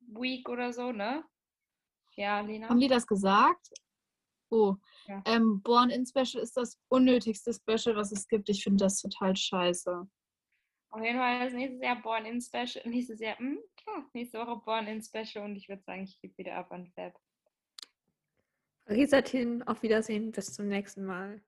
[0.00, 1.24] Week oder so, ne?
[2.16, 2.68] Ja, Lena?
[2.68, 3.68] Haben die das gesagt?
[4.50, 4.74] Oh,
[5.06, 5.22] ja.
[5.24, 8.48] ähm, Born in Special ist das unnötigste Special, was es gibt.
[8.48, 10.08] Ich finde das total scheiße.
[10.90, 12.82] Auf jeden Fall ist nächstes Jahr Born in Special.
[12.86, 16.36] Nächstes Jahr, mh, hm, nächste Woche Born in Special und ich würde sagen, ich gebe
[16.38, 17.16] wieder ab an Fab.
[18.90, 21.40] Risatin, auf Wiedersehen, bis zum nächsten Mal.